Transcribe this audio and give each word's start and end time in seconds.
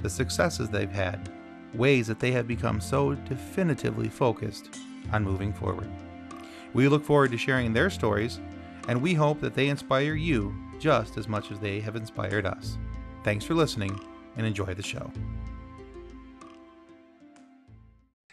the 0.00 0.10
successes 0.10 0.68
they've 0.68 0.90
had, 0.90 1.30
ways 1.74 2.06
that 2.06 2.20
they 2.20 2.30
have 2.32 2.46
become 2.46 2.80
so 2.80 3.14
definitively 3.14 4.08
focused 4.08 4.78
on 5.12 5.24
moving 5.24 5.52
forward. 5.52 5.90
We 6.72 6.88
look 6.88 7.04
forward 7.04 7.30
to 7.32 7.38
sharing 7.38 7.72
their 7.72 7.90
stories, 7.90 8.40
and 8.88 9.00
we 9.00 9.14
hope 9.14 9.40
that 9.40 9.54
they 9.54 9.68
inspire 9.68 10.14
you 10.14 10.54
just 10.78 11.16
as 11.16 11.28
much 11.28 11.50
as 11.50 11.58
they 11.60 11.80
have 11.80 11.96
inspired 11.96 12.46
us. 12.46 12.78
Thanks 13.22 13.44
for 13.44 13.54
listening 13.54 13.98
and 14.36 14.46
enjoy 14.46 14.74
the 14.74 14.82
show. 14.82 15.10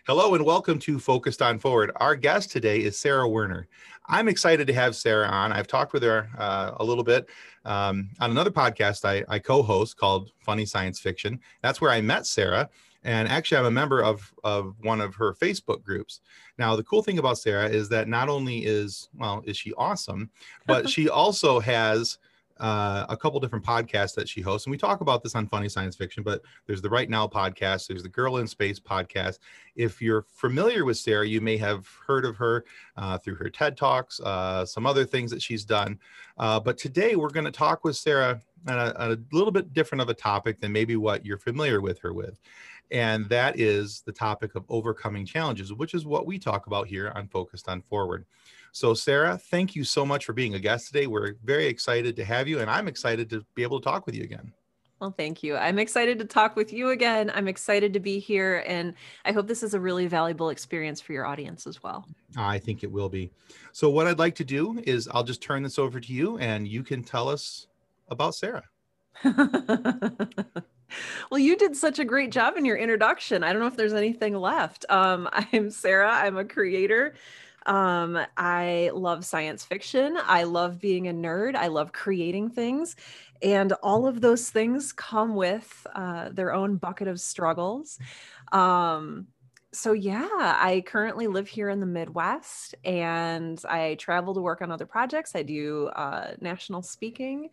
Hello 0.08 0.34
and 0.34 0.44
welcome 0.44 0.80
to 0.80 0.98
Focused 0.98 1.44
on 1.44 1.60
Forward. 1.60 1.92
Our 1.98 2.16
guest 2.16 2.50
today 2.50 2.80
is 2.80 2.98
Sarah 2.98 3.30
Werner. 3.30 3.68
I'm 4.08 4.28
excited 4.28 4.66
to 4.66 4.74
have 4.74 4.96
Sarah 4.96 5.28
on. 5.28 5.52
I've 5.52 5.68
talked 5.68 5.94
with 5.94 6.02
her 6.02 6.28
uh, 6.40 6.72
a 6.78 6.84
little 6.84 7.04
bit 7.04 7.30
um, 7.66 8.10
on 8.20 8.32
another 8.32 8.50
podcast 8.50 9.06
I, 9.06 9.24
I 9.32 9.38
co 9.38 9.62
host 9.62 9.98
called 9.98 10.32
Funny 10.40 10.66
Science 10.66 11.00
Fiction. 11.00 11.40
That's 11.62 11.82
where 11.82 11.92
I 11.92 12.02
met 12.02 12.26
Sarah. 12.26 12.68
And 13.04 13.28
actually, 13.28 13.60
I'm 13.60 13.66
a 13.66 13.72
member 13.72 14.02
of, 14.02 14.34
of 14.44 14.74
one 14.82 15.02
of 15.02 15.14
her 15.16 15.36
Facebook 15.36 15.84
groups. 15.84 16.22
Now, 16.58 16.76
the 16.76 16.84
cool 16.84 17.04
thing 17.04 17.20
about 17.20 17.38
Sarah 17.38 17.70
is 17.70 17.88
that 17.90 18.08
not 18.08 18.28
only 18.28 18.66
is, 18.66 19.08
well, 19.14 19.44
is 19.46 19.56
she 19.56 19.72
awesome, 19.74 20.32
but 20.66 20.90
she 20.90 21.10
also 21.10 21.60
has 21.60 22.18
uh, 22.62 23.06
a 23.10 23.18
couple 23.18 23.40
different 23.40 23.66
podcasts 23.66 24.16
that 24.16 24.30
she 24.30 24.40
hosts, 24.40 24.68
and 24.68 24.72
we 24.72 24.78
talk 24.78 25.02
about 25.02 25.24
this 25.24 25.36
on 25.36 25.48
Funny 25.48 25.68
Science 25.68 25.96
Fiction. 25.96 26.24
But 26.24 26.42
there's 26.68 26.82
the 26.82 26.90
Write 26.90 27.10
Now 27.10 27.28
podcast, 27.28 27.88
there's 27.88 28.04
the 28.04 28.10
Girl 28.10 28.38
in 28.38 28.48
Space 28.48 28.80
podcast. 28.80 29.40
If 29.76 30.02
you're 30.02 30.26
familiar 30.30 30.86
with 30.86 30.98
Sarah, 30.98 31.28
you 31.28 31.42
may 31.42 31.58
have 31.58 31.88
heard 32.08 32.24
of 32.24 32.36
her 32.38 32.64
uh, 32.96 33.18
through 33.18 33.36
her 33.36 33.50
TED 33.50 33.76
talks, 33.76 34.20
uh, 34.22 34.66
some 34.66 34.86
other 34.86 35.04
things 35.04 35.32
that 35.32 35.42
she's 35.42 35.66
done. 35.66 36.00
Uh, 36.38 36.60
but 36.60 36.78
today 36.78 37.16
we're 37.16 37.30
going 37.30 37.46
to 37.46 37.52
talk 37.52 37.84
with 37.84 37.98
Sarah 37.98 38.40
on 38.68 38.78
a, 38.78 38.94
on 38.98 39.12
a 39.12 39.36
little 39.36 39.52
bit 39.52 39.74
different 39.74 40.02
of 40.02 40.10
a 40.10 40.14
topic 40.14 40.60
than 40.62 40.72
maybe 40.72 40.96
what 40.96 41.26
you're 41.26 41.38
familiar 41.38 41.82
with 41.82 42.00
her 42.00 42.14
with. 42.14 42.40
And 42.92 43.28
that 43.30 43.58
is 43.60 44.02
the 44.06 44.12
topic 44.12 44.56
of 44.56 44.66
overcoming 44.68 45.26
challenges, 45.26 45.74
which 45.74 45.94
is 45.94 46.06
what 46.06 46.26
we 46.26 46.38
talk 46.38 46.68
about 46.68 46.88
here 46.88 47.12
on 47.16 47.28
Focused 47.28 47.70
on 47.70 47.82
Forward. 47.82 48.26
So, 48.72 48.94
Sarah, 48.94 49.38
thank 49.38 49.76
you 49.76 49.84
so 49.84 50.06
much 50.06 50.26
for 50.26 50.34
being 50.34 50.56
a 50.56 50.60
guest 50.60 50.88
today. 50.88 51.08
We're 51.08 51.36
very 51.44 51.68
excited 51.68 52.16
to 52.16 52.26
have 52.26 52.48
you, 52.48 52.60
and 52.60 52.70
I'm 52.70 52.88
excited 52.88 53.30
to 53.32 53.46
be 53.54 53.64
able 53.64 53.80
to 53.80 53.84
talk 53.84 54.06
with 54.06 54.16
you 54.16 54.24
again. 54.24 54.54
Well, 55.02 55.14
thank 55.18 55.42
you. 55.42 55.58
I'm 55.58 55.80
excited 55.80 56.20
to 56.20 56.26
talk 56.26 56.56
with 56.56 56.72
you 56.72 56.92
again. 56.92 57.32
I'm 57.34 57.48
excited 57.48 57.92
to 57.94 58.00
be 58.00 58.20
here, 58.20 58.64
and 58.68 58.94
I 59.26 59.32
hope 59.32 59.48
this 59.48 59.64
is 59.64 59.74
a 59.74 59.80
really 59.80 60.06
valuable 60.08 60.52
experience 60.52 61.02
for 61.02 61.12
your 61.12 61.26
audience 61.26 61.66
as 61.66 61.82
well. 61.82 62.06
I 62.38 62.60
think 62.60 62.84
it 62.84 62.92
will 62.92 63.10
be. 63.10 63.32
So, 63.74 63.90
what 63.90 64.06
I'd 64.08 64.20
like 64.20 64.36
to 64.36 64.46
do 64.46 64.80
is 64.86 65.10
I'll 65.12 65.24
just 65.24 65.42
turn 65.42 65.64
this 65.64 65.80
over 65.80 66.00
to 66.00 66.14
you, 66.14 66.38
and 66.38 66.68
you 66.68 66.84
can 66.84 67.04
tell 67.04 67.28
us 67.28 67.66
about 68.10 68.36
Sarah. 68.36 68.64
well, 69.24 70.60
you 71.40 71.58
did 71.58 71.76
such 71.76 72.00
a 72.00 72.06
great 72.06 72.32
job 72.32 72.56
in 72.56 72.64
your 72.64 72.78
introduction. 72.78 73.44
I 73.44 73.52
don't 73.52 73.62
know 73.62 73.68
if 73.68 73.76
there's 73.76 73.94
anything 73.94 74.36
left. 74.36 74.86
Um, 74.90 75.28
I'm 75.34 75.72
Sarah. 75.72 76.12
I'm 76.12 76.38
a 76.38 76.46
creator 76.46 77.16
um, 77.66 78.18
I 78.38 78.92
love 78.94 79.26
science 79.26 79.64
fiction. 79.64 80.18
I 80.24 80.44
love 80.44 80.80
being 80.80 81.08
a 81.08 81.14
nerd. 81.14 81.56
I 81.56 81.68
love 81.68 81.92
creating 81.92 82.50
things. 82.50 82.96
And 83.42 83.74
all 83.84 84.08
of 84.08 84.22
those 84.22 84.50
things 84.50 84.94
come 84.94 85.36
with 85.36 85.88
uh, 85.96 86.30
their 86.30 86.54
own 86.54 86.78
bucket 86.78 87.08
of 87.08 87.20
struggles. 87.20 88.00
Um, 88.52 89.28
so, 89.74 89.94
yeah, 89.94 90.28
I 90.32 90.84
currently 90.86 91.28
live 91.28 91.48
here 91.48 91.70
in 91.70 91.80
the 91.80 91.86
Midwest 91.86 92.76
and 92.84 93.64
I 93.70 93.96
travel 93.96 94.34
to 94.34 94.42
work 94.42 94.62
on 94.62 94.72
other 94.72 94.86
projects. 94.86 95.36
I 95.36 95.44
do 95.44 95.88
uh, 95.88 96.36
national 96.42 96.82
speaking 96.82 97.50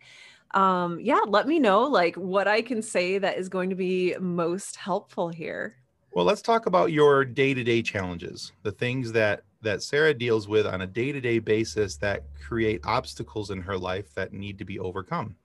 um 0.55 0.99
yeah 0.99 1.19
let 1.27 1.47
me 1.47 1.59
know 1.59 1.83
like 1.83 2.15
what 2.15 2.47
i 2.47 2.59
can 2.59 2.81
say 2.81 3.19
that 3.19 3.37
is 3.37 3.49
going 3.49 3.69
to 3.69 3.75
be 3.75 4.15
most 4.19 4.75
helpful 4.75 5.29
here 5.29 5.75
well 6.11 6.25
let's 6.25 6.41
talk 6.41 6.65
about 6.65 6.91
your 6.91 7.23
day-to-day 7.25 7.81
challenges 7.81 8.51
the 8.63 8.71
things 8.71 9.11
that 9.11 9.43
that 9.61 9.83
Sarah 9.83 10.13
deals 10.13 10.47
with 10.47 10.65
on 10.65 10.81
a 10.81 10.87
day 10.87 11.11
to 11.11 11.19
day 11.19 11.39
basis 11.39 11.97
that 11.97 12.23
create 12.41 12.81
obstacles 12.85 13.51
in 13.51 13.61
her 13.61 13.77
life 13.77 14.13
that 14.15 14.33
need 14.33 14.57
to 14.59 14.65
be 14.65 14.79
overcome. 14.79 15.35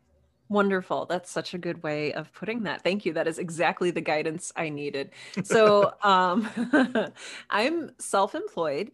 Wonderful. 0.49 1.07
That's 1.07 1.31
such 1.31 1.55
a 1.55 1.59
good 1.59 1.83
way 1.83 2.13
of 2.13 2.33
putting 2.33 2.63
that. 2.65 2.83
Thank 2.83 3.07
you. 3.07 3.15
That 3.15 3.27
is 3.27 3.39
exactly 3.39 3.91
the 3.91 4.01
guidance 4.01 4.53
I 4.57 4.69
needed. 4.69 5.11
So, 5.43 5.95
um, 6.03 6.49
I'm 7.51 7.91
self 7.99 8.35
employed 8.35 8.93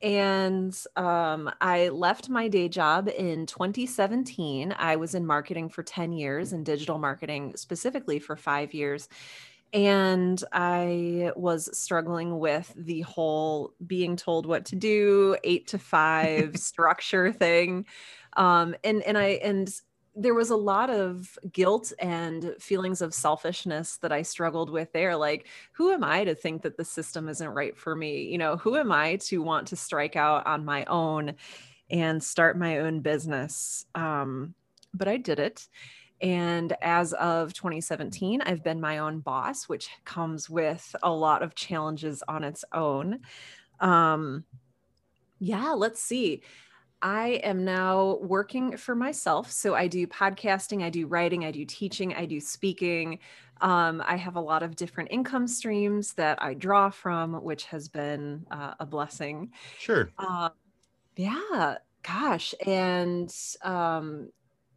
and 0.00 0.76
um, 0.96 1.50
I 1.60 1.88
left 1.88 2.28
my 2.28 2.48
day 2.48 2.68
job 2.68 3.08
in 3.08 3.46
2017. 3.46 4.74
I 4.76 4.96
was 4.96 5.14
in 5.14 5.24
marketing 5.26 5.68
for 5.68 5.82
10 5.82 6.12
years 6.12 6.52
and 6.52 6.66
digital 6.66 6.98
marketing 6.98 7.56
specifically 7.56 8.18
for 8.18 8.34
five 8.34 8.74
years 8.74 9.08
and 9.72 10.42
I 10.52 11.32
was 11.34 11.76
struggling 11.76 12.38
with 12.38 12.72
the 12.76 13.00
whole 13.02 13.72
being 13.86 14.16
told 14.16 14.44
what 14.44 14.66
to 14.66 14.76
do, 14.76 15.36
eight 15.44 15.66
to 15.68 15.78
five 15.78 16.56
structure 16.58 17.32
thing. 17.32 17.86
Um, 18.36 18.74
and 18.84 19.02
and 19.02 19.16
I 19.16 19.40
and 19.42 19.72
there 20.14 20.34
was 20.34 20.50
a 20.50 20.56
lot 20.56 20.90
of 20.90 21.38
guilt 21.52 21.90
and 21.98 22.54
feelings 22.60 23.00
of 23.00 23.14
selfishness 23.14 23.96
that 23.98 24.12
I 24.12 24.22
struggled 24.22 24.68
with 24.68 24.92
there. 24.92 25.16
Like, 25.16 25.48
who 25.72 25.90
am 25.90 26.04
I 26.04 26.24
to 26.24 26.34
think 26.34 26.62
that 26.62 26.76
the 26.76 26.84
system 26.84 27.30
isn't 27.30 27.48
right 27.48 27.76
for 27.76 27.96
me? 27.96 28.24
You 28.24 28.36
know, 28.36 28.58
who 28.58 28.76
am 28.76 28.92
I 28.92 29.16
to 29.16 29.42
want 29.42 29.68
to 29.68 29.76
strike 29.76 30.14
out 30.14 30.46
on 30.46 30.66
my 30.66 30.84
own 30.84 31.34
and 31.90 32.22
start 32.22 32.58
my 32.58 32.80
own 32.80 33.00
business? 33.00 33.86
Um, 33.94 34.54
but 34.92 35.08
I 35.08 35.16
did 35.16 35.38
it 35.38 35.66
and 36.22 36.72
as 36.80 37.12
of 37.14 37.52
2017, 37.52 38.40
I've 38.42 38.62
been 38.62 38.80
my 38.80 38.98
own 38.98 39.18
boss, 39.18 39.68
which 39.68 39.88
comes 40.04 40.48
with 40.48 40.94
a 41.02 41.10
lot 41.10 41.42
of 41.42 41.56
challenges 41.56 42.22
on 42.28 42.44
its 42.44 42.64
own. 42.72 43.18
Um, 43.80 44.44
yeah, 45.40 45.72
let's 45.72 46.00
see. 46.00 46.42
I 47.02 47.40
am 47.42 47.64
now 47.64 48.18
working 48.22 48.76
for 48.76 48.94
myself. 48.94 49.50
So 49.50 49.74
I 49.74 49.88
do 49.88 50.06
podcasting, 50.06 50.84
I 50.84 50.90
do 50.90 51.08
writing, 51.08 51.44
I 51.44 51.50
do 51.50 51.64
teaching, 51.64 52.14
I 52.14 52.26
do 52.26 52.38
speaking. 52.38 53.18
Um, 53.60 54.00
I 54.06 54.14
have 54.14 54.36
a 54.36 54.40
lot 54.40 54.62
of 54.62 54.76
different 54.76 55.10
income 55.10 55.48
streams 55.48 56.14
that 56.14 56.40
I 56.40 56.54
draw 56.54 56.90
from, 56.90 57.42
which 57.42 57.64
has 57.64 57.88
been 57.88 58.46
uh, 58.52 58.74
a 58.78 58.86
blessing. 58.86 59.50
Sure. 59.80 60.10
Uh, 60.16 60.50
yeah, 61.16 61.78
gosh. 62.04 62.54
And 62.64 63.34
um, 63.62 64.30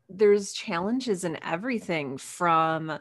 there's 0.10 0.54
challenges 0.54 1.24
in 1.24 1.38
everything 1.44 2.18
from 2.18 3.00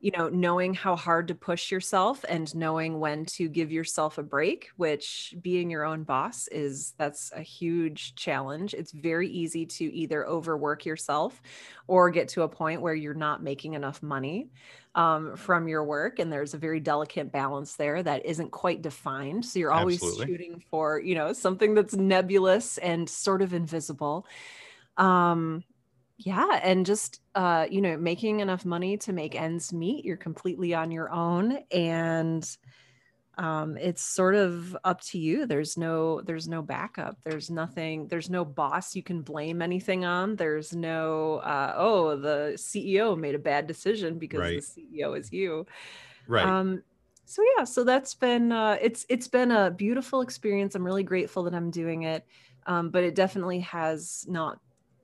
you 0.00 0.10
know 0.16 0.30
knowing 0.30 0.72
how 0.72 0.96
hard 0.96 1.28
to 1.28 1.34
push 1.34 1.70
yourself 1.70 2.24
and 2.28 2.54
knowing 2.54 2.98
when 3.00 3.26
to 3.26 3.48
give 3.48 3.70
yourself 3.70 4.16
a 4.16 4.22
break 4.22 4.70
which 4.76 5.34
being 5.42 5.70
your 5.70 5.84
own 5.84 6.04
boss 6.04 6.48
is 6.48 6.94
that's 6.96 7.30
a 7.32 7.42
huge 7.42 8.14
challenge. 8.14 8.72
It's 8.74 8.92
very 8.92 9.28
easy 9.28 9.66
to 9.66 9.84
either 9.94 10.26
overwork 10.26 10.86
yourself 10.86 11.40
or 11.86 12.10
get 12.10 12.28
to 12.28 12.42
a 12.42 12.48
point 12.48 12.80
where 12.80 12.94
you're 12.94 13.14
not 13.14 13.42
making 13.42 13.74
enough 13.74 14.02
money 14.02 14.48
um, 14.94 15.36
from 15.36 15.68
your 15.68 15.84
work 15.84 16.18
and 16.18 16.32
there's 16.32 16.54
a 16.54 16.58
very 16.58 16.80
delicate 16.80 17.30
balance 17.30 17.76
there 17.76 18.02
that 18.02 18.24
isn't 18.24 18.50
quite 18.50 18.82
defined. 18.82 19.44
So 19.44 19.58
you're 19.58 19.72
always 19.72 20.00
Absolutely. 20.02 20.26
shooting 20.26 20.62
for 20.70 20.98
you 20.98 21.14
know 21.14 21.32
something 21.34 21.74
that's 21.74 21.94
nebulous 21.94 22.78
and 22.78 23.08
sort 23.08 23.42
of 23.42 23.52
invisible. 23.52 24.26
Um 24.96 25.64
yeah 26.24 26.60
and 26.62 26.84
just 26.84 27.20
uh 27.34 27.66
you 27.70 27.80
know 27.80 27.96
making 27.96 28.40
enough 28.40 28.64
money 28.64 28.96
to 28.96 29.12
make 29.12 29.34
ends 29.34 29.72
meet 29.72 30.04
you're 30.04 30.16
completely 30.16 30.74
on 30.74 30.90
your 30.90 31.10
own 31.10 31.58
and 31.70 32.58
um 33.38 33.76
it's 33.78 34.02
sort 34.02 34.34
of 34.34 34.76
up 34.84 35.00
to 35.00 35.18
you 35.18 35.46
there's 35.46 35.78
no 35.78 36.20
there's 36.20 36.46
no 36.46 36.60
backup 36.60 37.16
there's 37.24 37.48
nothing 37.48 38.06
there's 38.08 38.28
no 38.28 38.44
boss 38.44 38.94
you 38.94 39.02
can 39.02 39.22
blame 39.22 39.62
anything 39.62 40.04
on 40.04 40.36
there's 40.36 40.74
no 40.74 41.36
uh 41.36 41.72
oh 41.76 42.16
the 42.16 42.52
ceo 42.56 43.18
made 43.18 43.34
a 43.34 43.38
bad 43.38 43.66
decision 43.66 44.18
because 44.18 44.40
right. 44.40 44.62
the 44.74 44.82
ceo 44.82 45.18
is 45.18 45.32
you 45.32 45.66
right 46.26 46.44
um 46.44 46.82
so 47.24 47.42
yeah 47.56 47.64
so 47.64 47.82
that's 47.82 48.12
been 48.12 48.52
uh 48.52 48.76
it's 48.82 49.06
it's 49.08 49.28
been 49.28 49.52
a 49.52 49.70
beautiful 49.70 50.20
experience 50.20 50.74
i'm 50.74 50.84
really 50.84 51.04
grateful 51.04 51.44
that 51.44 51.54
i'm 51.54 51.70
doing 51.70 52.02
it 52.02 52.26
um 52.66 52.90
but 52.90 53.04
it 53.04 53.14
definitely 53.14 53.60
has 53.60 54.26
not 54.28 54.58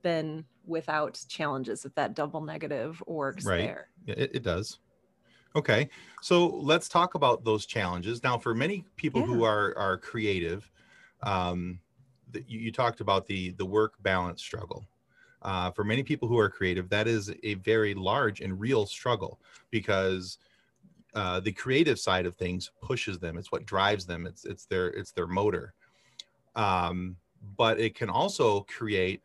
been 0.06 0.44
without 0.64 1.20
challenges 1.29 1.85
if 1.85 1.93
that 1.97 2.14
double 2.14 2.41
negative 2.41 3.03
works 3.08 3.44
right. 3.44 3.62
there. 3.62 3.88
It, 4.06 4.37
it 4.37 4.43
does. 4.44 4.79
Okay, 5.56 5.88
so 6.23 6.47
let's 6.47 6.88
talk 6.88 7.14
about 7.17 7.43
those 7.43 7.67
challenges 7.67 8.23
now. 8.23 8.38
For 8.38 8.55
many 8.55 8.85
people 8.94 9.25
who 9.25 9.43
are 9.43 9.76
are 9.76 9.97
creative, 9.97 10.70
um, 11.25 11.81
the, 12.31 12.44
you, 12.47 12.61
you 12.61 12.70
talked 12.70 13.00
about 13.00 13.26
the 13.26 13.50
the 13.53 13.67
work 13.67 13.94
balance 14.03 14.41
struggle. 14.41 14.85
Uh, 15.43 15.73
for 15.73 15.82
many 15.82 16.05
people 16.05 16.29
who 16.29 16.38
are 16.38 16.50
creative, 16.50 16.88
that 16.91 17.08
is 17.08 17.32
a 17.43 17.55
very 17.55 17.94
large 17.94 18.41
and 18.41 18.61
real 18.61 18.87
struggle 18.87 19.41
because 19.70 20.38
uh, 21.14 21.41
the 21.41 21.53
creative 21.53 21.99
side 21.99 22.26
of 22.26 22.35
things 22.37 22.70
pushes 22.81 23.19
them. 23.19 23.38
It's 23.38 23.50
what 23.50 23.67
drives 23.67 24.06
them. 24.06 24.25
It's 24.26 24.44
it's 24.44 24.67
their 24.67 24.88
it's 24.88 25.11
their 25.11 25.26
motor. 25.26 25.75
Um, 26.55 27.17
but 27.56 27.81
it 27.81 27.94
can 27.94 28.11
also 28.11 28.61
create 28.62 29.23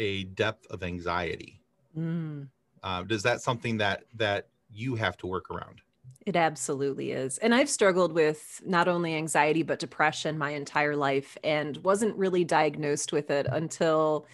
a 0.00 0.24
depth 0.24 0.66
of 0.70 0.82
anxiety. 0.82 1.60
Mm. 1.96 2.48
Uh, 2.82 3.02
does 3.02 3.22
that 3.22 3.42
something 3.42 3.76
that 3.78 4.04
that 4.14 4.48
you 4.72 4.96
have 4.96 5.16
to 5.18 5.26
work 5.26 5.50
around? 5.50 5.82
It 6.26 6.36
absolutely 6.36 7.12
is. 7.12 7.38
And 7.38 7.54
I've 7.54 7.68
struggled 7.68 8.12
with 8.12 8.60
not 8.64 8.88
only 8.88 9.14
anxiety, 9.14 9.62
but 9.62 9.78
depression 9.78 10.38
my 10.38 10.50
entire 10.50 10.96
life 10.96 11.36
and 11.44 11.76
wasn't 11.78 12.16
really 12.16 12.44
diagnosed 12.44 13.12
with 13.12 13.30
it 13.30 13.46
until, 13.50 14.26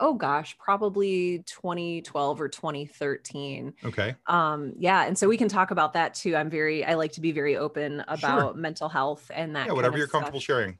oh 0.00 0.14
gosh, 0.14 0.56
probably 0.58 1.44
2012 1.46 2.40
or 2.40 2.48
2013. 2.48 3.74
Okay. 3.84 4.14
Um, 4.26 4.72
yeah. 4.78 5.04
And 5.06 5.16
so 5.16 5.28
we 5.28 5.36
can 5.36 5.48
talk 5.48 5.70
about 5.70 5.92
that 5.94 6.14
too. 6.14 6.34
I'm 6.34 6.50
very, 6.50 6.84
I 6.84 6.94
like 6.94 7.12
to 7.12 7.20
be 7.20 7.32
very 7.32 7.56
open 7.56 8.04
about 8.08 8.56
mental 8.58 8.88
health 8.88 9.30
and 9.32 9.54
that. 9.54 9.68
Yeah, 9.68 9.72
whatever 9.74 9.98
you're 9.98 10.08
stuff. 10.08 10.22
comfortable 10.22 10.40
sharing. 10.40 10.78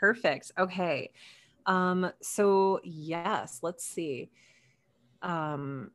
Perfect. 0.00 0.52
Okay. 0.58 1.10
Um, 1.68 2.10
so 2.20 2.80
yes, 2.82 3.60
let's 3.62 3.84
see. 3.84 4.30
Um, 5.22 5.92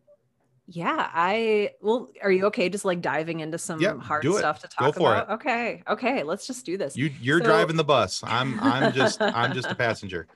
yeah, 0.68 1.10
I 1.14 1.72
well, 1.82 2.08
are 2.22 2.32
you 2.32 2.46
okay 2.46 2.70
just 2.70 2.86
like 2.86 3.02
diving 3.02 3.42
into 3.42 3.58
some 3.58 3.82
Yep, 3.82 4.00
hard 4.00 4.24
stuff 4.24 4.60
to 4.60 4.70
Go 4.80 4.86
talk 4.86 4.96
for 4.96 5.14
about? 5.14 5.32
Okay. 5.32 5.84
Okay, 5.90 6.24
let's 6.24 6.48
just 6.48 6.66
do 6.66 6.78
this. 6.78 6.96
You 6.96 7.12
you're 7.22 7.40
So- 7.40 7.46
driving 7.46 7.76
the 7.76 7.84
bus. 7.84 8.24
I'm 8.24 8.60
I'm 8.62 8.94
just 8.94 9.22
I'm 9.22 9.54
just 9.54 9.70
a 9.70 9.76
passenger. 9.76 10.28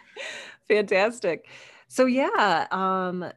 Fantastic. 0.68 1.48
So 1.88 2.06
yeah, 2.08 2.68
um 2.72 3.32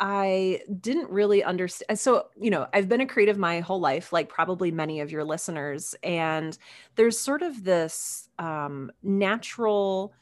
I 0.00 0.60
didn't 0.80 1.10
really 1.10 1.44
understand. 1.44 1.98
So, 1.98 2.28
you 2.40 2.50
know, 2.50 2.66
I've 2.72 2.88
been 2.88 3.00
a 3.00 3.06
creative 3.06 3.38
my 3.38 3.60
whole 3.60 3.80
life, 3.80 4.12
like 4.12 4.28
probably 4.28 4.70
many 4.72 5.00
of 5.00 5.12
your 5.12 5.24
listeners. 5.24 5.94
And 6.02 6.56
there's 6.96 7.18
sort 7.18 7.42
of 7.42 7.62
this 7.64 8.28
um, 8.38 8.90
natural 9.04 10.12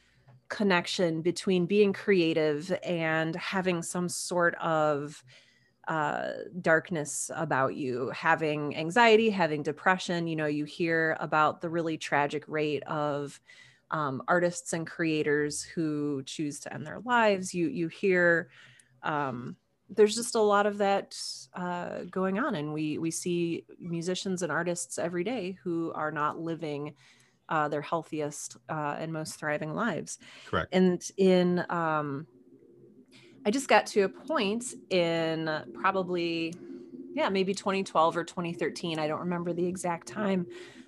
connection 0.49 1.21
between 1.21 1.65
being 1.65 1.93
creative 1.93 2.71
and 2.83 3.35
having 3.35 3.81
some 3.81 4.09
sort 4.09 4.55
of 4.55 5.23
uh, 5.87 6.31
darkness 6.61 7.29
about 7.35 7.75
you, 7.75 8.09
having 8.09 8.75
anxiety, 8.77 9.29
having 9.29 9.63
depression. 9.63 10.27
You 10.27 10.35
know, 10.35 10.45
you 10.45 10.65
hear 10.65 11.17
about 11.19 11.61
the 11.61 11.69
really 11.69 11.97
tragic 11.97 12.45
rate 12.47 12.83
of 12.83 13.39
um, 13.91 14.23
artists 14.27 14.73
and 14.73 14.87
creators 14.87 15.61
who 15.61 16.23
choose 16.23 16.59
to 16.61 16.73
end 16.73 16.87
their 16.87 16.99
lives. 17.01 17.53
You 17.53 17.67
you 17.67 17.87
hear 17.87 18.49
um, 19.03 19.57
there's 19.89 20.15
just 20.15 20.35
a 20.35 20.41
lot 20.41 20.65
of 20.65 20.77
that 20.79 21.17
uh, 21.53 22.03
going 22.09 22.39
on, 22.39 22.55
and 22.55 22.73
we 22.73 22.97
we 22.97 23.11
see 23.11 23.65
musicians 23.79 24.41
and 24.41 24.51
artists 24.51 24.97
every 24.97 25.23
day 25.23 25.57
who 25.63 25.91
are 25.93 26.11
not 26.11 26.39
living 26.39 26.95
uh, 27.53 27.67
their 27.67 27.81
healthiest 27.81 28.57
uh, 28.67 28.95
and 28.97 29.13
most 29.13 29.35
thriving 29.35 29.75
lives. 29.75 30.17
Correct. 30.47 30.69
And 30.71 30.99
in 31.17 31.63
um, 31.69 32.25
I 33.45 33.51
just 33.51 33.67
got 33.67 33.85
to 33.87 34.01
a 34.01 34.09
point 34.09 34.73
in 34.89 35.49
probably 35.75 36.55
yeah 37.13 37.29
maybe 37.29 37.53
2012 37.53 38.17
or 38.17 38.23
2013 38.23 38.97
i 38.97 39.07
don't 39.07 39.19
remember 39.19 39.53
the 39.53 39.67
exact 39.67 40.07
time 40.07 40.47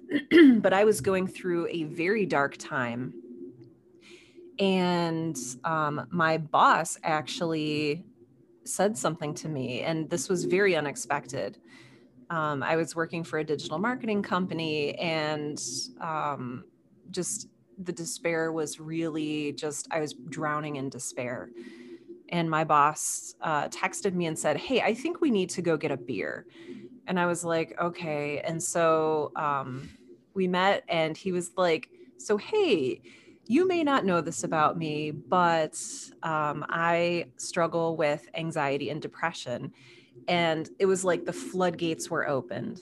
but 0.57 0.73
i 0.73 0.83
was 0.83 1.01
going 1.01 1.27
through 1.27 1.67
a 1.69 1.83
very 1.83 2.25
dark 2.25 2.57
time 2.57 3.13
and 4.57 5.38
um, 5.65 6.07
my 6.09 6.39
boss 6.39 6.97
actually 7.03 8.03
said 8.63 8.97
something 8.97 9.35
to 9.35 9.47
me 9.47 9.81
and 9.81 10.09
this 10.09 10.29
was 10.29 10.45
very 10.45 10.75
unexpected 10.75 11.59
um, 12.30 12.63
i 12.63 12.75
was 12.75 12.95
working 12.95 13.24
for 13.24 13.39
a 13.39 13.44
digital 13.44 13.77
marketing 13.77 14.22
company 14.22 14.95
and 14.95 15.62
um, 16.01 16.66
just 17.12 17.50
the 17.83 17.92
despair 17.92 18.51
was 18.51 18.80
really 18.80 19.51
just 19.54 19.88
i 19.92 20.00
was 20.00 20.13
drowning 20.13 20.77
in 20.77 20.89
despair. 20.89 21.50
And 22.30 22.50
my 22.50 22.63
boss 22.63 23.36
uh, 23.42 23.68
texted 23.69 24.13
me 24.13 24.25
and 24.25 24.38
said 24.38 24.57
hey 24.57 24.81
i 24.81 24.94
think 24.94 25.22
we 25.22 25.31
need 25.31 25.50
to 25.51 25.62
go 25.62 25.77
get 25.77 25.92
a 25.92 25.98
beer. 25.98 26.45
And 27.07 27.19
i 27.19 27.25
was 27.25 27.44
like 27.44 27.75
okay. 27.80 28.39
And 28.42 28.62
so 28.62 29.31
um, 29.36 29.89
we 30.33 30.48
met 30.48 30.83
and 30.88 31.18
he 31.18 31.31
was 31.31 31.51
like 31.57 31.89
so 32.18 32.38
hey 32.38 33.01
you 33.48 33.68
may 33.68 33.83
not 33.83 34.06
know 34.06 34.21
this 34.21 34.44
about 34.44 34.78
me 34.78 35.12
but 35.12 35.80
um, 36.24 36.66
i 36.69 37.25
struggle 37.38 37.95
with 37.95 38.28
anxiety 38.36 38.89
and 38.89 39.01
depression 39.01 39.71
and 40.27 40.69
it 40.80 40.86
was 40.86 41.04
like 41.04 41.25
the 41.25 41.33
floodgates 41.33 42.10
were 42.10 42.27
opened 42.27 42.81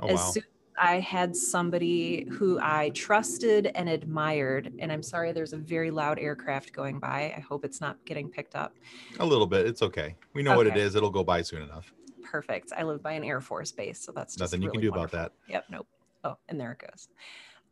Oh 0.00 0.08
as 0.08 0.20
wow. 0.20 0.30
soon 0.30 0.42
as 0.42 0.48
I 0.78 1.00
had 1.00 1.34
somebody 1.34 2.26
who 2.30 2.58
I 2.60 2.90
trusted 2.90 3.68
and 3.74 3.88
admired, 3.88 4.74
and 4.78 4.92
I'm 4.92 5.02
sorry, 5.02 5.32
there's 5.32 5.54
a 5.54 5.56
very 5.56 5.90
loud 5.90 6.18
aircraft 6.18 6.74
going 6.74 6.98
by. 6.98 7.32
I 7.34 7.40
hope 7.40 7.64
it's 7.64 7.80
not 7.80 7.96
getting 8.04 8.28
picked 8.28 8.54
up. 8.54 8.74
A 9.18 9.24
little 9.24 9.46
bit. 9.46 9.66
It's 9.66 9.80
okay. 9.80 10.16
We 10.34 10.42
know 10.42 10.54
what 10.54 10.66
it 10.66 10.76
is. 10.76 10.94
It'll 10.94 11.10
go 11.10 11.24
by 11.24 11.40
soon 11.40 11.62
enough. 11.62 11.94
Perfect. 12.22 12.72
I 12.76 12.82
live 12.82 13.02
by 13.02 13.12
an 13.12 13.24
Air 13.24 13.40
Force 13.40 13.72
base, 13.72 14.00
so 14.00 14.12
that's 14.12 14.34
just 14.34 14.40
Nothing 14.52 14.62
you 14.62 14.70
can 14.70 14.80
really 14.80 14.90
do 14.90 14.94
about 14.94 15.12
that. 15.12 15.32
Yep. 15.48 15.64
Nope. 15.70 15.86
Oh, 16.24 16.36
and 16.48 16.60
there 16.60 16.72
it 16.72 16.78
goes. 16.90 17.08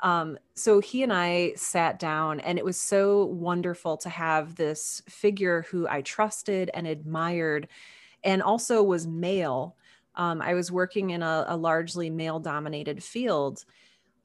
Um, 0.00 0.38
so 0.54 0.80
he 0.80 1.02
and 1.02 1.12
I 1.12 1.52
sat 1.56 1.98
down, 1.98 2.40
and 2.40 2.58
it 2.58 2.64
was 2.64 2.80
so 2.80 3.26
wonderful 3.26 3.96
to 3.98 4.08
have 4.08 4.54
this 4.54 5.02
figure 5.08 5.66
who 5.70 5.86
I 5.88 6.00
trusted 6.00 6.70
and 6.72 6.86
admired, 6.86 7.68
and 8.24 8.42
also 8.42 8.82
was 8.82 9.06
male. 9.06 9.76
Um, 10.16 10.40
I 10.42 10.54
was 10.54 10.72
working 10.72 11.10
in 11.10 11.22
a, 11.22 11.44
a 11.48 11.56
largely 11.56 12.10
male 12.10 12.40
dominated 12.40 13.02
field. 13.02 13.64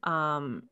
Um, 0.04 0.70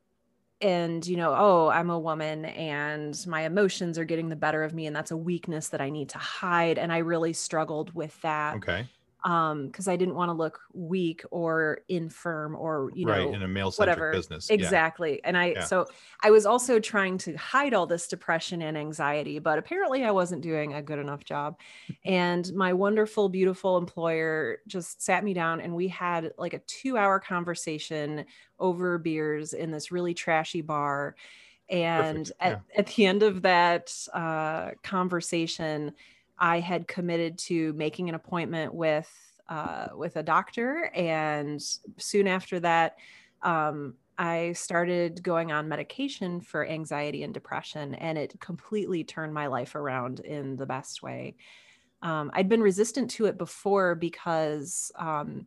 and, 0.62 1.06
you 1.06 1.18
know, 1.18 1.36
oh, 1.38 1.70
I'm 1.70 1.90
a 1.92 2.00
woman 2.00 2.46
and 2.46 3.16
my 3.28 3.42
emotions 3.42 4.00
are 4.00 4.06
getting 4.06 4.30
the 4.30 4.36
better 4.36 4.64
of 4.64 4.74
me. 4.74 4.88
And 4.88 4.96
that's 4.96 5.12
a 5.12 5.18
weakness 5.18 5.70
that 5.70 5.82
I 5.82 5.90
need 5.92 6.10
to 6.10 6.18
hide. 6.18 6.80
And 6.80 6.92
I 6.92 7.00
really 7.00 7.34
struggled 7.34 7.94
with 7.94 8.20
that 8.22 8.56
Okay. 8.58 8.88
Um 9.24 9.66
because 9.68 9.88
i 9.88 9.96
didn't 9.96 10.14
want 10.16 10.30
to 10.30 10.34
look 10.34 10.60
weak 10.74 11.24
or 11.32 11.80
infirm 11.90 12.56
or 12.56 12.92
you 12.94 13.08
right. 13.08 13.28
know 13.28 13.34
In 13.34 13.42
a 13.44 13.48
male 13.48 13.72
whatever. 13.72 14.12
business. 14.12 14.48
Yeah. 14.50 14.56
exactly 14.56 15.24
and 15.24 15.36
i 15.38 15.46
Yeah. 15.48 15.64
so 15.64 15.88
i 16.22 16.30
was 16.30 16.46
also 16.46 16.80
trying 16.80 17.18
to 17.20 17.36
hide 17.36 17.74
all 17.74 17.88
this 17.88 18.08
depression 18.08 18.62
and 18.62 18.78
anxiety 18.78 19.40
but 19.40 19.58
apparently 19.58 20.04
i 20.04 20.12
wasn't 20.12 20.42
doing 20.44 20.74
a 20.74 20.82
good 20.82 21.00
enough 21.00 21.24
job 21.24 21.60
and 22.06 22.54
my 22.54 22.74
wonderful 22.74 23.28
beautiful 23.30 23.78
employer 23.78 24.60
just 24.68 25.02
sat 25.02 25.24
me 25.24 25.34
down 25.34 25.62
and 25.62 25.74
we 25.76 25.88
had 25.88 26.32
like 26.38 26.54
a 26.54 26.60
2 26.60 26.96
hour 26.98 27.20
conversation 27.20 28.26
over 28.60 28.98
beers 29.00 29.54
in 29.54 29.72
this 29.72 29.92
really 29.92 30.14
trashy 30.14 30.62
bar 30.62 31.16
and 31.70 32.32
Perfect, 32.40 32.42
at, 32.42 32.62
at 32.78 32.88
the 32.96 33.06
end 33.06 33.24
of 33.24 33.42
that 33.42 33.94
uh, 34.14 34.72
conversation 34.84 35.92
I 36.40 36.60
had 36.60 36.88
committed 36.88 37.38
to 37.40 37.74
making 37.74 38.10
an 38.10 38.16
appointment 38.16 38.74
with 38.74 39.10
uh, 39.50 39.88
with 39.96 40.18
a 40.18 40.24
doctor, 40.24 40.92
and 40.94 41.62
soon 41.98 42.28
after 42.28 42.60
that, 42.60 42.98
um, 43.44 43.96
I 44.18 44.54
started 44.54 45.24
going 45.24 45.52
on 45.52 45.70
medication 45.70 46.42
for 46.42 46.66
anxiety 46.68 47.24
and 47.24 47.34
depression, 47.34 47.96
and 47.96 48.18
it 48.18 48.38
completely 48.42 49.04
turned 49.04 49.34
my 49.34 49.48
life 49.48 49.76
around 49.76 50.20
in 50.20 50.58
the 50.58 50.66
best 50.66 51.02
way. 51.02 51.36
Um, 52.02 52.30
I'd 52.34 52.50
been 52.50 52.62
resistant 52.62 53.10
to 53.12 53.26
it 53.26 53.38
before 53.38 53.96
because 53.96 54.92
um, 54.96 55.46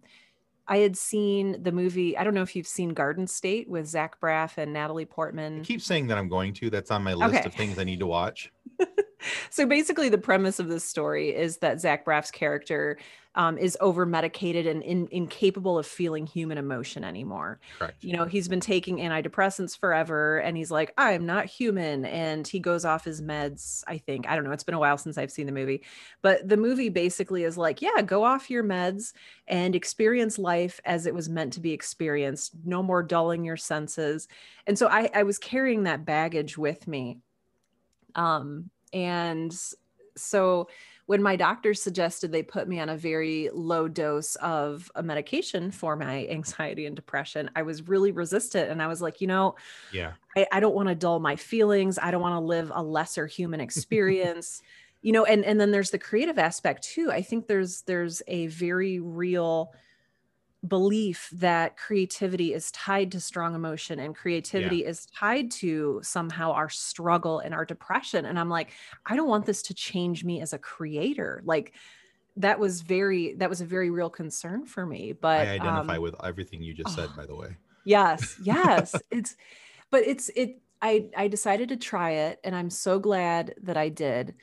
I 0.66 0.78
had 0.78 0.96
seen 0.96 1.62
the 1.62 1.72
movie. 1.72 2.16
I 2.16 2.24
don't 2.24 2.34
know 2.34 2.42
if 2.42 2.56
you've 2.56 2.66
seen 2.66 2.90
Garden 2.90 3.26
State 3.26 3.68
with 3.68 3.86
Zach 3.86 4.20
Braff 4.20 4.56
and 4.56 4.72
Natalie 4.72 5.02
I 5.02 5.06
Portman. 5.06 5.62
keep 5.62 5.82
saying 5.82 6.06
that 6.06 6.16
I'm 6.18 6.28
going 6.28 6.54
to. 6.54 6.70
That's 6.70 6.90
on 6.90 7.02
my 7.02 7.14
list 7.14 7.38
Okay. 7.38 7.48
of 7.48 7.54
things 7.54 7.78
I 7.78 7.84
need 7.84 8.00
to 8.00 8.06
watch. 8.06 8.50
so 9.50 9.66
basically 9.66 10.08
the 10.08 10.18
premise 10.18 10.58
of 10.58 10.68
this 10.68 10.84
story 10.84 11.34
is 11.34 11.58
that 11.58 11.80
zach 11.80 12.04
braff's 12.04 12.30
character 12.30 12.98
um, 13.36 13.58
is 13.58 13.78
over 13.80 14.04
medicated 14.04 14.66
and 14.66 14.82
in, 14.82 15.06
incapable 15.12 15.78
of 15.78 15.86
feeling 15.86 16.26
human 16.26 16.58
emotion 16.58 17.04
anymore. 17.04 17.60
Correct. 17.78 18.02
you 18.02 18.16
know 18.16 18.24
he's 18.24 18.48
been 18.48 18.60
taking 18.60 18.98
antidepressants 18.98 19.78
forever 19.78 20.38
and 20.38 20.56
he's 20.56 20.70
like 20.70 20.92
i'm 20.98 21.26
not 21.26 21.46
human 21.46 22.04
and 22.04 22.46
he 22.46 22.58
goes 22.58 22.84
off 22.84 23.04
his 23.04 23.22
meds 23.22 23.84
i 23.86 23.98
think. 23.98 24.28
I 24.28 24.34
don't 24.34 24.44
know. 24.44 24.52
It's 24.52 24.64
been 24.64 24.74
a 24.74 24.80
while 24.80 24.98
since 24.98 25.16
i've 25.16 25.30
seen 25.30 25.46
the 25.46 25.52
movie. 25.52 25.82
But 26.22 26.48
the 26.48 26.56
movie 26.56 26.88
basically 26.88 27.44
is 27.44 27.56
like 27.56 27.80
yeah 27.80 28.02
go 28.02 28.24
off 28.24 28.50
your 28.50 28.64
meds 28.64 29.12
and 29.46 29.76
experience 29.76 30.38
life 30.38 30.80
as 30.84 31.06
it 31.06 31.14
was 31.14 31.28
meant 31.28 31.52
to 31.52 31.60
be 31.60 31.72
experienced. 31.72 32.52
No 32.64 32.82
more 32.82 33.02
dulling 33.02 33.44
your 33.44 33.56
senses. 33.56 34.26
And 34.66 34.76
so 34.78 34.88
i, 34.88 35.08
I 35.14 35.22
was 35.22 35.38
carrying 35.38 35.84
that 35.84 36.04
baggage 36.04 36.58
with 36.58 36.88
me 36.88 37.18
um 38.16 38.70
and 38.92 39.54
so 40.16 40.68
when 41.06 41.22
my 41.22 41.34
doctor 41.34 41.74
suggested 41.74 42.30
they 42.30 42.42
put 42.42 42.68
me 42.68 42.78
on 42.78 42.88
a 42.88 42.96
very 42.96 43.50
low 43.52 43.88
dose 43.88 44.36
of 44.36 44.92
a 44.94 45.02
medication 45.02 45.72
for 45.72 45.96
my 45.96 46.24
anxiety 46.30 46.86
and 46.86 46.94
depression, 46.94 47.50
I 47.56 47.62
was 47.62 47.88
really 47.88 48.12
resistant. 48.12 48.70
And 48.70 48.80
I 48.80 48.86
was 48.86 49.02
like, 49.02 49.20
you 49.20 49.26
know, 49.26 49.56
yeah, 49.92 50.12
I, 50.36 50.46
I 50.52 50.60
don't 50.60 50.74
want 50.74 50.88
to 50.88 50.94
dull 50.94 51.18
my 51.18 51.34
feelings. 51.34 51.98
I 52.00 52.12
don't 52.12 52.22
want 52.22 52.36
to 52.36 52.46
live 52.46 52.70
a 52.72 52.80
lesser 52.80 53.26
human 53.26 53.60
experience. 53.60 54.62
you 55.02 55.10
know, 55.10 55.24
and 55.24 55.44
and 55.44 55.60
then 55.60 55.72
there's 55.72 55.90
the 55.90 55.98
creative 55.98 56.38
aspect 56.38 56.84
too. 56.84 57.10
I 57.10 57.22
think 57.22 57.48
there's 57.48 57.82
there's 57.82 58.22
a 58.28 58.46
very 58.46 59.00
real 59.00 59.72
belief 60.66 61.30
that 61.32 61.76
creativity 61.78 62.52
is 62.52 62.70
tied 62.72 63.12
to 63.12 63.20
strong 63.20 63.54
emotion 63.54 63.98
and 63.98 64.14
creativity 64.14 64.78
yeah. 64.78 64.88
is 64.88 65.06
tied 65.06 65.50
to 65.50 66.00
somehow 66.02 66.52
our 66.52 66.68
struggle 66.68 67.38
and 67.38 67.54
our 67.54 67.64
depression 67.64 68.26
and 68.26 68.38
i'm 68.38 68.50
like 68.50 68.72
i 69.06 69.16
don't 69.16 69.28
want 69.28 69.46
this 69.46 69.62
to 69.62 69.74
change 69.74 70.22
me 70.24 70.40
as 70.40 70.52
a 70.52 70.58
creator. 70.58 71.42
Like 71.46 71.72
that 72.36 72.58
was 72.58 72.82
very 72.82 73.34
that 73.34 73.48
was 73.48 73.60
a 73.60 73.64
very 73.64 73.90
real 73.90 74.10
concern 74.10 74.66
for 74.66 74.84
me 74.84 75.12
but 75.12 75.46
i 75.46 75.54
identify 75.54 75.96
um, 75.96 76.02
with 76.02 76.14
everything 76.22 76.62
you 76.62 76.74
just 76.74 76.90
oh, 76.90 77.02
said 77.02 77.10
by 77.16 77.24
the 77.24 77.34
way. 77.34 77.56
Yes 77.84 78.36
yes 78.42 78.94
it's 79.10 79.36
but 79.90 80.06
it's 80.06 80.30
it 80.36 80.60
i 80.82 81.06
i 81.16 81.26
decided 81.26 81.70
to 81.70 81.76
try 81.76 82.10
it 82.10 82.38
and 82.44 82.54
i'm 82.54 82.70
so 82.70 82.98
glad 82.98 83.54
that 83.62 83.78
i 83.78 83.88
did. 83.88 84.34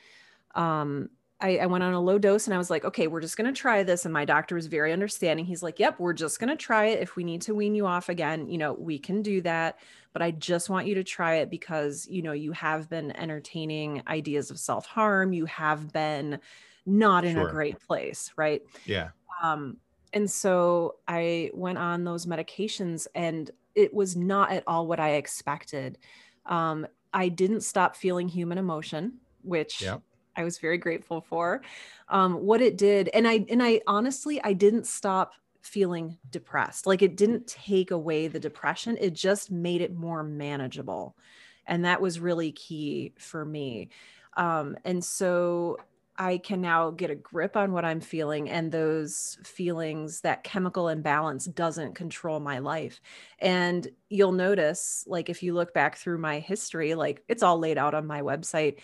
Um 0.56 1.10
I, 1.40 1.58
I, 1.58 1.66
went 1.68 1.84
on 1.84 1.94
a 1.94 2.02
low 2.02 2.18
dose 2.18 2.48
and 2.48 2.54
I 2.54 2.58
was 2.58 2.70
like, 2.70 2.84
okay, 2.84 3.08
we're 3.08 3.22
just 3.22 3.38
going 3.38 3.54
to 3.54 3.60
try 3.60 3.84
this. 3.84 4.06
And 4.06 4.14
my 4.14 4.26
doctor 4.26 4.56
was 4.56 4.68
very 4.68 4.92
understanding. 4.92 5.46
He's 5.46 5.62
like, 5.62 5.80
yep, 5.80 6.00
we're 6.00 6.14
just 6.14 6.40
going 6.40 6.50
to 6.50 6.56
try 6.56 6.86
it. 6.86 7.00
If 7.00 7.16
we 7.16 7.24
need 7.24 7.42
to 7.44 7.54
wean 7.54 7.76
you 7.76 7.86
off 7.86 8.10
again, 8.10 8.50
you 8.50 8.58
know, 8.58 8.74
we 8.74 8.98
can 8.98 9.22
do 9.22 9.42
that. 9.42 9.78
But 10.14 10.24
I 10.24 10.32
just 10.32 10.70
want 10.70 10.88
you 10.88 10.96
to 10.96 11.04
try 11.04 11.36
it 11.36 11.52
because, 11.52 12.08
you 12.10 12.24
know, 12.24 12.32
you 12.32 12.54
have 12.54 12.90
been 12.90 13.16
entertaining 13.16 14.02
ideas 14.08 14.50
of 14.50 14.58
self 14.58 14.88
harm. 14.88 15.32
You 15.32 15.46
have 15.46 15.94
been 15.94 16.40
not 16.88 17.24
in 17.24 17.36
sure. 17.36 17.48
a 17.48 17.52
great 17.52 17.80
place. 17.80 18.32
Right. 18.36 18.64
Yeah. 18.86 19.10
Um, 19.44 19.78
and 20.14 20.30
so 20.30 20.96
I 21.08 21.52
went 21.54 21.78
on 21.78 22.04
those 22.04 22.26
medications 22.26 23.06
and 23.14 23.52
it 23.76 23.94
was 23.94 24.16
not 24.16 24.52
at 24.52 24.64
all 24.66 24.88
what 24.88 25.00
I 25.00 25.12
expected. 25.12 26.00
Um, 26.48 26.88
I 27.14 27.30
didn't 27.30 27.62
stop 27.62 27.96
feeling 27.96 28.28
human 28.28 28.58
emotion, 28.58 29.20
which. 29.44 29.84
Yep 29.84 30.02
I 30.38 30.44
was 30.44 30.60
very 30.60 30.78
grateful 30.78 31.20
for. 31.22 31.62
Um, 32.10 32.36
what 32.36 32.62
it 32.62 32.78
did, 32.78 33.10
and 33.10 33.28
I 33.28 33.46
and 33.50 33.62
I 33.62 33.82
honestly 33.88 34.42
I 34.44 34.54
didn't 34.54 34.86
stop 34.86 35.34
feeling 35.62 36.18
depressed. 36.30 36.86
Like 36.86 37.02
it 37.02 37.18
didn't 37.18 37.48
take 37.48 37.92
away 37.92 38.28
the 38.28 38.40
depression, 38.40 38.98
it 39.02 39.14
just 39.14 39.52
made 39.52 39.82
it 39.82 39.94
more 39.94 40.24
manageable. 40.24 41.18
And 41.66 41.84
that 41.84 42.02
was 42.02 42.20
really 42.20 42.54
key 42.54 43.14
for 43.18 43.44
me. 43.44 43.90
Um, 44.38 44.78
and 44.86 45.04
so 45.04 45.78
I 46.20 46.38
can 46.38 46.62
now 46.62 46.92
get 46.92 47.12
a 47.12 47.16
grip 47.16 47.58
on 47.58 47.74
what 47.74 47.86
I'm 47.86 48.00
feeling, 48.00 48.50
and 48.50 48.72
those 48.72 49.38
feelings, 49.44 50.22
that 50.22 50.44
chemical 50.44 50.88
imbalance 50.90 51.46
doesn't 51.46 51.96
control 51.96 52.40
my 52.40 52.60
life. 52.60 53.02
And 53.40 53.88
you'll 54.10 54.32
notice, 54.32 55.04
like, 55.08 55.30
if 55.30 55.44
you 55.44 55.54
look 55.54 55.74
back 55.74 55.98
through 55.98 56.18
my 56.20 56.40
history, 56.40 56.96
like 56.96 57.24
it's 57.28 57.44
all 57.44 57.60
laid 57.60 57.78
out 57.78 57.94
on 57.94 58.08
my 58.08 58.22
website 58.22 58.78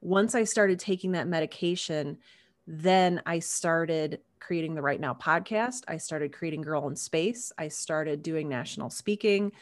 once 0.00 0.34
I 0.34 0.44
started 0.44 0.78
taking 0.78 1.12
that 1.12 1.28
medication, 1.28 2.18
then 2.66 3.22
I 3.26 3.40
started 3.40 4.20
creating 4.38 4.74
the 4.74 4.82
Write 4.82 5.00
Now 5.00 5.14
podcast. 5.14 5.82
I 5.88 5.98
started 5.98 6.32
creating 6.32 6.62
Girl 6.62 6.88
in 6.88 6.96
Space. 6.96 7.52
I 7.58 7.68
started 7.68 8.22
doing 8.22 8.48
national 8.48 8.90
speaking. 8.90 9.52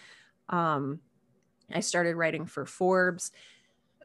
Um, 0.49 1.00
I 1.73 1.80
started 1.80 2.16
writing 2.16 2.47
for 2.47 2.64
Forbes. 2.64 3.33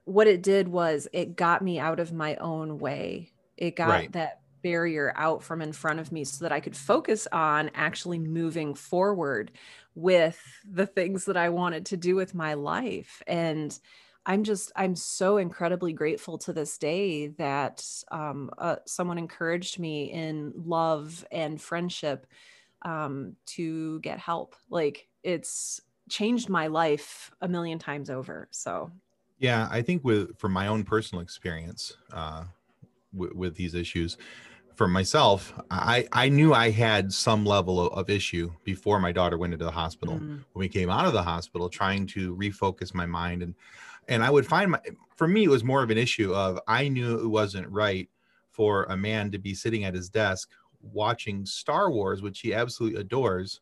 What 0.05 0.27
it 0.27 0.41
did 0.41 0.67
was 0.67 1.07
it 1.13 1.35
got 1.35 1.61
me 1.61 1.79
out 1.79 1.99
of 1.99 2.11
my 2.11 2.35
own 2.37 2.79
way. 2.79 3.31
It 3.55 3.75
got 3.75 3.89
right. 3.89 4.11
that 4.13 4.41
barrier 4.63 5.13
out 5.15 5.43
from 5.43 5.61
in 5.61 5.73
front 5.73 5.99
of 5.99 6.11
me 6.11 6.23
so 6.23 6.43
that 6.43 6.51
I 6.51 6.59
could 6.59 6.75
focus 6.75 7.27
on 7.31 7.69
actually 7.75 8.19
moving 8.19 8.73
forward 8.73 9.51
with 9.95 10.41
the 10.69 10.87
things 10.87 11.25
that 11.25 11.37
I 11.37 11.49
wanted 11.49 11.85
to 11.87 11.97
do 11.97 12.15
with 12.15 12.33
my 12.33 12.55
life. 12.55 13.21
And 13.27 13.77
I'm 14.25 14.43
just 14.43 14.71
I'm 14.75 14.95
so 14.95 15.37
incredibly 15.37 15.93
grateful 15.93 16.37
to 16.39 16.53
this 16.53 16.77
day 16.77 17.27
that 17.27 17.85
um, 18.11 18.51
uh, 18.57 18.77
someone 18.85 19.17
encouraged 19.17 19.79
me 19.79 20.11
in 20.11 20.53
love 20.55 21.25
and 21.31 21.61
friendship 21.61 22.25
um, 22.83 23.35
to 23.47 23.99
get 23.99 24.19
help. 24.19 24.55
Like 24.69 25.07
it's 25.23 25.81
changed 26.09 26.49
my 26.49 26.67
life 26.67 27.31
a 27.41 27.47
million 27.47 27.79
times 27.79 28.09
over. 28.09 28.47
So 28.51 28.91
yeah, 29.39 29.67
I 29.69 29.81
think 29.81 30.03
with 30.05 30.37
from 30.37 30.53
my 30.53 30.67
own 30.67 30.83
personal 30.83 31.21
experience 31.21 31.97
uh, 32.13 32.45
w- 33.13 33.33
with 33.35 33.55
these 33.55 33.75
issues, 33.75 34.17
for 34.75 34.87
myself, 34.87 35.53
I, 35.69 36.07
I 36.11 36.29
knew 36.29 36.53
I 36.53 36.71
had 36.71 37.13
some 37.13 37.45
level 37.45 37.79
of, 37.79 37.93
of 37.93 38.09
issue 38.09 38.51
before 38.63 38.99
my 38.99 39.11
daughter 39.11 39.37
went 39.37 39.53
into 39.53 39.65
the 39.65 39.71
hospital. 39.71 40.15
Mm-hmm. 40.15 40.37
When 40.53 40.59
we 40.59 40.69
came 40.69 40.89
out 40.89 41.05
of 41.05 41.13
the 41.13 41.21
hospital, 41.21 41.69
trying 41.69 42.07
to 42.07 42.35
refocus 42.35 42.93
my 42.93 43.05
mind 43.05 43.43
and 43.43 43.53
and 44.07 44.23
I 44.23 44.29
would 44.29 44.45
find 44.45 44.71
my 44.71 44.79
for 45.15 45.27
me 45.27 45.43
it 45.43 45.49
was 45.49 45.63
more 45.63 45.83
of 45.83 45.89
an 45.89 45.97
issue 45.97 46.33
of 46.33 46.59
I 46.67 46.87
knew 46.87 47.19
it 47.19 47.27
wasn't 47.27 47.69
right 47.69 48.09
for 48.49 48.83
a 48.85 48.97
man 48.97 49.31
to 49.31 49.37
be 49.37 49.53
sitting 49.53 49.83
at 49.83 49.93
his 49.93 50.09
desk 50.09 50.49
watching 50.81 51.45
Star 51.45 51.91
Wars, 51.91 52.21
which 52.21 52.41
he 52.41 52.53
absolutely 52.53 52.99
adores, 52.99 53.61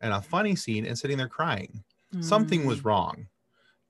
and 0.00 0.12
a 0.12 0.20
funny 0.20 0.56
scene 0.56 0.86
and 0.86 0.98
sitting 0.98 1.18
there 1.18 1.28
crying. 1.28 1.84
Mm. 2.14 2.24
Something 2.24 2.66
was 2.66 2.80
mm. 2.80 2.86
wrong. 2.86 3.26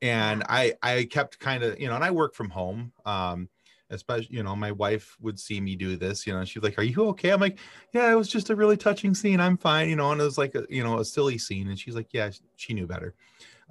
And 0.00 0.42
I 0.48 0.74
I 0.82 1.04
kept 1.04 1.38
kind 1.38 1.62
of, 1.62 1.80
you 1.80 1.88
know, 1.88 1.94
and 1.94 2.04
I 2.04 2.10
work 2.10 2.34
from 2.34 2.50
home. 2.50 2.92
Um, 3.06 3.48
especially, 3.92 4.34
you 4.34 4.42
know, 4.42 4.56
my 4.56 4.72
wife 4.72 5.16
would 5.20 5.38
see 5.38 5.60
me 5.60 5.76
do 5.76 5.96
this, 5.96 6.26
you 6.26 6.32
know, 6.32 6.44
she's 6.44 6.62
like, 6.62 6.78
Are 6.78 6.82
you 6.82 7.04
okay? 7.08 7.30
I'm 7.30 7.40
like, 7.40 7.58
Yeah, 7.92 8.10
it 8.10 8.14
was 8.14 8.28
just 8.28 8.50
a 8.50 8.56
really 8.56 8.76
touching 8.76 9.14
scene. 9.14 9.38
I'm 9.38 9.56
fine, 9.56 9.88
you 9.88 9.96
know, 9.96 10.10
and 10.10 10.20
it 10.20 10.24
was 10.24 10.38
like 10.38 10.54
a, 10.54 10.64
you 10.68 10.82
know, 10.82 10.98
a 10.98 11.04
silly 11.04 11.38
scene. 11.38 11.68
And 11.68 11.78
she's 11.78 11.94
like, 11.94 12.08
Yeah, 12.12 12.30
she 12.56 12.74
knew 12.74 12.86
better. 12.86 13.14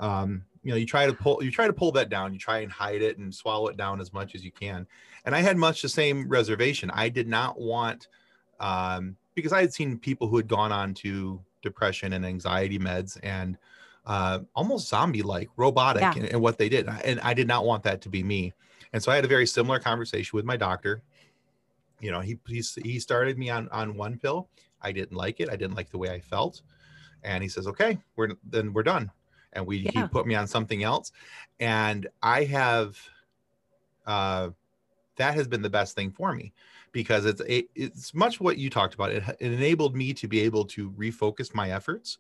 Um, 0.02 0.44
you 0.64 0.72
know 0.72 0.78
you 0.78 0.86
try 0.86 1.06
to 1.06 1.14
pull 1.14 1.44
you 1.44 1.52
try 1.52 1.68
to 1.68 1.74
pull 1.74 1.92
that 1.94 2.10
down. 2.10 2.34
You 2.34 2.40
try 2.40 2.60
and 2.60 2.72
hide 2.72 3.02
it 3.02 3.18
and 3.18 3.34
swallow 3.34 3.68
it 3.68 3.78
down 3.78 4.00
as 4.00 4.14
much 4.14 4.36
as 4.36 4.44
you 4.44 4.52
can. 4.52 4.86
And 5.26 5.36
i 5.36 5.40
had 5.40 5.58
much 5.58 5.82
the 5.82 5.90
same 5.90 6.28
reservation. 6.28 6.92
I 6.92 7.10
did 7.10 7.28
not 7.28 7.60
want 7.60 8.08
um, 8.60 9.16
because 9.34 9.54
i 9.54 9.62
had 9.62 9.74
seen 9.74 9.98
people 9.98 10.28
who 10.28 10.38
had 10.38 10.48
gone 10.48 10.72
on 10.72 10.94
to 10.96 11.42
depression 11.62 12.14
and 12.14 12.26
anxiety 12.26 12.78
meds 12.80 13.18
and 13.24 13.58
uh, 14.06 14.40
almost 14.56 14.88
zombie 14.88 15.22
like 15.22 15.48
robotic 15.58 16.02
yeah. 16.02 16.16
in, 16.16 16.26
in, 16.26 16.42
what 16.42 16.58
they 16.58 16.70
did. 16.70 16.88
And 17.06 17.20
i 17.22 17.34
did 17.34 17.48
not 17.48 17.66
want 17.66 17.84
that 17.84 18.02
to 18.02 18.10
be 18.10 18.24
me. 18.24 18.54
And 18.94 19.02
so 19.02 19.12
i 19.12 19.16
had 19.16 19.26
a 19.26 19.30
very 19.30 19.48
similar 19.48 19.80
conversation 19.80 20.36
with 20.36 20.46
my 20.46 20.58
doctor. 20.58 21.02
You 22.00 22.12
know 22.12 22.20
he 22.20 22.38
he, 22.48 22.64
he 22.84 23.00
started 23.00 23.38
me 23.38 23.50
on 23.50 23.68
on 23.70 23.96
one 23.96 24.18
pill. 24.18 24.48
I 24.82 24.92
didn't 24.92 25.16
like 25.16 25.40
it. 25.40 25.50
I 25.50 25.56
didn't 25.56 25.76
like 25.76 25.90
the 25.90 25.98
way 25.98 26.10
i 26.10 26.20
felt. 26.20 26.62
And 27.24 27.42
he 27.42 27.50
says 27.50 27.66
okay 27.68 27.98
we're 28.16 28.30
then 28.44 28.74
we're 28.74 28.84
done 28.84 29.12
and 29.54 29.66
we 29.66 29.78
yeah. 29.78 29.92
he 29.92 30.08
put 30.08 30.26
me 30.26 30.36
on 30.36 30.48
something 30.48 30.84
else 30.84 31.12
and 31.60 32.08
i 32.22 32.44
have 32.44 32.98
uh 34.06 34.50
that 35.16 35.34
has 35.36 35.48
been 35.48 35.62
the 35.62 35.70
best 35.70 35.96
thing 35.96 36.10
for 36.10 36.34
me 36.34 36.54
because 36.92 37.26
it's 37.26 37.42
it, 37.42 37.68
it's 37.76 38.14
much 38.14 38.40
what 38.40 38.58
you 38.58 38.70
talked 38.70 38.94
about 38.94 39.12
it, 39.12 39.24
it 39.40 39.52
enabled 39.52 39.96
me 39.96 40.14
to 40.14 40.28
be 40.28 40.40
able 40.42 40.66
to 40.66 40.92
refocus 40.92 41.54
my 41.54 41.72
efforts 41.72 42.18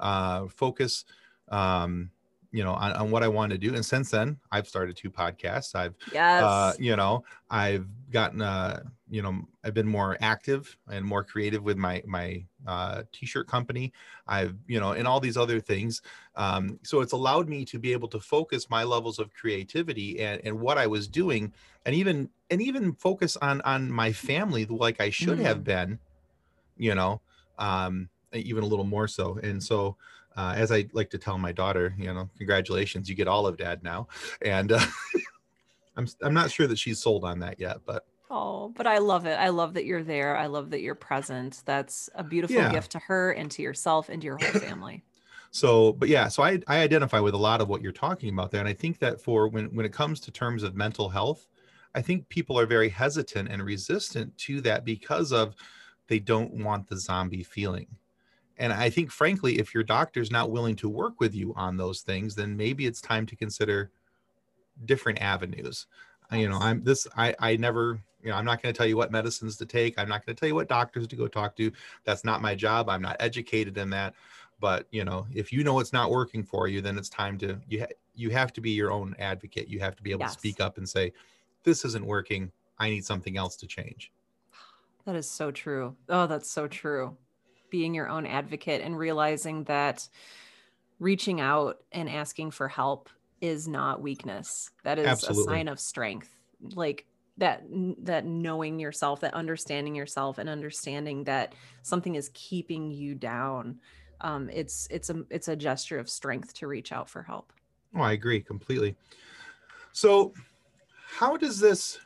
uh 0.00 0.46
focus 0.48 1.04
um 1.48 2.10
you 2.52 2.64
know 2.64 2.72
on, 2.72 2.92
on 2.92 3.10
what 3.10 3.22
i 3.22 3.28
want 3.28 3.52
to 3.52 3.58
do 3.58 3.74
and 3.74 3.84
since 3.84 4.10
then 4.10 4.36
i've 4.50 4.66
started 4.66 4.96
two 4.96 5.10
podcasts 5.10 5.74
i've 5.74 5.94
yes. 6.12 6.42
uh 6.42 6.72
you 6.78 6.96
know 6.96 7.22
i've 7.50 7.86
gotten 8.10 8.42
uh 8.42 8.82
you 9.08 9.22
know 9.22 9.42
i've 9.64 9.74
been 9.74 9.86
more 9.86 10.16
active 10.20 10.76
and 10.90 11.04
more 11.04 11.22
creative 11.22 11.62
with 11.62 11.76
my 11.76 12.02
my 12.06 12.44
uh, 12.66 13.02
t-shirt 13.12 13.46
company 13.46 13.92
i've 14.26 14.54
you 14.66 14.78
know 14.80 14.92
and 14.92 15.06
all 15.06 15.20
these 15.20 15.36
other 15.36 15.60
things 15.60 16.02
um, 16.36 16.78
so 16.82 17.00
it's 17.00 17.12
allowed 17.12 17.48
me 17.48 17.64
to 17.64 17.78
be 17.78 17.92
able 17.92 18.08
to 18.08 18.20
focus 18.20 18.68
my 18.68 18.84
levels 18.84 19.18
of 19.18 19.32
creativity 19.32 20.20
and, 20.20 20.40
and 20.44 20.58
what 20.58 20.76
i 20.76 20.86
was 20.86 21.08
doing 21.08 21.52
and 21.86 21.94
even 21.94 22.28
and 22.50 22.60
even 22.60 22.92
focus 22.94 23.36
on 23.38 23.60
on 23.62 23.90
my 23.90 24.12
family 24.12 24.66
like 24.66 25.00
i 25.00 25.10
should 25.10 25.38
mm. 25.38 25.42
have 25.42 25.64
been 25.64 25.98
you 26.76 26.94
know 26.94 27.20
um, 27.58 28.08
even 28.32 28.62
a 28.62 28.66
little 28.66 28.86
more 28.86 29.08
so 29.08 29.38
and 29.42 29.62
so 29.62 29.96
uh, 30.40 30.54
as 30.54 30.72
I 30.72 30.86
like 30.94 31.10
to 31.10 31.18
tell 31.18 31.36
my 31.36 31.52
daughter, 31.52 31.94
you 31.98 32.12
know, 32.12 32.30
congratulations, 32.38 33.10
you 33.10 33.14
get 33.14 33.28
all 33.28 33.46
of 33.46 33.58
Dad 33.58 33.82
now, 33.82 34.08
and 34.40 34.72
uh, 34.72 34.80
I'm 35.96 36.08
I'm 36.22 36.32
not 36.32 36.50
sure 36.50 36.66
that 36.66 36.78
she's 36.78 36.98
sold 36.98 37.24
on 37.24 37.40
that 37.40 37.60
yet, 37.60 37.78
but 37.84 38.06
oh, 38.30 38.72
but 38.74 38.86
I 38.86 38.98
love 38.98 39.26
it. 39.26 39.38
I 39.38 39.50
love 39.50 39.74
that 39.74 39.84
you're 39.84 40.02
there. 40.02 40.38
I 40.38 40.46
love 40.46 40.70
that 40.70 40.80
you're 40.80 40.94
present. 40.94 41.62
That's 41.66 42.08
a 42.14 42.24
beautiful 42.24 42.56
yeah. 42.56 42.72
gift 42.72 42.92
to 42.92 42.98
her 43.00 43.32
and 43.32 43.50
to 43.50 43.60
yourself 43.60 44.08
and 44.08 44.22
to 44.22 44.24
your 44.24 44.38
whole 44.38 44.60
family. 44.60 45.04
so, 45.50 45.92
but 45.92 46.08
yeah, 46.08 46.28
so 46.28 46.42
I 46.42 46.60
I 46.66 46.78
identify 46.80 47.20
with 47.20 47.34
a 47.34 47.38
lot 47.38 47.60
of 47.60 47.68
what 47.68 47.82
you're 47.82 47.92
talking 47.92 48.32
about 48.32 48.50
there, 48.50 48.60
and 48.60 48.68
I 48.68 48.72
think 48.74 48.98
that 49.00 49.20
for 49.20 49.46
when 49.46 49.66
when 49.74 49.84
it 49.84 49.92
comes 49.92 50.20
to 50.20 50.30
terms 50.30 50.62
of 50.62 50.74
mental 50.74 51.10
health, 51.10 51.48
I 51.94 52.00
think 52.00 52.26
people 52.30 52.58
are 52.58 52.66
very 52.66 52.88
hesitant 52.88 53.50
and 53.50 53.62
resistant 53.62 54.38
to 54.38 54.62
that 54.62 54.86
because 54.86 55.32
of 55.32 55.54
they 56.06 56.18
don't 56.18 56.64
want 56.64 56.88
the 56.88 56.96
zombie 56.96 57.42
feeling 57.42 57.88
and 58.60 58.74
I 58.74 58.90
think, 58.90 59.10
frankly, 59.10 59.58
if 59.58 59.72
your 59.74 59.82
doctor's 59.82 60.30
not 60.30 60.50
willing 60.50 60.76
to 60.76 60.88
work 60.88 61.18
with 61.18 61.34
you 61.34 61.54
on 61.56 61.78
those 61.78 62.02
things, 62.02 62.34
then 62.34 62.56
maybe 62.56 62.84
it's 62.84 63.00
time 63.00 63.24
to 63.26 63.34
consider 63.34 63.90
different 64.84 65.20
avenues. 65.20 65.86
you 66.32 66.48
know 66.48 66.58
i'm 66.58 66.82
this 66.84 67.06
i 67.16 67.34
i 67.40 67.56
never 67.56 68.00
you 68.22 68.30
know 68.30 68.36
i'm 68.36 68.44
not 68.44 68.62
going 68.62 68.72
to 68.72 68.76
tell 68.76 68.86
you 68.86 68.96
what 68.96 69.10
medicines 69.10 69.56
to 69.56 69.66
take. 69.66 69.98
I'm 69.98 70.08
not 70.08 70.24
going 70.24 70.34
to 70.34 70.38
tell 70.38 70.48
you 70.48 70.54
what 70.54 70.68
doctors 70.68 71.06
to 71.08 71.16
go 71.16 71.26
talk 71.26 71.56
to. 71.56 71.72
That's 72.04 72.24
not 72.24 72.40
my 72.40 72.54
job. 72.54 72.88
I'm 72.88 73.02
not 73.02 73.16
educated 73.18 73.76
in 73.78 73.90
that. 73.90 74.14
But 74.60 74.86
you 74.90 75.04
know 75.04 75.26
if 75.34 75.52
you 75.52 75.64
know 75.64 75.80
it's 75.80 75.92
not 75.92 76.10
working 76.10 76.44
for 76.44 76.68
you 76.68 76.80
then 76.82 76.98
it's 76.98 77.08
time 77.08 77.38
to 77.38 77.58
you 77.68 77.80
ha- 77.80 77.94
you 78.14 78.30
have 78.30 78.52
to 78.52 78.60
be 78.60 78.70
your 78.70 78.92
own 78.92 79.16
advocate. 79.18 79.68
You 79.68 79.80
have 79.80 79.96
to 79.96 80.02
be 80.02 80.10
able 80.10 80.22
yes. 80.22 80.34
to 80.34 80.38
speak 80.38 80.60
up 80.60 80.76
and 80.76 80.88
say 80.88 81.12
this 81.64 81.84
isn't 81.84 82.04
working. 82.04 82.52
I 82.78 82.90
need 82.90 83.04
something 83.04 83.36
else 83.36 83.56
to 83.56 83.66
change. 83.66 84.12
That 85.06 85.16
is 85.16 85.30
so 85.30 85.50
true. 85.50 85.96
Oh 86.08 86.26
that's 86.26 86.50
so 86.50 86.68
true 86.68 87.16
being 87.70 87.94
your 87.94 88.08
own 88.08 88.26
advocate 88.26 88.82
and 88.82 88.98
realizing 88.98 89.64
that 89.64 90.08
reaching 90.98 91.40
out 91.40 91.78
and 91.92 92.08
asking 92.08 92.50
for 92.50 92.68
help 92.68 93.08
is 93.40 93.66
not 93.66 94.02
weakness. 94.02 94.70
That 94.84 94.98
is 94.98 95.06
Absolutely. 95.06 95.42
a 95.42 95.46
sign 95.46 95.68
of 95.68 95.80
strength. 95.80 96.30
Like 96.74 97.06
that 97.38 97.62
that 98.02 98.26
knowing 98.26 98.78
yourself 98.78 99.20
that 99.20 99.34
understanding 99.34 99.94
yourself 99.94 100.38
and 100.38 100.48
understanding 100.48 101.24
that 101.24 101.54
something 101.82 102.14
is 102.14 102.30
keeping 102.34 102.90
you 102.90 103.14
down 103.14 103.80
um, 104.20 104.50
it's 104.52 104.86
it's 104.90 105.10
a 105.10 105.24
it's 105.30 105.48
a 105.48 105.56
gesture 105.56 105.98
of 105.98 106.08
strength 106.08 106.54
to 106.54 106.66
reach 106.66 106.92
out 106.92 107.08
for 107.08 107.22
help. 107.22 107.52
Oh 107.94 108.02
i 108.02 108.12
agree 108.12 108.40
completely. 108.40 108.96
So 109.92 110.32
how 111.08 111.36
does 111.36 111.58
this 111.58 111.98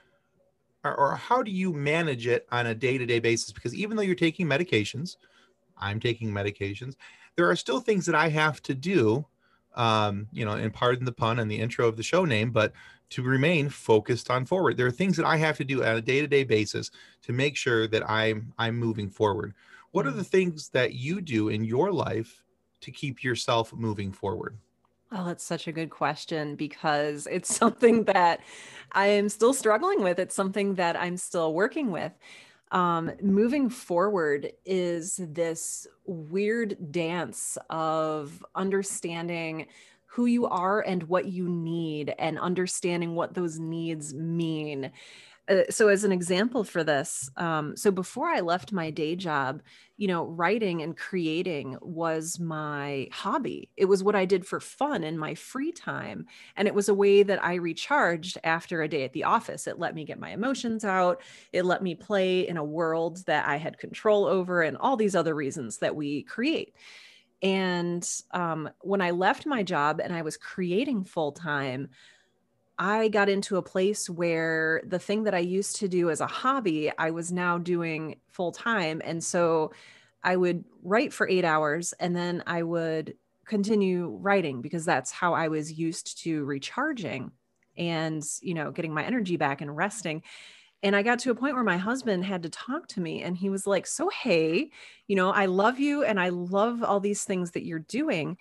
or, 0.84 0.94
or 0.94 1.16
how 1.16 1.42
do 1.42 1.50
you 1.50 1.72
manage 1.72 2.26
it 2.26 2.46
on 2.52 2.66
a 2.66 2.74
day-to-day 2.74 3.18
basis? 3.18 3.52
Because 3.52 3.74
even 3.74 3.96
though 3.96 4.02
you're 4.02 4.14
taking 4.14 4.46
medications 4.46 5.16
i'm 5.78 6.00
taking 6.00 6.30
medications 6.30 6.96
there 7.36 7.48
are 7.48 7.56
still 7.56 7.80
things 7.80 8.06
that 8.06 8.14
i 8.14 8.28
have 8.28 8.62
to 8.62 8.74
do 8.74 9.26
um, 9.74 10.28
you 10.32 10.44
know, 10.44 10.52
and 10.52 10.72
pardon 10.72 11.04
the 11.04 11.12
pun 11.12 11.38
and 11.38 11.50
the 11.50 11.58
intro 11.58 11.88
of 11.88 11.96
the 11.96 12.02
show 12.02 12.24
name, 12.24 12.50
but 12.50 12.72
to 13.10 13.22
remain 13.22 13.68
focused 13.68 14.30
on 14.30 14.44
forward. 14.44 14.76
There 14.76 14.86
are 14.86 14.92
things 14.92 15.16
that 15.16 15.26
I 15.26 15.36
have 15.36 15.56
to 15.58 15.64
do 15.64 15.84
on 15.84 15.96
a 15.96 16.00
day-to-day 16.00 16.44
basis 16.44 16.90
to 17.22 17.32
make 17.32 17.56
sure 17.56 17.86
that 17.88 18.08
I'm 18.08 18.52
I'm 18.58 18.76
moving 18.76 19.10
forward. 19.10 19.54
What 19.90 20.06
are 20.06 20.12
the 20.12 20.24
things 20.24 20.70
that 20.70 20.94
you 20.94 21.20
do 21.20 21.48
in 21.48 21.64
your 21.64 21.92
life 21.92 22.42
to 22.80 22.90
keep 22.90 23.22
yourself 23.22 23.72
moving 23.72 24.12
forward? 24.12 24.56
Oh, 25.12 25.24
that's 25.24 25.44
such 25.44 25.68
a 25.68 25.72
good 25.72 25.90
question 25.90 26.56
because 26.56 27.28
it's 27.30 27.54
something 27.56 28.04
that 28.04 28.40
I 28.92 29.06
am 29.08 29.28
still 29.28 29.52
struggling 29.52 30.02
with. 30.02 30.18
It's 30.18 30.34
something 30.34 30.74
that 30.76 30.96
I'm 30.96 31.16
still 31.16 31.52
working 31.52 31.90
with 31.90 32.12
um, 32.74 33.12
moving 33.22 33.70
forward 33.70 34.52
is 34.66 35.20
this 35.20 35.86
weird 36.06 36.76
dance 36.90 37.56
of 37.70 38.44
understanding 38.56 39.66
who 40.06 40.26
you 40.26 40.46
are 40.46 40.80
and 40.80 41.04
what 41.04 41.26
you 41.26 41.48
need 41.48 42.12
and 42.18 42.38
understanding 42.38 43.14
what 43.14 43.32
those 43.32 43.60
needs 43.60 44.12
mean 44.12 44.90
uh, 45.48 45.62
so 45.70 45.88
as 45.88 46.04
an 46.04 46.12
example 46.12 46.64
for 46.64 46.82
this 46.82 47.30
um, 47.36 47.76
so 47.76 47.90
before 47.90 48.28
i 48.28 48.40
left 48.40 48.72
my 48.72 48.90
day 48.90 49.14
job 49.14 49.62
you 49.96 50.08
know 50.08 50.24
writing 50.26 50.82
and 50.82 50.96
creating 50.96 51.76
was 51.80 52.40
my 52.40 53.08
hobby. 53.12 53.70
It 53.76 53.84
was 53.84 54.02
what 54.02 54.16
i 54.16 54.24
did 54.24 54.46
for 54.46 54.58
fun 54.60 55.04
in 55.04 55.18
my 55.18 55.34
free 55.34 55.72
time 55.72 56.26
and 56.56 56.66
it 56.66 56.74
was 56.74 56.88
a 56.88 56.94
way 56.94 57.22
that 57.22 57.44
i 57.44 57.54
recharged 57.54 58.38
after 58.42 58.82
a 58.82 58.88
day 58.88 59.04
at 59.04 59.12
the 59.12 59.24
office. 59.24 59.66
It 59.66 59.78
let 59.78 59.94
me 59.94 60.04
get 60.04 60.18
my 60.18 60.30
emotions 60.30 60.84
out. 60.84 61.22
It 61.52 61.64
let 61.64 61.82
me 61.82 61.94
play 61.94 62.46
in 62.48 62.56
a 62.56 62.64
world 62.64 63.24
that 63.26 63.46
i 63.46 63.56
had 63.56 63.78
control 63.78 64.26
over 64.26 64.62
and 64.62 64.76
all 64.78 64.96
these 64.96 65.14
other 65.14 65.34
reasons 65.34 65.78
that 65.78 65.94
we 65.94 66.22
create. 66.24 66.74
And 67.42 68.08
um, 68.32 68.70
when 68.80 69.00
i 69.00 69.10
left 69.10 69.46
my 69.46 69.62
job 69.62 70.00
and 70.02 70.12
i 70.12 70.22
was 70.22 70.36
creating 70.36 71.04
full 71.04 71.32
time 71.32 71.88
I 72.78 73.08
got 73.08 73.28
into 73.28 73.56
a 73.56 73.62
place 73.62 74.10
where 74.10 74.82
the 74.84 74.98
thing 74.98 75.24
that 75.24 75.34
I 75.34 75.38
used 75.38 75.76
to 75.76 75.88
do 75.88 76.10
as 76.10 76.20
a 76.20 76.26
hobby, 76.26 76.90
I 76.98 77.10
was 77.10 77.30
now 77.30 77.58
doing 77.58 78.16
full 78.28 78.50
time. 78.50 79.00
And 79.04 79.22
so 79.22 79.72
I 80.24 80.36
would 80.36 80.64
write 80.82 81.12
for 81.12 81.28
eight 81.28 81.44
hours 81.44 81.92
and 81.94 82.16
then 82.16 82.42
I 82.46 82.62
would 82.62 83.16
continue 83.44 84.08
writing 84.20 84.60
because 84.60 84.84
that's 84.84 85.12
how 85.12 85.34
I 85.34 85.48
was 85.48 85.72
used 85.72 86.18
to 86.22 86.44
recharging 86.44 87.30
and, 87.76 88.24
you 88.40 88.54
know, 88.54 88.72
getting 88.72 88.94
my 88.94 89.04
energy 89.04 89.36
back 89.36 89.60
and 89.60 89.76
resting. 89.76 90.22
And 90.82 90.96
I 90.96 91.02
got 91.02 91.18
to 91.20 91.30
a 91.30 91.34
point 91.34 91.54
where 91.54 91.64
my 91.64 91.76
husband 91.76 92.24
had 92.24 92.42
to 92.42 92.50
talk 92.50 92.88
to 92.88 93.00
me 93.00 93.22
and 93.22 93.36
he 93.36 93.50
was 93.50 93.66
like, 93.66 93.86
So, 93.86 94.08
hey, 94.10 94.70
you 95.06 95.16
know, 95.16 95.30
I 95.30 95.46
love 95.46 95.78
you 95.78 96.04
and 96.04 96.18
I 96.18 96.30
love 96.30 96.82
all 96.82 97.00
these 97.00 97.24
things 97.24 97.52
that 97.52 97.64
you're 97.64 97.78
doing, 97.78 98.36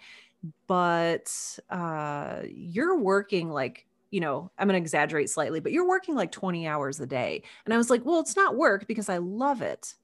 but 0.67 1.60
uh, 1.69 2.41
you're 2.50 2.98
working 2.98 3.50
like 3.50 3.86
you 4.13 4.19
know, 4.19 4.52
I'm 4.60 4.67
going 4.67 4.80
to 4.80 4.84
exaggerate 4.84 5.32
slightly, 5.32 5.60
but 5.60 5.71
you're 5.71 5.88
working 5.88 6.13
like 6.13 6.32
20 6.32 6.67
hours 6.67 6.99
a 6.99 7.08
day. 7.08 7.41
And 7.65 7.73
I 7.73 7.78
was 7.78 7.89
like, 7.89 8.06
well, 8.06 8.19
it's 8.19 8.36
not 8.36 8.56
work 8.56 8.86
because 8.86 9.10
I 9.10 9.17
love 9.17 9.63
it. 9.63 9.95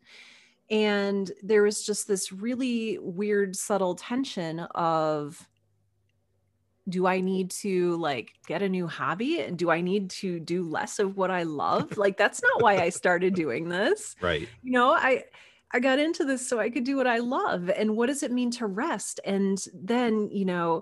And 0.72 1.32
there 1.44 1.62
was 1.62 1.86
just 1.86 2.08
this 2.08 2.32
really 2.32 2.98
weird, 2.98 3.56
subtle 3.56 3.94
tension 3.94 4.62
of, 4.62 5.48
do 6.90 7.06
I 7.06 7.22
need 7.22 7.52
to 7.52 7.98
like 7.98 8.32
get 8.48 8.64
a 8.64 8.70
new 8.70 8.88
hobby? 8.88 9.42
And 9.42 9.56
do 9.60 9.70
I 9.70 9.82
need 9.82 10.10
to 10.12 10.40
do 10.40 10.64
less 10.64 10.98
of 10.98 11.16
what 11.16 11.30
I 11.30 11.44
love? 11.44 11.96
like, 12.00 12.18
that's 12.18 12.42
not 12.42 12.64
why 12.64 12.78
I 12.80 12.90
started 12.90 13.36
doing 13.36 13.70
this. 13.70 14.16
Right. 14.22 14.50
You 14.64 14.72
know, 14.72 14.92
I, 14.92 15.26
I 15.72 15.80
got 15.80 16.00
into 16.00 16.26
this 16.26 16.50
so 16.50 16.60
I 16.60 16.72
could 16.72 16.84
do 16.84 16.98
what 16.98 17.06
I 17.06 17.20
love. 17.20 17.70
And 17.70 17.96
what 17.96 18.08
does 18.08 18.24
it 18.24 18.32
mean 18.32 18.50
to 18.52 18.66
rest? 18.66 19.20
And 19.24 19.64
then, 19.72 20.30
you 20.32 20.46
know, 20.46 20.82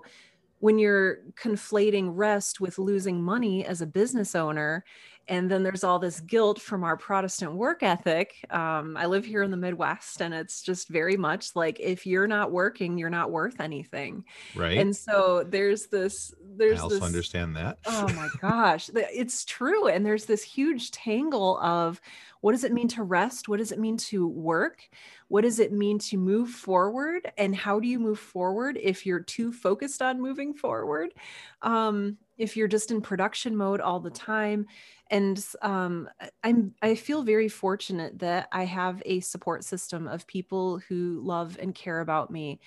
when 0.60 0.78
you're 0.78 1.18
conflating 1.34 2.10
rest 2.12 2.60
with 2.60 2.78
losing 2.78 3.22
money 3.22 3.64
as 3.64 3.80
a 3.80 3.86
business 3.86 4.34
owner 4.34 4.84
and 5.30 5.50
then 5.50 5.62
there's 5.62 5.84
all 5.84 5.98
this 5.98 6.20
guilt 6.20 6.58
from 6.58 6.82
our 6.84 6.96
protestant 6.96 7.52
work 7.52 7.82
ethic 7.82 8.34
um, 8.50 8.96
i 8.96 9.06
live 9.06 9.24
here 9.24 9.42
in 9.42 9.50
the 9.50 9.56
midwest 9.56 10.20
and 10.20 10.34
it's 10.34 10.62
just 10.62 10.88
very 10.88 11.16
much 11.16 11.54
like 11.54 11.78
if 11.80 12.06
you're 12.06 12.26
not 12.26 12.50
working 12.50 12.98
you're 12.98 13.10
not 13.10 13.30
worth 13.30 13.60
anything. 13.60 14.24
Right. 14.54 14.78
And 14.78 14.94
so 14.94 15.44
there's 15.46 15.86
this 15.86 16.34
there's 16.56 16.80
I 16.80 16.82
also 16.82 16.94
this, 16.96 17.04
understand 17.04 17.56
that. 17.56 17.78
Oh 17.86 18.08
my 18.14 18.28
gosh 18.40 18.90
it's 18.94 19.44
true 19.44 19.88
and 19.88 20.04
there's 20.04 20.24
this 20.24 20.42
huge 20.42 20.90
tangle 20.90 21.58
of 21.58 22.00
what 22.40 22.52
does 22.52 22.64
it 22.64 22.72
mean 22.72 22.88
to 22.88 23.02
rest? 23.02 23.48
What 23.48 23.58
does 23.58 23.72
it 23.72 23.78
mean 23.78 23.96
to 23.98 24.26
work? 24.26 24.88
What 25.28 25.42
does 25.42 25.58
it 25.58 25.72
mean 25.72 25.98
to 26.00 26.16
move 26.16 26.50
forward? 26.50 27.30
And 27.36 27.54
how 27.54 27.80
do 27.80 27.88
you 27.88 27.98
move 27.98 28.18
forward 28.18 28.78
if 28.80 29.04
you're 29.04 29.20
too 29.20 29.52
focused 29.52 30.02
on 30.02 30.20
moving 30.20 30.54
forward? 30.54 31.14
Um, 31.62 32.18
if 32.36 32.56
you're 32.56 32.68
just 32.68 32.90
in 32.90 33.00
production 33.00 33.56
mode 33.56 33.80
all 33.80 34.00
the 34.00 34.10
time. 34.10 34.66
And 35.10 35.44
um, 35.62 36.08
i'm 36.44 36.74
i 36.82 36.94
feel 36.94 37.22
very 37.22 37.48
fortunate 37.48 38.18
that 38.18 38.46
i 38.52 38.64
have 38.64 39.02
a 39.06 39.20
support 39.20 39.64
system 39.64 40.06
of 40.06 40.26
people 40.26 40.80
who 40.86 41.20
love 41.24 41.56
and 41.60 41.74
care 41.74 42.00
about 42.00 42.30
me. 42.30 42.60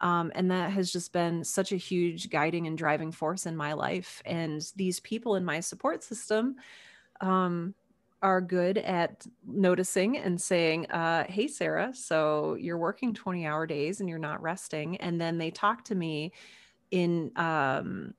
Um, 0.00 0.30
and 0.34 0.50
that 0.50 0.70
has 0.70 0.92
just 0.92 1.12
been 1.12 1.42
such 1.42 1.72
a 1.72 1.76
huge 1.76 2.30
guiding 2.30 2.66
and 2.66 2.78
driving 2.78 3.10
force 3.10 3.46
in 3.46 3.56
my 3.56 3.72
life. 3.72 4.22
And 4.24 4.62
these 4.76 5.00
people 5.00 5.34
in 5.34 5.44
my 5.44 5.60
support 5.60 6.04
system 6.04 6.56
um, 7.20 7.74
are 8.22 8.40
good 8.40 8.78
at 8.78 9.26
noticing 9.46 10.18
and 10.18 10.40
saying, 10.40 10.86
uh, 10.90 11.24
Hey, 11.28 11.48
Sarah, 11.48 11.94
so 11.94 12.54
you're 12.54 12.78
working 12.78 13.14
20 13.14 13.46
hour 13.46 13.66
days 13.66 14.00
and 14.00 14.08
you're 14.08 14.18
not 14.18 14.42
resting. 14.42 14.96
And 14.96 15.20
then 15.20 15.38
they 15.38 15.50
talk 15.50 15.84
to 15.84 15.94
me 15.94 16.32
in, 16.90 17.30
um, 17.36 18.14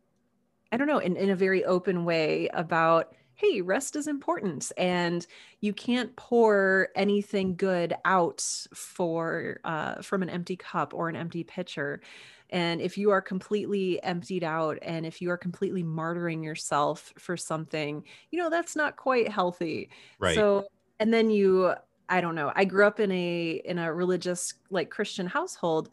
I 0.71 0.77
don't 0.77 0.87
know, 0.87 0.99
in, 0.99 1.15
in 1.15 1.29
a 1.29 1.35
very 1.35 1.65
open 1.65 2.05
way 2.05 2.49
about, 2.53 3.13
Hey, 3.39 3.61
rest 3.61 3.95
is 3.95 4.07
important. 4.07 4.69
And 4.77 5.25
you 5.61 5.71
can't 5.71 6.13
pour 6.17 6.89
anything 6.93 7.55
good 7.55 7.93
out 8.03 8.43
for, 8.73 9.61
uh, 9.63 10.01
from 10.01 10.23
an 10.23 10.29
empty 10.29 10.57
cup 10.57 10.93
or 10.93 11.07
an 11.07 11.15
empty 11.15 11.45
pitcher. 11.45 12.01
And 12.49 12.81
if 12.81 12.97
you 12.97 13.11
are 13.11 13.21
completely 13.21 14.03
emptied 14.03 14.43
out 14.43 14.77
and 14.81 15.05
if 15.05 15.21
you 15.21 15.31
are 15.31 15.37
completely 15.37 15.85
martyring 15.85 16.43
yourself 16.43 17.13
for 17.17 17.37
something, 17.37 18.03
you 18.29 18.39
know, 18.39 18.49
that's 18.49 18.75
not 18.75 18.97
quite 18.97 19.29
healthy. 19.29 19.89
Right. 20.19 20.35
So, 20.35 20.67
and 20.99 21.13
then 21.13 21.29
you, 21.29 21.75
I 22.09 22.19
don't 22.19 22.35
know, 22.35 22.51
I 22.53 22.65
grew 22.65 22.85
up 22.85 22.99
in 22.99 23.09
a, 23.09 23.61
in 23.63 23.77
a 23.77 23.93
religious, 23.93 24.53
like 24.69 24.89
Christian 24.89 25.27
household 25.27 25.91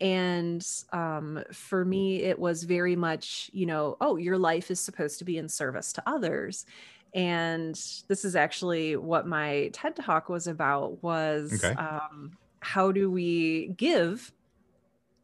and 0.00 0.66
um, 0.92 1.42
for 1.52 1.84
me 1.84 2.22
it 2.22 2.38
was 2.38 2.64
very 2.64 2.96
much 2.96 3.50
you 3.52 3.66
know 3.66 3.96
oh 4.00 4.16
your 4.16 4.36
life 4.38 4.70
is 4.70 4.80
supposed 4.80 5.18
to 5.18 5.24
be 5.24 5.38
in 5.38 5.48
service 5.48 5.92
to 5.94 6.02
others. 6.06 6.66
And 7.14 7.74
this 8.08 8.26
is 8.26 8.36
actually 8.36 8.96
what 8.96 9.26
my 9.26 9.70
ted 9.72 9.96
talk 9.96 10.28
was 10.28 10.46
about 10.46 11.02
was 11.02 11.64
okay. 11.64 11.74
um, 11.74 12.36
how 12.60 12.92
do 12.92 13.10
we 13.10 13.68
give 13.68 14.32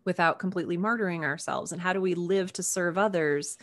without 0.05 0.39
completely 0.39 0.79
martyring 0.79 1.23
ourselves? 1.23 1.71
And 1.71 1.81
how 1.81 1.93
do 1.93 2.01
we 2.01 2.15
live 2.15 2.53
to 2.55 2.63
serve 2.63 2.97
others? 2.97 3.59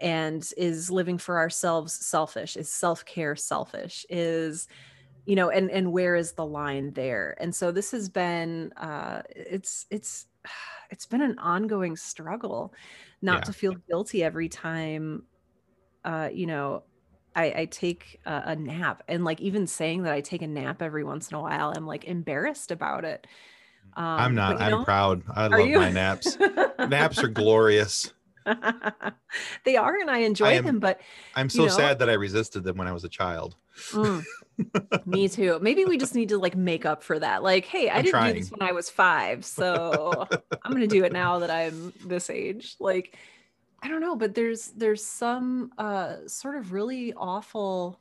And 0.00 0.50
is 0.56 0.90
living 0.90 1.18
for 1.18 1.38
ourselves 1.38 1.92
selfish? 1.92 2.56
Is 2.56 2.68
self-care 2.68 3.36
selfish? 3.36 4.04
Is 4.08 4.66
you 5.26 5.36
know 5.36 5.50
and 5.50 5.70
and 5.70 5.92
where 5.92 6.16
is 6.16 6.32
the 6.32 6.46
line 6.46 6.92
there? 6.94 7.36
And 7.38 7.54
so 7.54 7.70
this 7.70 7.92
has 7.92 8.08
been 8.08 8.72
uh 8.78 9.22
it's 9.30 9.86
it's 9.90 10.26
it's 10.90 11.06
been 11.06 11.22
an 11.22 11.38
ongoing 11.38 11.96
struggle 11.96 12.74
not 13.22 13.38
yeah. 13.38 13.44
to 13.44 13.52
feel 13.52 13.74
guilty 13.88 14.22
every 14.22 14.48
time 14.48 15.24
uh 16.04 16.28
you 16.32 16.46
know 16.46 16.82
I, 17.34 17.44
I 17.58 17.64
take 17.66 18.20
a, 18.26 18.42
a 18.46 18.56
nap 18.56 19.02
and 19.08 19.24
like 19.24 19.40
even 19.40 19.66
saying 19.66 20.02
that 20.02 20.12
I 20.12 20.20
take 20.20 20.42
a 20.42 20.46
nap 20.46 20.82
every 20.82 21.04
once 21.04 21.30
in 21.30 21.36
a 21.36 21.40
while, 21.40 21.72
I'm 21.74 21.86
like 21.86 22.04
embarrassed 22.04 22.70
about 22.70 23.04
it. 23.04 23.26
Um, 23.96 24.04
I'm 24.04 24.34
not. 24.34 24.58
but, 24.58 24.62
I'm 24.62 24.70
know, 24.70 24.84
proud. 24.84 25.22
I 25.34 25.46
love 25.46 25.66
you? 25.66 25.78
my 25.78 25.90
naps. 25.90 26.36
naps 26.88 27.22
are 27.22 27.28
glorious. 27.28 28.12
they 29.64 29.76
are, 29.76 29.96
and 30.00 30.10
I 30.10 30.18
enjoy 30.18 30.46
I 30.46 30.52
am- 30.54 30.64
them. 30.64 30.80
But 30.80 31.00
I'm 31.34 31.50
so 31.50 31.64
know? 31.64 31.68
sad 31.68 31.98
that 32.00 32.10
I 32.10 32.14
resisted 32.14 32.64
them 32.64 32.76
when 32.76 32.88
I 32.88 32.92
was 32.92 33.04
a 33.04 33.08
child. 33.08 33.56
Mm, 33.92 34.24
me 35.06 35.28
too. 35.28 35.58
Maybe 35.60 35.84
we 35.84 35.98
just 35.98 36.14
need 36.14 36.28
to 36.30 36.38
like 36.38 36.56
make 36.56 36.84
up 36.84 37.02
for 37.02 37.18
that. 37.18 37.42
Like, 37.42 37.64
hey, 37.64 37.88
I 37.88 37.98
I'm 37.98 38.04
didn't 38.04 38.26
do 38.26 38.32
this 38.34 38.50
when 38.50 38.62
I 38.62 38.72
was 38.72 38.90
five, 38.90 39.44
so 39.44 40.26
I'm 40.62 40.72
gonna 40.72 40.86
do 40.86 41.04
it 41.04 41.12
now 41.12 41.38
that 41.40 41.50
I'm 41.50 41.92
this 42.04 42.30
age. 42.30 42.76
Like, 42.80 43.16
I 43.82 43.88
don't 43.88 44.00
know, 44.00 44.16
but 44.16 44.34
there's 44.34 44.68
there's 44.68 45.04
some 45.04 45.72
uh 45.78 46.16
sort 46.26 46.56
of 46.56 46.72
really 46.72 47.12
awful 47.14 47.98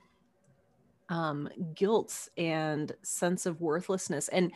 um 1.10 1.50
guilt 1.74 2.30
and 2.38 2.92
sense 3.02 3.46
of 3.46 3.62
worthlessness 3.62 4.28
and 4.28 4.52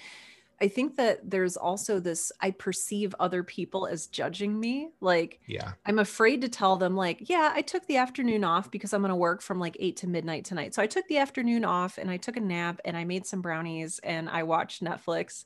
i 0.62 0.68
think 0.68 0.96
that 0.96 1.20
there's 1.30 1.58
also 1.58 2.00
this 2.00 2.32
i 2.42 2.52
perceive 2.52 3.14
other 3.20 3.44
people 3.44 3.86
as 3.88 4.08
judging 4.08 4.60
me 4.60 4.90
like 5.02 5.40
Yeah. 5.48 5.74
i'm 5.86 6.00
afraid 6.00 6.42
to 6.42 6.50
tell 6.50 6.76
them 6.76 6.96
like 6.96 7.30
yeah 7.30 7.52
i 7.56 7.62
took 7.62 7.86
the 7.88 7.98
afternoon 7.98 8.44
off 8.44 8.72
because 8.72 8.94
i'm 8.94 9.02
going 9.02 9.10
to 9.10 9.16
work 9.16 9.42
from 9.42 9.60
like 9.60 9.78
8 9.80 9.98
to 9.98 10.08
midnight 10.08 10.46
tonight 10.46 10.74
so 10.74 10.82
i 10.82 10.88
took 10.88 11.08
the 11.08 11.18
afternoon 11.18 11.66
off 11.66 11.98
and 11.98 12.10
i 12.10 12.18
took 12.18 12.38
a 12.38 12.42
nap 12.42 12.80
and 12.86 12.96
i 12.98 13.04
made 13.04 13.26
some 13.26 13.42
brownies 13.42 14.00
and 14.00 14.30
i 14.30 14.44
watched 14.44 14.84
netflix 14.84 15.44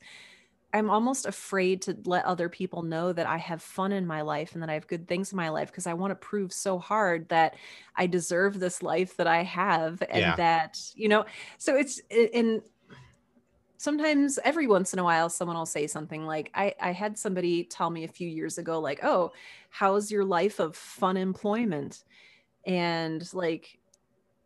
i'm 0.74 0.90
almost 0.90 1.24
afraid 1.24 1.80
to 1.80 1.96
let 2.04 2.24
other 2.26 2.48
people 2.48 2.82
know 2.82 3.12
that 3.12 3.26
i 3.26 3.38
have 3.38 3.62
fun 3.62 3.90
in 3.90 4.06
my 4.06 4.20
life 4.20 4.52
and 4.52 4.62
that 4.62 4.68
i 4.68 4.74
have 4.74 4.86
good 4.86 5.08
things 5.08 5.32
in 5.32 5.36
my 5.36 5.48
life 5.48 5.68
because 5.70 5.86
i 5.86 5.94
want 5.94 6.10
to 6.10 6.14
prove 6.14 6.52
so 6.52 6.78
hard 6.78 7.28
that 7.30 7.56
i 7.96 8.06
deserve 8.06 8.60
this 8.60 8.82
life 8.82 9.16
that 9.16 9.26
i 9.26 9.42
have 9.42 10.02
and 10.10 10.20
Yeah. 10.20 10.36
that 10.36 10.78
you 10.94 11.08
know 11.08 11.24
so 11.56 11.74
it's 11.74 12.00
in 12.10 12.62
sometimes 13.78 14.38
every 14.44 14.66
once 14.66 14.92
in 14.92 14.98
a 14.98 15.04
while 15.04 15.30
someone 15.30 15.56
will 15.56 15.66
say 15.66 15.86
something 15.86 16.26
like 16.26 16.50
I, 16.54 16.74
I 16.80 16.92
had 16.92 17.18
somebody 17.18 17.64
tell 17.64 17.90
me 17.90 18.04
a 18.04 18.08
few 18.08 18.28
years 18.28 18.58
ago 18.58 18.80
like 18.80 19.00
oh 19.04 19.32
how's 19.70 20.10
your 20.10 20.24
life 20.26 20.60
of 20.60 20.76
fun 20.76 21.16
employment? 21.16 22.04
And 22.66 23.32
like 23.34 23.80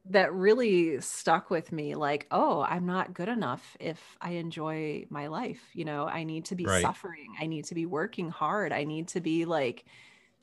that 0.07 0.33
really 0.35 1.01
stuck 1.01 1.51
with 1.51 1.71
me 1.73 1.95
like 1.95 2.27
oh 2.33 2.63
i'm 2.63 2.87
not 2.87 3.15
good 3.15 3.29
enough 3.29 3.77
if 3.79 4.17
i 4.21 4.33
enjoy 4.33 5.07
my 5.11 5.29
life 5.29 5.71
you 5.75 5.85
know? 5.85 6.07
I 6.07 6.25
need 6.25 6.47
to 6.47 6.57
be 6.57 6.67
Right. 6.67 6.71
suffering. 6.71 7.35
I 7.41 7.47
need 7.47 7.67
to 7.67 7.75
be 7.75 7.87
working 7.87 8.29
hard. 8.31 8.73
I 8.73 8.85
need 8.85 9.09
to 9.09 9.21
be 9.21 9.45
like 9.45 9.85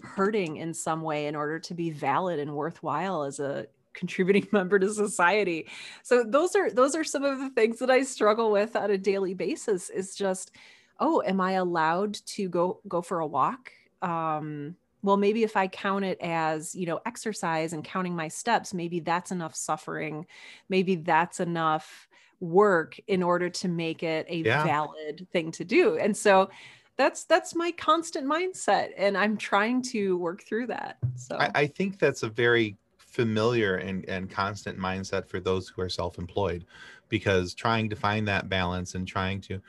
hurting 0.02 0.58
in 0.58 0.74
some 0.74 1.02
way 1.02 1.28
in 1.28 1.36
order 1.36 1.60
to 1.60 1.74
be 1.74 1.92
valid 1.92 2.40
and 2.40 2.56
worthwhile 2.56 3.24
as 3.24 3.40
a 3.40 3.68
contributing 3.94 4.48
member 4.52 4.80
to 4.80 4.94
society. 4.94 5.68
So 6.04 6.24
those 6.24 6.56
are 6.56 6.72
those 6.72 6.96
are 6.96 7.04
some 7.04 7.24
of 7.24 7.40
the 7.40 7.50
things 7.50 7.80
that 7.80 7.90
i 7.90 8.04
struggle 8.04 8.52
with 8.52 8.76
on 8.76 8.92
a 8.92 8.98
daily 8.98 9.34
basis 9.34 9.90
is 9.90 10.16
just 10.16 10.52
oh 11.00 11.22
am 11.26 11.42
i 11.42 11.54
allowed 11.54 12.14
to 12.14 12.50
go 12.50 12.80
go 12.88 13.02
for 13.02 13.20
a 13.20 13.28
walk? 13.28 13.72
Um 14.02 14.76
well 15.02 15.18
maybe 15.18 15.44
if 15.44 15.56
i 15.56 15.68
count 15.68 16.04
it 16.06 16.18
as 16.22 16.76
you 16.76 16.86
know 16.86 17.00
exercise 17.06 17.74
and 17.74 17.84
counting 17.84 18.16
my 18.16 18.28
steps 18.28 18.74
maybe 18.74 19.00
that's 19.00 19.32
enough 19.32 19.56
suffering. 19.56 20.26
Maybe 20.70 20.96
that's 20.96 21.40
enough 21.40 22.08
work 22.40 22.98
in 23.08 23.22
order 23.22 23.50
to 23.50 23.68
make 23.68 24.02
it 24.04 24.26
a 24.30 24.38
Yeah. 24.38 24.64
valid 24.64 25.28
thing 25.32 25.52
to 25.54 25.66
do. 25.66 25.98
And 25.98 26.16
so 26.16 26.50
that's 27.00 27.24
that's 27.24 27.56
my 27.56 27.72
constant 27.72 28.28
mindset 28.28 28.90
and 28.98 29.18
i'm 29.18 29.38
trying 29.38 29.82
to 29.82 30.18
work 30.18 30.44
through 30.44 30.68
that 30.68 30.98
so. 31.16 31.38
I, 31.38 31.50
I 31.56 31.68
think 31.68 31.98
that's 31.98 32.24
a 32.24 32.30
very 32.30 32.76
familiar 33.20 33.76
and, 33.76 34.08
and 34.08 34.30
constant 34.30 34.80
mindset 34.80 35.28
for 35.28 35.42
those 35.42 35.68
who 35.68 35.82
are 35.82 35.90
self-employed 35.90 36.66
because 37.10 37.54
trying 37.54 37.90
to 37.90 37.96
find 37.98 38.26
that 38.26 38.48
balance 38.48 38.96
and 38.96 39.06
trying 39.06 39.42
to 39.42 39.60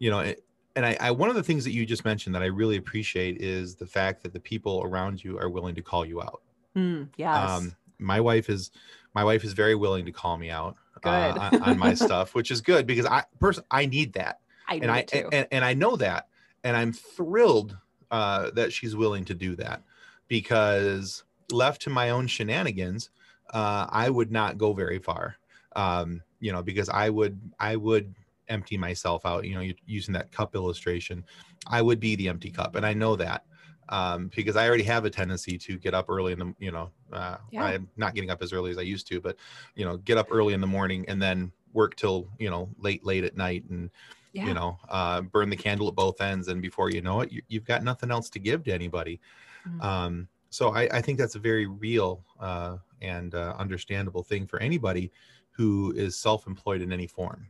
you 0.00 0.10
know 0.10 0.18
it, 0.18 0.44
and 0.74 0.84
I, 0.84 0.96
I 1.00 1.10
one 1.12 1.28
of 1.28 1.36
the 1.36 1.42
things 1.44 1.62
that 1.62 1.70
you 1.70 1.86
just 1.86 2.04
mentioned 2.04 2.34
that 2.34 2.42
i 2.42 2.46
really 2.46 2.78
appreciate 2.78 3.40
is 3.40 3.76
the 3.76 3.86
fact 3.86 4.24
that 4.24 4.32
the 4.32 4.40
people 4.40 4.82
around 4.84 5.22
you 5.22 5.38
are 5.38 5.48
willing 5.48 5.76
to 5.76 5.82
call 5.82 6.04
you 6.04 6.20
out. 6.20 6.42
Mm, 6.76 7.08
yes. 7.16 7.48
Um, 7.48 7.76
my 8.00 8.20
wife 8.20 8.50
is 8.50 8.72
my 9.14 9.22
wife 9.22 9.44
is 9.44 9.52
very 9.52 9.76
willing 9.76 10.04
to 10.06 10.10
call 10.10 10.36
me 10.36 10.50
out 10.50 10.74
uh, 11.04 11.48
on, 11.52 11.62
on 11.62 11.78
my 11.78 11.94
stuff 11.94 12.34
which 12.34 12.50
is 12.50 12.60
good 12.60 12.88
because 12.88 13.06
i 13.06 13.22
person 13.38 13.62
i 13.70 13.86
need 13.86 14.14
that. 14.14 14.40
I 14.66 14.74
and 14.82 14.90
I 14.90 15.06
and, 15.12 15.46
and 15.52 15.64
I 15.64 15.74
know 15.74 15.94
that, 15.94 16.26
and 16.64 16.76
I'm 16.76 16.92
thrilled 16.92 17.78
uh, 18.10 18.50
that 18.54 18.72
she's 18.72 18.96
willing 18.96 19.24
to 19.26 19.34
do 19.34 19.54
that 19.54 19.84
because 20.26 21.22
left 21.50 21.82
to 21.82 21.90
my 21.90 22.10
own 22.10 22.26
shenanigans, 22.26 23.10
uh, 23.50 23.86
I 23.90 24.10
would 24.10 24.30
not 24.30 24.58
go 24.58 24.72
very 24.72 24.98
far. 24.98 25.36
Um, 25.74 26.22
you 26.40 26.52
know, 26.52 26.62
because 26.62 26.88
I 26.88 27.10
would 27.10 27.38
I 27.58 27.76
would 27.76 28.14
empty 28.48 28.76
myself 28.78 29.26
out. 29.26 29.44
You 29.44 29.54
know, 29.54 29.72
using 29.86 30.14
that 30.14 30.32
cup 30.32 30.54
illustration, 30.54 31.24
I 31.66 31.82
would 31.82 32.00
be 32.00 32.16
the 32.16 32.28
empty 32.28 32.50
cup, 32.50 32.76
and 32.76 32.86
I 32.86 32.94
know 32.94 33.16
that 33.16 33.44
um, 33.88 34.30
because 34.34 34.56
I 34.56 34.66
already 34.66 34.82
have 34.84 35.04
a 35.04 35.10
tendency 35.10 35.58
to 35.58 35.78
get 35.78 35.94
up 35.94 36.06
early 36.08 36.32
in 36.32 36.38
the 36.38 36.54
you 36.58 36.72
know 36.72 36.90
uh, 37.12 37.38
Yeah. 37.50 37.64
I'm 37.64 37.90
not 37.96 38.14
getting 38.14 38.30
up 38.30 38.42
as 38.42 38.52
early 38.52 38.70
as 38.70 38.78
I 38.78 38.82
used 38.82 39.06
to, 39.08 39.20
but 39.20 39.36
you 39.74 39.84
know, 39.84 39.96
get 39.98 40.18
up 40.18 40.28
early 40.30 40.54
in 40.54 40.60
the 40.60 40.66
morning 40.66 41.04
and 41.08 41.20
then 41.20 41.52
work 41.72 41.94
till 41.96 42.28
you 42.38 42.50
know 42.50 42.70
late 42.78 43.04
late 43.04 43.24
at 43.24 43.36
night 43.36 43.64
and 43.68 43.90
yeah 44.32 44.48
you 44.48 44.54
know 44.54 44.78
uh, 44.88 45.20
burn 45.20 45.50
the 45.50 45.56
candle 45.56 45.88
at 45.88 45.94
both 45.94 46.20
ends 46.20 46.48
and 46.48 46.62
before 46.62 46.90
you 46.90 47.02
know 47.02 47.20
it 47.20 47.30
you, 47.32 47.42
you've 47.48 47.64
got 47.64 47.82
nothing 47.84 48.10
else 48.10 48.30
to 48.30 48.38
give 48.38 48.64
to 48.64 48.72
anybody 48.72 49.20
Mm. 49.66 49.82
um, 49.82 50.28
so 50.56 50.70
I, 50.70 50.88
I 50.90 51.02
think 51.02 51.18
that's 51.18 51.34
a 51.34 51.38
very 51.38 51.66
real 51.66 52.24
uh, 52.40 52.78
and 53.02 53.34
uh, 53.34 53.54
understandable 53.58 54.22
thing 54.22 54.46
for 54.46 54.58
anybody 54.58 55.12
who 55.50 55.92
is 55.92 56.16
self-employed 56.16 56.80
in 56.80 56.94
any 56.94 57.06
form. 57.06 57.46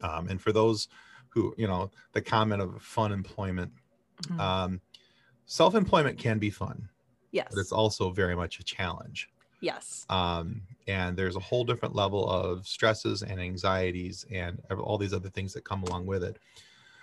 Um, 0.00 0.28
and 0.30 0.40
for 0.40 0.50
those 0.50 0.88
who 1.28 1.54
you 1.58 1.66
know 1.66 1.90
the 2.12 2.22
comment 2.22 2.62
of 2.62 2.80
fun 2.80 3.12
employment 3.12 3.72
Mhm. 4.22 4.38
um, 4.38 4.80
self-employment 5.46 6.16
can 6.16 6.38
be 6.38 6.48
fun 6.48 6.88
yes. 7.32 7.48
but 7.50 7.58
it's 7.58 7.72
also 7.72 8.10
very 8.10 8.36
much 8.36 8.60
a 8.60 8.62
challenge. 8.62 9.28
Yes. 9.60 10.06
Um, 10.08 10.62
and 10.86 11.16
there's 11.16 11.36
a 11.36 11.40
whole 11.40 11.64
different 11.64 11.94
level 11.94 12.30
of 12.30 12.66
stresses 12.66 13.22
and 13.22 13.40
anxieties 13.40 14.24
and 14.30 14.62
all 14.70 14.98
these 14.98 15.12
other 15.12 15.30
things 15.30 15.52
that 15.54 15.64
come 15.64 15.82
along 15.82 16.06
with 16.06 16.22
it. 16.22 16.38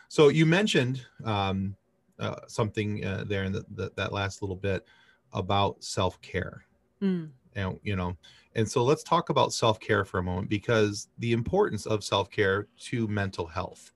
So 0.07 0.29
you 0.29 0.45
mentioned 0.45 1.05
um, 1.25 1.75
uh, 2.17 2.36
something 2.47 3.03
uh, 3.03 3.25
there 3.27 3.43
in 3.43 3.51
the, 3.51 3.65
the, 3.71 3.91
that 3.97 4.13
last 4.13 4.41
little 4.41 4.55
bit 4.55 4.88
about 5.34 5.84
self-care. 5.84 6.65
Mm, 7.02 7.30
and 7.56 7.80
you 7.84 7.96
know 7.96 8.15
and 8.56 8.70
so 8.70 8.84
let's 8.84 9.04
talk 9.04 9.30
about 9.30 9.54
self-care 9.54 10.04
for 10.04 10.20
a 10.20 10.24
moment 10.24 10.50
because 10.50 11.08
the 11.20 11.32
importance 11.32 11.86
of 11.86 12.04
self-care 12.04 12.67
to 12.78 13.08
mental 13.08 13.46
health 13.46 13.91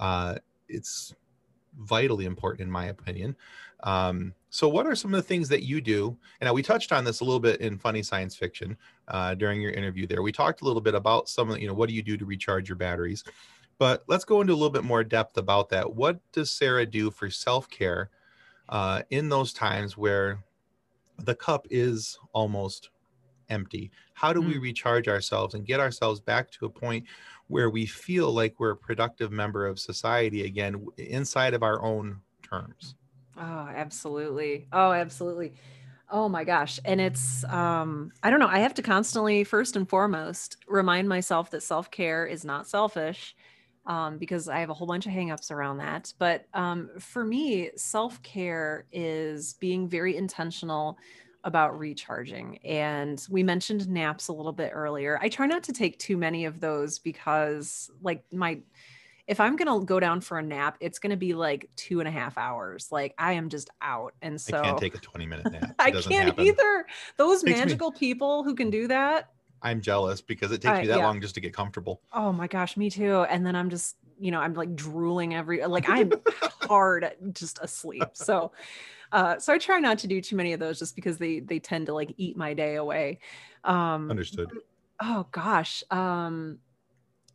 uh, 0.00 0.36
it's 0.68 1.14
vitally 1.80 2.24
important 2.24 2.62
in 2.62 2.70
my 2.70 2.86
opinion. 2.86 3.36
Um, 3.84 4.34
so 4.50 4.68
what 4.68 4.86
are 4.86 4.96
some 4.96 5.14
of 5.14 5.18
the 5.18 5.26
things 5.26 5.48
that 5.48 5.62
you 5.62 5.80
do? 5.80 6.16
And 6.40 6.52
we 6.52 6.62
touched 6.62 6.92
on 6.92 7.04
this 7.04 7.20
a 7.20 7.24
little 7.24 7.40
bit 7.40 7.60
in 7.60 7.78
funny 7.78 8.02
science 8.02 8.34
fiction 8.34 8.76
uh, 9.08 9.34
during 9.34 9.60
your 9.60 9.70
interview 9.72 10.06
there. 10.06 10.22
We 10.22 10.32
talked 10.32 10.62
a 10.62 10.64
little 10.64 10.80
bit 10.80 10.94
about 10.94 11.28
some 11.28 11.48
of 11.48 11.54
the, 11.54 11.62
you 11.62 11.68
know 11.68 11.74
what 11.74 11.88
do 11.88 11.94
you 11.94 12.02
do 12.02 12.16
to 12.16 12.24
recharge 12.24 12.68
your 12.68 12.76
batteries? 12.76 13.24
But 13.78 14.02
let's 14.08 14.24
go 14.24 14.40
into 14.40 14.52
a 14.52 14.56
little 14.56 14.70
bit 14.70 14.84
more 14.84 15.04
depth 15.04 15.38
about 15.38 15.68
that. 15.70 15.94
What 15.94 16.18
does 16.32 16.50
sarah 16.50 16.86
do 16.86 17.10
for 17.10 17.30
self-care 17.30 18.10
uh, 18.68 19.02
in 19.10 19.28
those 19.28 19.52
times 19.52 19.96
where 19.96 20.42
the 21.18 21.34
cup 21.34 21.66
is 21.70 22.18
almost 22.32 22.90
empty 23.50 23.90
how 24.14 24.32
do 24.32 24.42
we 24.42 24.58
recharge 24.58 25.08
ourselves 25.08 25.54
and 25.54 25.66
get 25.66 25.80
ourselves 25.80 26.20
back 26.20 26.50
to 26.50 26.66
a 26.66 26.70
point 26.70 27.06
where 27.48 27.70
we 27.70 27.86
feel 27.86 28.32
like 28.32 28.60
we're 28.60 28.72
a 28.72 28.76
productive 28.76 29.32
member 29.32 29.66
of 29.66 29.78
society 29.78 30.44
again 30.44 30.86
inside 30.98 31.54
of 31.54 31.62
our 31.62 31.82
own 31.82 32.22
terms 32.42 32.96
Oh, 33.36 33.40
absolutely. 33.40 34.68
Oh, 34.72 34.92
absolutely. 34.92 35.54
Oh 36.10 36.28
my 36.28 36.44
gosh. 36.44 36.80
And 36.84 37.00
it's 37.00 37.44
um 37.44 38.12
I 38.22 38.30
don't 38.30 38.40
know, 38.40 38.48
I 38.48 38.60
have 38.60 38.74
to 38.74 38.82
constantly 38.82 39.44
first 39.44 39.76
and 39.76 39.88
foremost 39.88 40.56
remind 40.66 41.08
myself 41.08 41.50
that 41.50 41.62
self-care 41.62 42.26
is 42.26 42.44
not 42.44 42.66
selfish. 42.66 43.36
Um, 43.88 44.18
because 44.18 44.48
I 44.48 44.60
have 44.60 44.70
a 44.70 44.74
whole 44.74 44.86
bunch 44.86 45.06
of 45.06 45.12
hangups 45.12 45.50
around 45.50 45.78
that. 45.78 46.12
But 46.18 46.44
um, 46.54 46.90
for 47.00 47.24
me, 47.24 47.70
self 47.74 48.22
care 48.22 48.84
is 48.92 49.54
being 49.54 49.88
very 49.88 50.16
intentional 50.16 50.98
about 51.44 51.78
recharging. 51.78 52.58
And 52.58 53.24
we 53.30 53.42
mentioned 53.42 53.88
naps 53.88 54.28
a 54.28 54.32
little 54.32 54.52
bit 54.52 54.72
earlier. 54.74 55.18
I 55.22 55.28
try 55.28 55.46
not 55.46 55.62
to 55.64 55.72
take 55.72 55.98
too 55.98 56.16
many 56.16 56.44
of 56.44 56.60
those 56.60 56.98
because, 56.98 57.90
like, 58.02 58.22
my 58.30 58.60
if 59.28 59.40
I'm 59.40 59.56
gonna 59.56 59.84
go 59.84 60.00
down 60.00 60.22
for 60.22 60.38
a 60.38 60.42
nap, 60.42 60.78
it's 60.80 60.98
gonna 60.98 61.16
be 61.16 61.34
like 61.34 61.68
two 61.76 62.00
and 62.00 62.08
a 62.08 62.10
half 62.10 62.38
hours. 62.38 62.88
Like 62.90 63.14
I 63.18 63.34
am 63.34 63.50
just 63.50 63.68
out. 63.82 64.14
And 64.22 64.40
so 64.40 64.58
i 64.58 64.64
can't 64.64 64.78
take 64.78 64.94
a 64.94 64.98
20 64.98 65.26
minute 65.26 65.52
nap 65.52 65.74
I 65.78 65.90
can't 65.90 66.28
happen. 66.28 66.46
either. 66.46 66.86
Those 67.18 67.42
Takes 67.42 67.54
me- 67.54 67.60
magical 67.60 67.92
people 67.92 68.42
who 68.42 68.54
can 68.54 68.70
do 68.70 68.88
that. 68.88 69.30
I'm 69.62 69.80
jealous 69.80 70.20
because 70.22 70.52
it 70.52 70.62
takes 70.62 70.80
Uh, 70.80 70.82
me 70.82 70.88
that 70.88 71.00
yeah. 71.00 71.02
long 71.02 71.20
just 71.20 71.34
to 71.34 71.40
get 71.40 71.54
comfortable 71.54 72.02
Oh 72.12 72.32
my 72.32 72.46
gosh, 72.46 72.76
me 72.76 72.90
too. 72.90 73.22
And 73.28 73.44
then 73.46 73.54
I'm 73.56 73.70
just 73.70 73.96
you 74.20 74.32
know, 74.32 74.40
I'm 74.40 74.54
like 74.54 74.74
drooling 74.74 75.34
every 75.34 75.64
like 75.66 75.84
I'm 75.86 76.16
hard 76.40 77.12
just 77.32 77.58
asleep. 77.62 78.10
So 78.14 78.52
uh 79.12 79.38
so 79.38 79.52
I 79.52 79.58
try 79.58 79.80
not 79.80 79.98
to 80.00 80.06
do 80.08 80.20
too 80.20 80.36
many 80.36 80.52
of 80.52 80.60
those 80.60 80.78
just 80.78 80.96
because 80.96 81.18
they 81.18 81.40
they 81.40 81.60
tend 81.60 81.86
to 81.86 81.94
like 81.94 82.14
eat 82.18 82.36
my 82.36 82.54
day 82.54 82.76
away. 82.76 83.20
Um 83.64 84.18
Understood. 84.18 84.52
Oh 85.02 85.28
gosh. 85.32 85.84
Um 85.90 86.60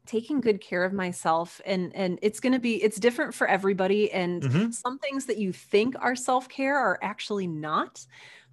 taking 0.05 0.41
good 0.41 0.59
care 0.61 0.83
of 0.83 0.91
myself 0.91 1.61
and 1.65 1.95
and 1.95 2.19
it's 2.21 2.41
going 2.41 2.51
to 2.51 2.59
be 2.59 2.81
it's 2.83 2.99
different 2.99 3.33
for 3.33 3.47
everybody 3.47 4.11
and 4.11 4.43
hmm 4.43 4.71
some 4.71 4.99
things 4.99 5.27
that 5.27 5.37
you 5.37 5.53
think 5.53 5.95
are 5.99 6.15
self-care 6.15 6.77
are 6.77 6.99
actually 7.01 7.47
not 7.47 8.05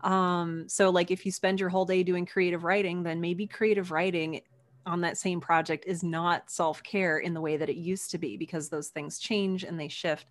um 0.02 0.68
so 0.68 0.90
like 0.90 1.10
if 1.10 1.26
you 1.26 1.32
spend 1.32 1.60
your 1.60 1.68
whole 1.68 1.84
day 1.84 2.02
doing 2.02 2.24
creative 2.24 2.64
writing 2.64 3.02
then 3.02 3.20
maybe 3.20 3.46
creative 3.46 3.90
writing 3.90 4.40
on 4.86 5.02
that 5.02 5.18
same 5.18 5.40
project 5.40 5.84
is 5.86 6.02
not 6.02 6.50
self-care 6.50 7.18
in 7.18 7.34
the 7.34 7.40
way 7.40 7.58
that 7.58 7.68
it 7.68 7.76
used 7.76 8.10
to 8.10 8.18
be 8.18 8.36
because 8.38 8.68
those 8.70 8.88
things 8.88 9.18
change 9.18 9.62
and 9.62 9.78
they 9.78 9.88
shift. 9.88 10.26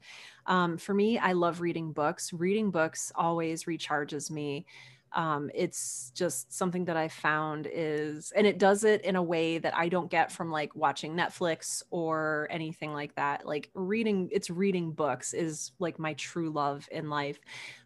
Um, 0.47 0.77
for 0.77 0.93
me 0.93 1.19
i 1.19 1.34
love 1.34 1.62
reading 1.62 1.91
books. 1.91 2.34
Reading 2.34 2.71
books 2.71 3.12
always 3.15 3.65
recharges 3.65 4.32
me 4.32 4.65
um, 5.13 5.50
it's 5.54 6.12
just 6.13 6.54
something 6.54 6.86
that 6.86 6.98
I 6.98 7.08
found 7.08 7.67
is, 7.72 8.32
and 8.36 8.45
it 8.45 8.58
does 8.60 8.84
it 8.84 9.02
in 9.02 9.15
a 9.15 9.24
way 9.24 9.58
that 9.58 9.76
I 9.76 9.89
don't 9.89 10.10
get 10.10 10.32
from 10.32 10.52
like 10.52 10.76
watching 10.76 11.15
Netflix 11.15 11.84
or 11.89 12.48
anything 12.52 12.93
like 12.93 13.15
that. 13.15 13.45
Like 13.45 13.69
reading, 13.74 14.30
it's 14.32 14.50
reading 14.50 14.91
books 14.91 15.34
is 15.34 15.72
like 15.80 16.00
my 16.00 16.13
true 16.13 16.50
love 16.50 16.88
in 16.91 17.10
life. 17.10 17.39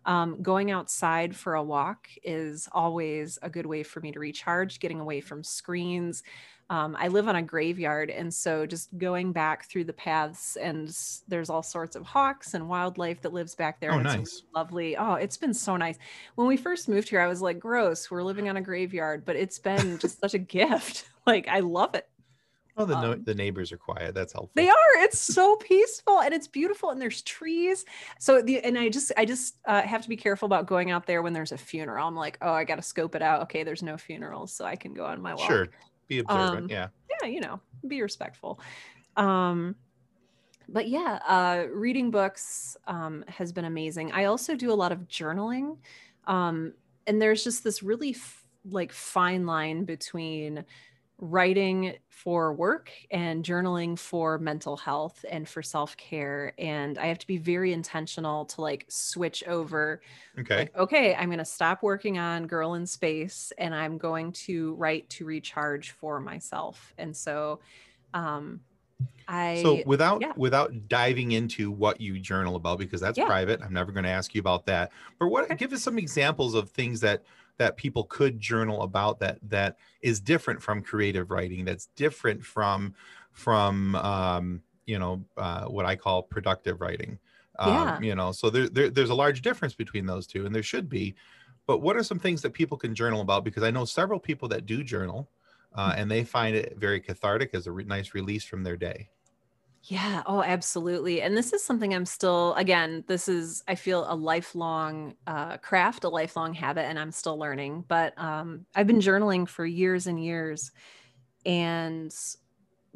Um, 0.06 0.42
going 0.42 0.72
outside 0.72 1.36
for 1.36 1.56
a 1.56 1.64
walk 1.64 2.10
is 2.24 2.68
always 2.72 3.40
a 3.42 3.50
good 3.50 3.66
way 3.66 3.84
for 3.84 4.02
me 4.02 4.12
to 4.12 4.20
recharge, 4.20 4.80
getting 4.80 5.00
away 5.00 5.22
from 5.22 5.44
screens, 5.44 6.24
um, 6.70 6.96
I 6.98 7.08
live 7.10 7.28
on 7.28 7.36
a 7.36 7.42
graveyard, 7.42 8.10
and 8.10 8.34
so 8.34 8.66
just 8.66 8.98
going 8.98 9.32
back 9.32 9.66
through 9.70 9.84
the 9.84 9.94
paths, 9.94 10.56
and 10.56 10.96
there's 11.28 11.50
all 11.50 11.62
sorts 11.64 11.96
of 11.96 12.04
hawks 12.04 12.54
and 12.54 12.68
wildlife 12.68 13.22
that 13.22 13.34
lives 13.34 13.54
back 13.54 13.80
there. 13.80 13.92
Oh, 13.92 13.98
and 13.98 14.06
it's 14.06 14.16
nice. 14.16 14.44
lovely. 14.56 14.98
Oh, 14.98 15.14
it's 15.16 15.38
been 15.38 15.54
so 15.54 15.78
nice. 15.78 15.98
When 16.36 16.48
we 16.48 16.58
first 16.58 16.88
moved 16.90 17.10
here, 17.10 17.22
I 17.22 17.28
was 17.28 17.42
like, 17.42 17.60
gross, 17.60 18.10
we're 18.10 18.24
living 18.24 18.50
on 18.50 18.58
a 18.58 18.62
graveyard, 18.62 19.26
but 19.26 19.36
it's 19.36 19.60
been 19.60 19.98
just 20.00 20.20
such 20.20 20.34
a 20.34 20.40
gift. 20.40 21.10
Like, 21.26 21.48
I 21.48 21.62
love 21.62 21.96
it. 21.96 22.10
Oh, 22.76 22.84
the 22.84 23.00
no, 23.00 23.14
Um, 23.14 23.24
the 23.24 23.34
neighbors 23.34 23.72
are 23.72 23.78
quiet. 23.78 24.14
That's 24.14 24.34
helpful. 24.34 24.52
they 24.56 24.68
are. 24.68 24.76
It's 24.98 25.18
so 25.20 25.56
peaceful 25.56 26.20
and 26.20 26.34
it's 26.34 26.48
beautiful, 26.50 26.90
and 26.90 27.00
there's 27.02 27.22
trees. 27.22 27.86
So 28.20 28.42
the 28.42 28.60
and 28.62 28.78
I 28.78 28.90
just 28.90 29.14
I 29.16 29.24
just 29.24 29.56
uh, 29.66 29.84
have 29.84 30.02
to 30.02 30.10
be 30.10 30.18
careful 30.18 30.48
about 30.48 30.66
going 30.66 30.92
out 30.92 31.06
there 31.06 31.22
when 31.22 31.32
there's 31.32 31.54
a 31.54 31.58
funeral. 31.58 32.06
I'm 32.06 32.16
like, 32.16 32.38
oh, 32.42 32.52
I 32.52 32.66
got 32.66 32.76
to 32.76 32.82
scope 32.82 33.16
it 33.16 33.22
out. 33.22 33.44
Okay, 33.44 33.64
there's 33.64 33.84
no 33.84 33.96
funerals, 33.96 34.52
so 34.52 34.66
I 34.66 34.76
can 34.76 34.94
go 34.94 35.06
on 35.06 35.22
my 35.22 35.34
walk. 35.34 35.48
Sure. 35.48 35.70
Be 36.08 36.20
observant. 36.20 36.66
Um, 36.66 36.70
yeah. 36.70 36.88
yeah 37.22 37.28
you 37.28 37.40
know 37.40 37.60
be 37.88 38.02
respectful 38.02 38.60
um 39.18 39.76
but 40.70 40.88
yeah 40.88 41.20
uh 41.28 41.66
reading 41.72 42.12
books 42.12 42.78
um 42.88 43.24
has 43.28 43.52
been 43.52 43.66
amazing 43.66 44.12
i 44.12 44.26
also 44.26 44.56
do 44.56 44.72
a 44.72 44.74
lot 44.74 44.92
of 44.92 45.00
journaling 45.08 45.78
um 46.28 46.74
and 47.08 47.22
there's 47.22 47.44
just 47.44 47.64
this 47.64 47.84
really 47.84 48.12
f- 48.12 48.46
like 48.70 48.92
fine 48.92 49.46
line 49.46 49.84
between 49.84 50.64
writing 51.20 51.94
for 52.10 52.54
work 52.54 52.92
and 53.12 53.46
journaling 53.46 53.98
for 53.98 54.38
mental 54.40 54.76
health 54.76 55.24
and 55.30 55.48
for 55.48 55.62
self-care 55.62 56.54
and 56.58 56.98
i 56.98 57.06
have 57.06 57.20
to 57.20 57.28
be 57.28 57.38
very 57.38 57.72
intentional 57.72 58.46
to 58.46 58.62
like 58.62 58.86
switch 58.90 59.44
over 59.46 60.02
Okay. 60.40 60.58
like 60.58 60.76
okay 60.76 61.16
i'm 61.16 61.30
going 61.30 61.38
to 61.38 61.46
stop 61.46 61.84
working 61.84 62.18
on 62.18 62.48
girl 62.48 62.74
in 62.74 62.86
space 62.86 63.54
and 63.58 63.74
i'm 63.76 63.98
going 63.98 64.32
to 64.34 64.74
write 64.76 65.10
to 65.12 65.26
recharge 65.26 65.92
for 65.92 66.20
myself 66.20 66.94
and 66.98 67.16
so 67.16 67.60
um 68.14 68.62
i 69.28 69.56
so 69.64 69.82
without 69.86 70.22
yeah. 70.22 70.34
without 70.36 70.88
diving 70.88 71.32
into 71.32 71.72
what 71.72 72.02
you 72.02 72.20
journal 72.20 72.56
about 72.56 72.80
because 72.80 73.00
that's 73.00 73.18
Yeah. 73.18 73.26
private 73.26 73.62
i'm 73.62 73.74
never 73.74 73.92
going 73.92 74.04
to 74.04 74.10
ask 74.10 74.34
you 74.36 74.40
about 74.40 74.66
that 74.66 74.92
but 75.20 75.28
what 75.28 75.46
Okay. 75.46 75.56
give 75.56 75.74
us 75.74 75.84
some 75.84 75.98
examples 75.98 76.54
of 76.56 76.72
things 76.72 77.00
that 77.02 77.24
that 77.58 77.78
people 77.78 78.04
could 78.06 78.40
journal 78.40 78.84
about 78.84 79.20
that 79.20 79.40
that 79.44 79.78
is 80.02 80.20
different 80.20 80.62
from 80.62 80.82
creative 80.82 81.32
writing 81.32 81.66
that's 81.66 81.88
different 81.96 82.44
from 82.44 82.94
from 83.32 83.96
um 83.96 84.62
you 84.86 85.00
know 85.00 85.24
uh, 85.38 85.66
what 85.66 85.86
i 85.86 85.96
call 85.96 86.24
productive 86.24 86.82
writing. 86.82 87.18
Yeah. 87.60 87.96
um, 87.96 88.04
you 88.04 88.16
know 88.16 88.32
so 88.32 88.50
there, 88.50 88.68
there 88.68 88.90
there's 88.90 89.12
a 89.12 89.16
large 89.16 89.42
difference 89.42 89.76
between 89.76 90.06
those 90.06 90.28
two 90.28 90.46
and 90.46 90.54
there 90.56 90.64
should 90.64 90.90
be. 90.90 91.16
But 91.66 91.78
what 91.78 91.96
are 91.96 92.04
some 92.04 92.20
things 92.20 92.42
that 92.42 92.52
people 92.52 92.78
can 92.78 92.94
journal 92.94 93.22
about? 93.22 93.46
Because 93.46 93.64
i 93.64 93.72
know 93.72 93.86
several 93.86 94.20
people 94.20 94.48
that 94.50 94.66
do 94.66 94.84
journal 94.84 95.30
uh, 95.76 95.94
and 95.96 96.10
they 96.10 96.24
find 96.24 96.56
it 96.56 96.78
very 96.78 97.00
cathartic 97.00 97.52
as 97.54 97.68
a 97.68 97.72
re- 97.72 97.84
nice 97.84 98.14
release 98.14 98.44
from 98.44 98.64
their 98.64 98.78
day 98.78 99.10
Yeah, 99.86 100.24
oh, 100.26 100.42
absolutely. 100.42 101.22
And 101.22 101.36
this 101.36 101.52
is 101.52 101.64
something 101.64 101.94
I'm 101.94 102.06
still, 102.06 102.54
again, 102.54 103.04
this 103.08 103.28
is, 103.28 103.64
I 103.68 103.76
feel 103.76 104.06
a 104.08 104.16
lifelong 104.16 105.16
uh, 105.28 105.58
craft, 105.58 106.06
a 106.06 106.10
lifelong 106.10 106.54
habit, 106.54 106.86
and 106.86 106.98
I'm 106.98 107.12
still 107.12 107.38
learning. 107.38 107.84
But 107.90 108.18
um, 108.18 108.66
I've 108.76 108.88
been 108.88 109.00
journaling 109.00 109.48
for 109.48 109.66
years 109.66 110.08
and 110.08 110.24
years. 110.24 110.72
And 111.46 112.16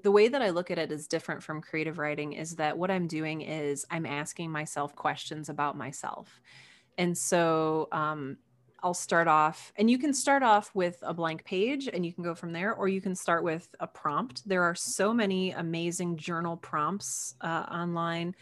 the 0.01 0.11
way 0.11 0.29
that 0.29 0.41
I 0.41 0.51
look 0.51 0.71
at 0.71 0.79
it 0.79 0.91
is 0.91 1.07
different 1.07 1.43
from 1.43 1.61
creative 1.61 1.97
writing 1.97 2.33
is 2.33 2.55
that 2.57 2.77
what 2.77 2.91
I'm 2.91 3.07
doing 3.07 3.41
is 3.41 3.85
I'm 3.91 4.05
asking 4.05 4.51
myself 4.51 4.95
questions 4.95 5.49
about 5.49 5.77
myself. 5.77 6.41
And 6.97 7.17
so 7.17 7.89
um, 7.91 8.37
I'll 8.83 8.93
start 8.93 9.27
off, 9.27 9.73
and 9.75 9.89
you 9.89 9.97
can 9.97 10.13
start 10.13 10.43
off 10.43 10.69
with 10.75 10.97
a 11.01 11.13
blank 11.13 11.43
page 11.43 11.89
and 11.91 12.05
you 12.05 12.13
can 12.13 12.23
go 12.23 12.35
from 12.35 12.53
there, 12.53 12.73
or 12.75 12.87
you 12.87 13.01
can 13.01 13.15
start 13.15 13.43
with 13.43 13.67
a 13.79 13.87
prompt. 13.87 14.47
There 14.47 14.63
are 14.63 14.75
so 14.75 15.13
many 15.13 15.51
amazing 15.51 16.17
journal 16.17 16.57
prompts 16.57 17.35
uh, 17.41 17.65
online. 17.71 18.35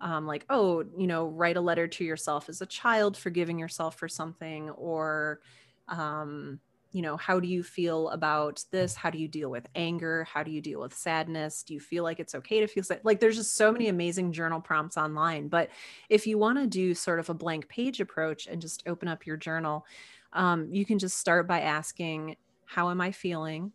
Um, 0.00 0.26
like, 0.26 0.44
oh, 0.50 0.84
you 0.98 1.06
know, 1.06 1.28
write 1.28 1.56
a 1.56 1.60
letter 1.60 1.88
to 1.88 2.04
yourself 2.04 2.48
as 2.48 2.60
a 2.60 2.66
child, 2.66 3.16
forgiving 3.16 3.58
yourself 3.58 3.96
for 3.96 4.08
something, 4.08 4.68
or, 4.70 5.40
um, 5.88 6.60
you 6.96 7.02
know, 7.02 7.18
how 7.18 7.38
do 7.38 7.46
you 7.46 7.62
feel 7.62 8.08
about 8.08 8.64
this? 8.72 8.94
How 8.94 9.10
do 9.10 9.18
you 9.18 9.28
deal 9.28 9.50
with 9.50 9.68
anger? 9.74 10.24
How 10.24 10.42
do 10.42 10.50
you 10.50 10.62
deal 10.62 10.80
with 10.80 10.94
sadness? 10.94 11.62
Do 11.62 11.74
you 11.74 11.80
feel 11.80 12.02
like 12.02 12.18
it's 12.18 12.34
okay 12.34 12.60
to 12.60 12.66
feel 12.66 12.82
sad? 12.82 13.02
Like, 13.04 13.20
there's 13.20 13.36
just 13.36 13.54
so 13.54 13.70
many 13.70 13.88
amazing 13.88 14.32
journal 14.32 14.62
prompts 14.62 14.96
online. 14.96 15.48
But 15.48 15.68
if 16.08 16.26
you 16.26 16.38
want 16.38 16.58
to 16.58 16.66
do 16.66 16.94
sort 16.94 17.20
of 17.20 17.28
a 17.28 17.34
blank 17.34 17.68
page 17.68 18.00
approach 18.00 18.46
and 18.46 18.62
just 18.62 18.82
open 18.86 19.08
up 19.08 19.26
your 19.26 19.36
journal, 19.36 19.84
um, 20.32 20.68
you 20.72 20.86
can 20.86 20.98
just 20.98 21.18
start 21.18 21.46
by 21.46 21.60
asking, 21.60 22.36
How 22.64 22.88
am 22.88 23.02
I 23.02 23.12
feeling? 23.12 23.72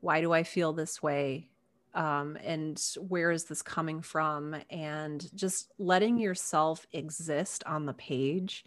Why 0.00 0.20
do 0.20 0.32
I 0.32 0.42
feel 0.42 0.72
this 0.72 1.00
way? 1.00 1.50
Um, 1.94 2.36
and 2.42 2.82
where 2.98 3.30
is 3.30 3.44
this 3.44 3.62
coming 3.62 4.02
from? 4.02 4.56
And 4.68 5.24
just 5.36 5.70
letting 5.78 6.18
yourself 6.18 6.88
exist 6.92 7.62
on 7.66 7.86
the 7.86 7.94
page. 7.94 8.64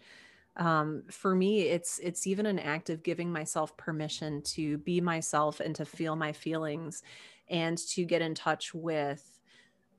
Um, 0.56 1.04
for 1.10 1.34
me, 1.34 1.62
it's 1.62 1.98
it's 1.98 2.26
even 2.26 2.46
an 2.46 2.58
act 2.58 2.90
of 2.90 3.02
giving 3.02 3.32
myself 3.32 3.76
permission 3.76 4.42
to 4.42 4.78
be 4.78 5.00
myself 5.00 5.60
and 5.60 5.74
to 5.76 5.84
feel 5.84 6.16
my 6.16 6.32
feelings, 6.32 7.02
and 7.48 7.78
to 7.78 8.04
get 8.04 8.22
in 8.22 8.34
touch 8.34 8.74
with 8.74 9.38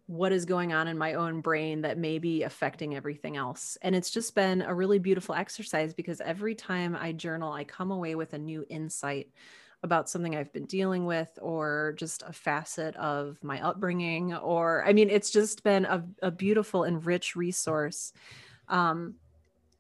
what 0.06 0.34
is 0.34 0.46
going 0.46 0.74
on 0.74 0.88
in 0.88 0.98
my 0.98 1.14
own 1.14 1.40
brain 1.40 1.82
that 1.82 1.98
may 1.98 2.20
be 2.20 2.44
affecting 2.44 2.94
everything 2.94 3.38
else. 3.38 3.78
And 3.82 3.96
it's 3.96 4.12
just 4.12 4.36
been 4.36 4.62
a 4.62 4.76
really 4.76 5.00
beautiful 5.00 5.34
exercise 5.34 5.94
because 5.94 6.20
every 6.20 6.56
time 6.56 6.96
I 7.00 7.14
journal, 7.14 7.54
I 7.54 7.64
come 7.64 7.90
away 7.90 8.16
with 8.16 8.34
a 8.34 8.38
new 8.38 8.66
insight 8.70 9.30
about 9.82 10.10
something 10.10 10.36
I've 10.36 10.52
been 10.52 10.66
dealing 10.66 11.06
with 11.06 11.40
or 11.42 11.94
just 11.98 12.22
a 12.28 12.34
facet 12.34 12.96
of 12.98 13.38
my 13.44 13.62
upbringing. 13.66 14.34
Or, 14.34 14.84
I 14.86 14.92
mean, 14.92 15.10
it's 15.10 15.30
just 15.30 15.64
been 15.64 15.86
a, 15.86 16.04
a 16.22 16.32
beautiful 16.32 16.84
and 16.84 17.06
rich 17.06 17.36
resource. 17.36 18.12
Um, 18.68 19.16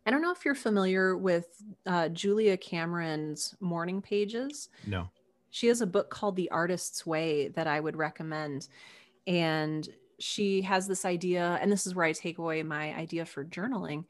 I 0.05 0.11
don't 0.11 0.21
know 0.21 0.31
if 0.31 0.43
you're 0.43 0.55
familiar 0.55 1.15
with 1.15 1.47
uh, 1.85 2.09
Julia 2.09 2.57
Cameron's 2.57 3.55
morning 3.59 4.01
pages 4.01 4.69
no 4.85 5.09
she 5.53 5.67
has 5.67 5.81
a 5.81 5.87
book 5.87 6.09
called 6.09 6.35
The 6.35 6.49
Artist's 6.49 7.05
Way 7.05 7.49
that 7.49 7.67
I 7.67 7.79
would 7.79 7.95
recommend. 7.95 8.69
And 9.27 9.87
she 10.19 10.63
has 10.63 10.87
this 10.87 11.05
idea, 11.05 11.59
and 11.61 11.71
this 11.71 11.85
is 11.85 11.93
where 11.93 12.07
I 12.07 12.11
take 12.11 12.39
away 12.39 12.63
my 12.63 12.91
idea 12.95 13.23
for 13.23 13.45
journaling 13.45 14.05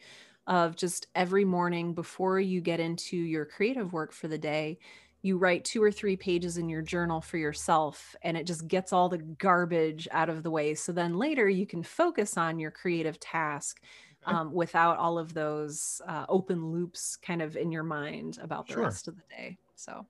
of 0.47 0.77
just 0.77 1.07
every 1.15 1.43
morning 1.43 1.93
before 1.93 2.39
you 2.39 2.61
get 2.61 2.79
into 2.79 3.17
your 3.17 3.43
creative 3.43 3.91
work 3.91 4.13
for 4.13 4.29
the 4.29 4.37
day, 4.37 4.79
you 5.21 5.37
write 5.37 5.65
two 5.65 5.83
or 5.83 5.91
three 5.91 6.15
pages 6.15 6.57
in 6.57 6.69
your 6.69 6.81
journal 6.81 7.19
for 7.19 7.37
yourself, 7.37 8.15
and 8.21 8.37
it 8.37 8.47
just 8.47 8.69
gets 8.69 8.93
all 8.93 9.09
the 9.09 9.17
garbage 9.17 10.07
out 10.11 10.29
of 10.29 10.43
the 10.43 10.51
way. 10.51 10.73
So 10.75 10.93
then 10.93 11.17
later 11.17 11.49
you 11.49 11.65
can 11.65 11.83
focus 11.83 12.37
on 12.37 12.57
your 12.57 12.71
creative 12.71 13.19
task. 13.19 13.81
Okay. 14.25 14.35
Um, 14.35 14.53
without 14.53 14.97
all 14.97 15.17
of 15.19 15.33
those 15.33 16.01
uh, 16.07 16.25
open 16.29 16.71
loops 16.71 17.17
kind 17.17 17.41
of 17.41 17.57
in 17.57 17.71
your 17.71 17.83
mind 17.83 18.39
about 18.41 18.67
the 18.67 18.73
Sure. 18.73 18.83
rest 18.83 19.07
of 19.07 19.15
the 19.17 19.23
day. 19.29 19.57
So, 19.75 20.05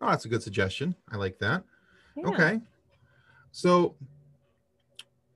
oh 0.00 0.06
that's 0.08 0.24
a 0.24 0.28
good 0.28 0.42
suggestion 0.42 0.94
i 1.10 1.16
like 1.16 1.38
that 1.38 1.62
yeah. 2.16 2.26
okay 2.28 2.60
so 3.52 3.94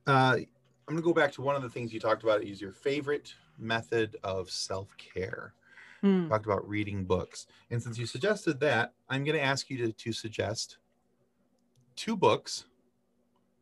uh 0.07 0.37
i'm 0.37 0.45
going 0.87 0.97
to 0.97 1.03
go 1.03 1.13
back 1.13 1.31
to 1.31 1.41
one 1.41 1.55
of 1.55 1.61
the 1.61 1.69
things 1.69 1.93
you 1.93 1.99
talked 1.99 2.23
about 2.23 2.43
is 2.43 2.59
your 2.61 2.71
favorite 2.71 3.33
method 3.57 4.15
of 4.23 4.49
self-care 4.49 5.53
Hmm. 6.01 6.27
talked 6.29 6.45
about 6.45 6.67
reading 6.67 7.03
books 7.05 7.47
and 7.71 7.81
since 7.81 7.97
you 7.97 8.05
suggested 8.05 8.59
that 8.59 8.93
i'm 9.09 9.23
going 9.23 9.37
to 9.37 9.43
ask 9.43 9.69
you 9.69 9.77
to, 9.77 9.91
to 9.93 10.11
suggest 10.11 10.77
two 11.95 12.15
books 12.15 12.65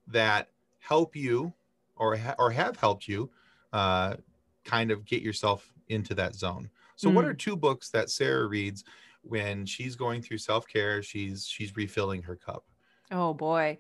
that 0.08 0.50
help 0.80 1.16
you 1.16 1.54
or 1.96 2.16
ha- 2.16 2.36
or 2.40 2.52
have 2.52 2.76
helped 2.78 3.08
you 3.08 3.30
uh, 3.74 4.16
kind 4.64 4.92
of 4.92 5.06
get 5.06 5.22
yourself 5.22 5.72
into 5.90 6.14
that 6.16 6.36
zone. 6.36 6.70
So, 6.96 7.10
mm. 7.10 7.14
what 7.14 7.26
are 7.26 7.34
two 7.34 7.56
books 7.56 7.90
that 7.90 8.10
Sarah 8.10 8.48
reads 8.48 8.84
when 9.22 9.66
she's 9.66 9.96
going 9.96 10.22
through 10.22 10.40
self 10.40 10.68
care? 10.68 11.02
She's 11.02 11.46
she's 11.46 11.76
refilling 11.76 12.22
her 12.24 12.36
cup. 12.36 12.66
Oh 13.12 13.34
boy. 13.34 13.80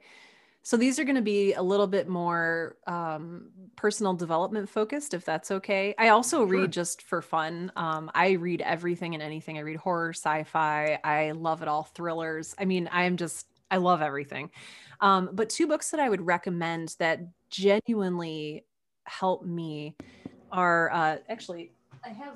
So 0.65 0.77
these 0.77 0.97
are 0.97 1.03
going 1.03 1.17
to 1.17 1.21
be 1.21 1.53
a 1.53 1.61
little 1.61 1.87
bit 1.87 2.07
more 2.07 2.77
um, 2.87 3.49
personal 3.75 4.13
development 4.13 4.69
focused, 4.69 5.13
if 5.13 5.25
that's 5.25 5.51
okay. 5.51 5.93
I 5.97 6.07
also 6.07 6.37
sure. 6.37 6.45
read 6.45 6.71
just 6.71 7.01
for 7.01 7.21
fun. 7.21 7.69
Um, 7.75 8.09
I 8.15 8.31
read 8.31 8.61
everything 8.61 9.13
and 9.13 9.21
anything. 9.21 9.57
I 9.57 9.61
read 9.61 9.75
horror, 9.75 10.13
sci-fi. 10.13 10.99
I 11.03 11.31
love 11.31 11.63
it 11.63 11.67
all. 11.67 11.83
Thrillers. 11.83 12.55
I 12.57 12.63
mean, 12.63 12.87
I 12.93 13.03
am 13.03 13.17
just 13.17 13.45
I 13.69 13.77
love 13.77 14.01
everything. 14.01 14.51
Um, 15.01 15.31
but 15.33 15.49
two 15.49 15.67
books 15.67 15.91
that 15.91 15.99
I 15.99 16.07
would 16.07 16.21
recommend 16.21 16.95
that 16.99 17.19
genuinely 17.49 18.65
help 19.05 19.43
me 19.43 19.97
are 20.53 20.91
uh, 20.91 21.17
actually 21.27 21.71
I 22.05 22.09
have 22.09 22.35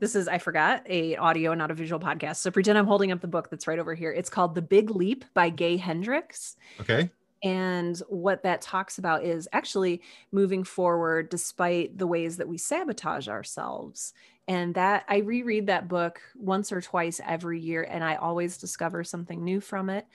this 0.00 0.14
is 0.14 0.28
i 0.28 0.38
forgot 0.38 0.82
a 0.88 1.16
audio 1.16 1.54
not 1.54 1.70
a 1.70 1.74
visual 1.74 2.00
podcast. 2.00 2.36
So 2.36 2.50
pretend 2.50 2.78
i'm 2.78 2.86
holding 2.86 3.10
up 3.10 3.20
the 3.20 3.28
book 3.28 3.50
that's 3.50 3.66
right 3.66 3.78
over 3.78 3.94
here. 3.94 4.12
It's 4.12 4.30
called 4.30 4.54
the 4.54 4.62
big 4.62 4.90
leap 4.90 5.24
by 5.34 5.50
gay 5.50 5.76
hendricks. 5.76 6.56
Okay. 6.80 7.10
And 7.42 7.96
what 8.08 8.42
that 8.42 8.60
talks 8.60 8.98
about 8.98 9.24
is 9.24 9.48
actually 9.52 10.02
moving 10.32 10.64
forward 10.64 11.28
despite 11.28 11.96
the 11.96 12.06
ways 12.06 12.36
that 12.38 12.48
we 12.48 12.58
sabotage 12.58 13.28
ourselves. 13.28 14.12
And 14.46 14.74
that 14.74 15.04
i 15.08 15.18
reread 15.18 15.66
that 15.66 15.88
book 15.88 16.20
once 16.36 16.70
or 16.70 16.80
twice 16.80 17.20
every 17.26 17.60
year 17.60 17.86
and 17.88 18.04
i 18.04 18.14
always 18.16 18.56
discover 18.56 19.02
something 19.02 19.42
new 19.42 19.60
from 19.60 19.90
it. 19.90 20.06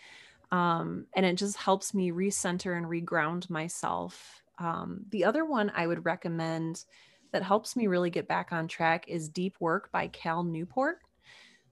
Um, 0.51 1.07
and 1.15 1.25
it 1.25 1.35
just 1.35 1.57
helps 1.57 1.95
me 1.95 2.11
recenter 2.11 2.77
and 2.77 2.85
reground 2.85 3.49
myself 3.49 4.42
um, 4.59 5.01
the 5.09 5.23
other 5.23 5.45
one 5.45 5.71
i 5.75 5.85
would 5.85 6.05
recommend 6.05 6.85
that 7.33 7.43
helps 7.43 7.75
me 7.75 7.87
really 7.87 8.11
get 8.11 8.27
back 8.27 8.53
on 8.53 8.67
track 8.67 9.05
is 9.07 9.27
Deep 9.27 9.57
Work 9.59 9.91
by 9.91 10.07
Cal 10.07 10.43
Newport. 10.43 10.99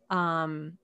Um, 0.10 0.78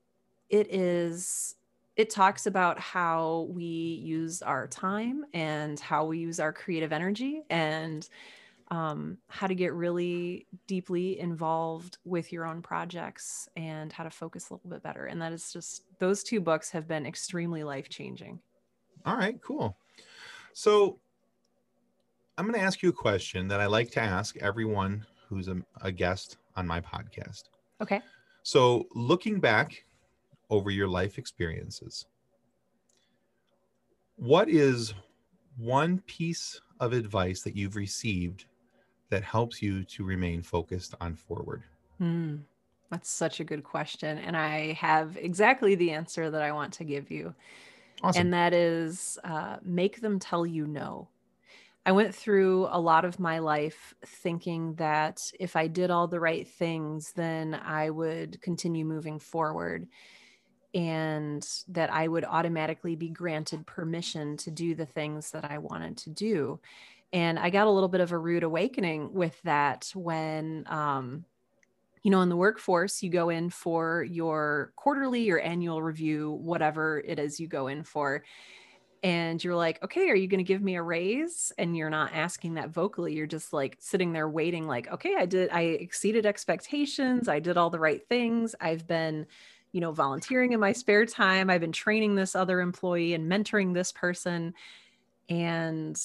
it 0.49 0.73
is 0.73 1.55
it 1.97 2.11
talks 2.11 2.45
about 2.45 2.79
how 2.79 3.47
we 3.49 3.65
use 3.65 4.43
our 4.43 4.67
time 4.67 5.25
and 5.33 5.79
how 5.79 6.05
we 6.05 6.19
use 6.19 6.39
our 6.39 6.53
creative 6.53 6.93
energy 6.93 7.41
and 7.49 8.07
um, 8.69 9.17
how 9.29 9.47
to 9.47 9.55
get 9.55 9.73
really 9.73 10.45
deeply 10.67 11.19
involved 11.19 11.97
with 12.05 12.31
your 12.31 12.45
own 12.45 12.61
projects 12.61 13.49
and 13.55 13.91
how 13.91 14.03
to 14.03 14.11
focus 14.11 14.49
a 14.49 14.53
little 14.53 14.69
bit 14.69 14.83
better. 14.83 15.05
And 15.05 15.19
that 15.23 15.33
is 15.33 15.51
just 15.51 15.85
those 15.97 16.21
two 16.21 16.39
books 16.39 16.69
have 16.69 16.87
been 16.87 17.07
extremely 17.07 17.63
life 17.63 17.89
changing. 17.89 18.39
All 19.03 19.15
right, 19.15 19.41
cool. 19.41 19.75
So 20.53 20.99
I'm 22.37 22.45
going 22.45 22.59
to 22.59 22.65
ask 22.65 22.83
you 22.83 22.89
a 22.89 22.93
question 22.93 23.47
that 23.47 23.59
I 23.59 23.65
like 23.65 23.89
to 23.91 23.99
ask 23.99 24.37
everyone 24.37 25.03
who's 25.27 25.47
a, 25.47 25.57
a 25.81 25.91
guest 25.91 26.37
on 26.55 26.67
my 26.67 26.79
podcast. 26.79 27.45
Okay. 27.81 28.01
So, 28.43 28.87
looking 28.93 29.39
back 29.39 29.85
over 30.49 30.69
your 30.69 30.87
life 30.87 31.17
experiences, 31.17 32.05
what 34.15 34.49
is 34.49 34.93
one 35.57 35.99
piece 36.05 36.61
of 36.79 36.93
advice 36.93 37.41
that 37.41 37.55
you've 37.55 37.75
received 37.75 38.45
that 39.09 39.23
helps 39.23 39.61
you 39.61 39.83
to 39.83 40.03
remain 40.03 40.43
focused 40.43 40.93
on 41.01 41.15
forward? 41.15 41.63
Mm, 41.99 42.41
that's 42.91 43.09
such 43.09 43.39
a 43.39 43.43
good 43.43 43.63
question. 43.63 44.19
And 44.19 44.37
I 44.37 44.73
have 44.73 45.17
exactly 45.17 45.75
the 45.75 45.91
answer 45.91 46.29
that 46.29 46.41
I 46.41 46.51
want 46.51 46.73
to 46.73 46.83
give 46.83 47.09
you. 47.09 47.33
Awesome. 48.03 48.21
And 48.21 48.33
that 48.33 48.53
is 48.53 49.17
uh, 49.23 49.57
make 49.63 50.01
them 50.01 50.19
tell 50.19 50.45
you 50.45 50.67
no. 50.67 51.07
I 51.87 51.93
went 51.93 52.13
through 52.13 52.67
a 52.69 52.81
lot 52.81 53.05
of 53.05 53.17
my 53.17 53.39
life 53.39 53.93
thinking 54.05 54.75
that 54.75 55.31
if 55.39 55.55
I 55.55 55.67
did 55.67 55.89
all 55.89 56.09
the 56.09 56.19
right 56.19 56.45
things, 56.45 57.13
then 57.15 57.53
I 57.53 57.89
would 57.91 58.41
continue 58.41 58.83
moving 58.83 59.19
forward 59.19 59.87
and 60.73 61.47
that 61.69 61.89
I 61.89 62.09
would 62.09 62.25
automatically 62.25 62.97
be 62.97 63.07
granted 63.07 63.65
permission 63.65 64.35
to 64.35 64.51
do 64.51 64.75
the 64.75 64.85
things 64.85 65.31
that 65.31 65.49
I 65.49 65.59
wanted 65.59 65.95
to 65.99 66.09
do. 66.09 66.59
And 67.13 67.39
I 67.39 67.49
got 67.49 67.67
a 67.67 67.71
little 67.71 67.87
bit 67.87 68.01
of 68.01 68.11
a 68.11 68.17
rude 68.17 68.43
awakening 68.43 69.13
with 69.13 69.41
that 69.43 69.89
when, 69.95 70.65
um, 70.67 71.23
you 72.03 72.11
know, 72.11 72.19
in 72.19 72.27
the 72.27 72.35
workforce, 72.35 73.01
you 73.01 73.09
go 73.09 73.29
in 73.29 73.49
for 73.49 74.03
your 74.03 74.73
quarterly 74.75 75.29
or 75.29 75.39
annual 75.39 75.81
review, 75.81 76.31
whatever 76.31 76.99
it 76.99 77.17
is 77.17 77.39
you 77.39 77.47
go 77.47 77.67
in 77.67 77.85
for 77.85 78.25
and 79.07 79.41
you're 79.41 79.55
like, 79.55 79.81
okay, 79.81 80.09
are 80.09 80.15
you 80.15 80.27
going 80.27 80.39
to 80.39 80.43
give 80.43 80.61
me 80.61 80.75
a 80.75 80.81
raise? 80.81 81.53
And 81.57 81.77
you're 81.77 81.89
not 81.89 82.13
asking 82.13 82.55
that 82.55 82.71
vocally. 82.71 83.13
You're 83.13 83.25
just 83.25 83.53
like 83.53 83.77
sitting 83.79 84.11
there 84.11 84.27
waiting, 84.27 84.67
like, 84.67 84.91
okay, 84.91 85.15
I 85.17 85.25
did, 85.25 85.49
I 85.49 85.61
exceeded 85.61 86.25
expectations. 86.25 87.29
I 87.29 87.39
did 87.39 87.55
all 87.55 87.69
the 87.69 87.79
right 87.79 88.05
things. 88.09 88.53
I've 88.59 88.85
been, 88.85 89.25
you 89.71 89.79
know, 89.79 89.93
volunteering 89.93 90.51
in 90.51 90.59
my 90.59 90.73
spare 90.73 91.05
time. 91.05 91.49
I've 91.49 91.61
been 91.61 91.71
training 91.71 92.15
this 92.15 92.35
other 92.35 92.59
employee 92.59 93.13
and 93.13 93.31
mentoring 93.31 93.73
this 93.73 93.93
person. 93.93 94.53
And 95.29 95.97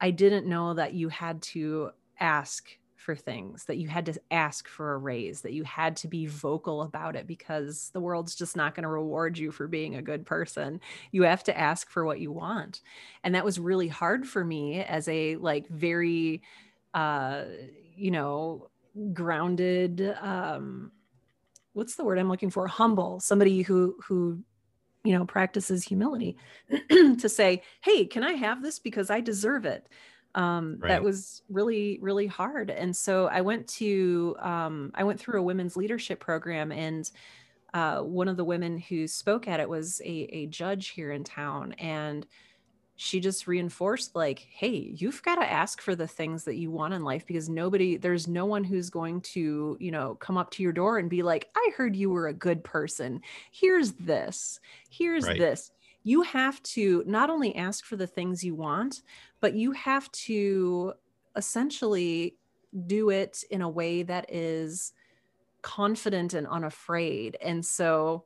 I 0.00 0.10
didn't 0.10 0.44
know 0.44 0.74
that 0.74 0.92
you 0.92 1.08
had 1.08 1.42
to 1.42 1.92
ask 2.18 2.68
for 3.00 3.16
things, 3.16 3.64
that 3.64 3.78
you 3.78 3.88
had 3.88 4.06
to 4.06 4.20
ask 4.30 4.68
for 4.68 4.92
a 4.92 4.98
raise, 4.98 5.40
that 5.40 5.52
you 5.52 5.64
had 5.64 5.96
to 5.96 6.08
be 6.08 6.26
vocal 6.26 6.82
about 6.82 7.16
it 7.16 7.26
because 7.26 7.90
the 7.92 8.00
world's 8.00 8.34
just 8.34 8.56
not 8.56 8.74
going 8.74 8.84
to 8.84 8.88
reward 8.88 9.38
you 9.38 9.50
for 9.50 9.66
being 9.66 9.96
a 9.96 10.02
good 10.02 10.26
person. 10.26 10.80
You 11.10 11.22
have 11.22 11.42
to 11.44 11.58
ask 11.58 11.90
for 11.90 12.04
what 12.04 12.20
you 12.20 12.30
want. 12.30 12.80
And 13.24 13.34
that 13.34 13.44
was 13.44 13.58
really 13.58 13.88
hard 13.88 14.26
for 14.26 14.44
me 14.44 14.82
as 14.82 15.08
a 15.08 15.36
like 15.36 15.68
very 15.68 16.42
uh 16.94 17.44
you 17.96 18.10
know, 18.10 18.68
grounded 19.12 20.16
um 20.20 20.92
what's 21.72 21.94
the 21.94 22.04
word 22.04 22.18
I'm 22.18 22.28
looking 22.28 22.50
for? 22.50 22.66
Humble, 22.66 23.20
somebody 23.20 23.62
who 23.62 23.96
who 24.06 24.42
you 25.04 25.12
know 25.12 25.24
practices 25.24 25.84
humility 25.84 26.36
to 26.90 27.28
say 27.28 27.62
hey 27.80 28.04
can 28.04 28.22
i 28.22 28.32
have 28.32 28.62
this 28.62 28.78
because 28.78 29.10
i 29.10 29.20
deserve 29.20 29.64
it 29.64 29.88
um, 30.34 30.78
right. 30.78 30.88
that 30.88 31.02
was 31.02 31.42
really 31.48 31.98
really 32.00 32.26
hard 32.26 32.70
and 32.70 32.94
so 32.96 33.26
i 33.26 33.40
went 33.40 33.66
to 33.66 34.36
um, 34.40 34.90
i 34.94 35.04
went 35.04 35.18
through 35.18 35.40
a 35.40 35.42
women's 35.42 35.76
leadership 35.76 36.20
program 36.20 36.72
and 36.72 37.10
uh, 37.72 38.00
one 38.00 38.26
of 38.26 38.36
the 38.36 38.44
women 38.44 38.78
who 38.78 39.06
spoke 39.06 39.46
at 39.46 39.60
it 39.60 39.68
was 39.68 40.00
a, 40.04 40.28
a 40.32 40.46
judge 40.46 40.88
here 40.88 41.12
in 41.12 41.22
town 41.22 41.72
and 41.74 42.26
she 42.96 43.18
just 43.18 43.46
reinforced 43.46 44.14
like 44.14 44.46
hey 44.52 44.92
you've 44.94 45.22
got 45.22 45.36
to 45.36 45.50
ask 45.50 45.80
for 45.80 45.94
the 45.94 46.06
things 46.06 46.44
that 46.44 46.56
you 46.56 46.70
want 46.70 46.92
in 46.92 47.02
life 47.02 47.24
because 47.26 47.48
nobody 47.48 47.96
there's 47.96 48.28
no 48.28 48.44
one 48.44 48.62
who's 48.62 48.90
going 48.90 49.20
to 49.22 49.76
you 49.80 49.90
know 49.90 50.16
come 50.16 50.36
up 50.36 50.50
to 50.50 50.62
your 50.62 50.72
door 50.72 50.98
and 50.98 51.08
be 51.08 51.22
like 51.22 51.48
i 51.56 51.70
heard 51.76 51.96
you 51.96 52.10
were 52.10 52.28
a 52.28 52.34
good 52.34 52.62
person 52.62 53.20
here's 53.52 53.92
this 53.92 54.60
here's 54.90 55.26
right. 55.26 55.38
this 55.38 55.70
you 56.02 56.22
have 56.22 56.62
to 56.62 57.02
not 57.06 57.30
only 57.30 57.54
ask 57.56 57.84
for 57.84 57.96
the 57.96 58.06
things 58.06 58.42
you 58.42 58.54
want, 58.54 59.02
but 59.40 59.54
you 59.54 59.72
have 59.72 60.10
to 60.12 60.92
essentially 61.36 62.36
do 62.86 63.10
it 63.10 63.42
in 63.50 63.62
a 63.62 63.68
way 63.68 64.02
that 64.02 64.26
is 64.32 64.92
confident 65.62 66.34
and 66.34 66.46
unafraid. 66.46 67.36
And 67.40 67.64
so, 67.64 68.24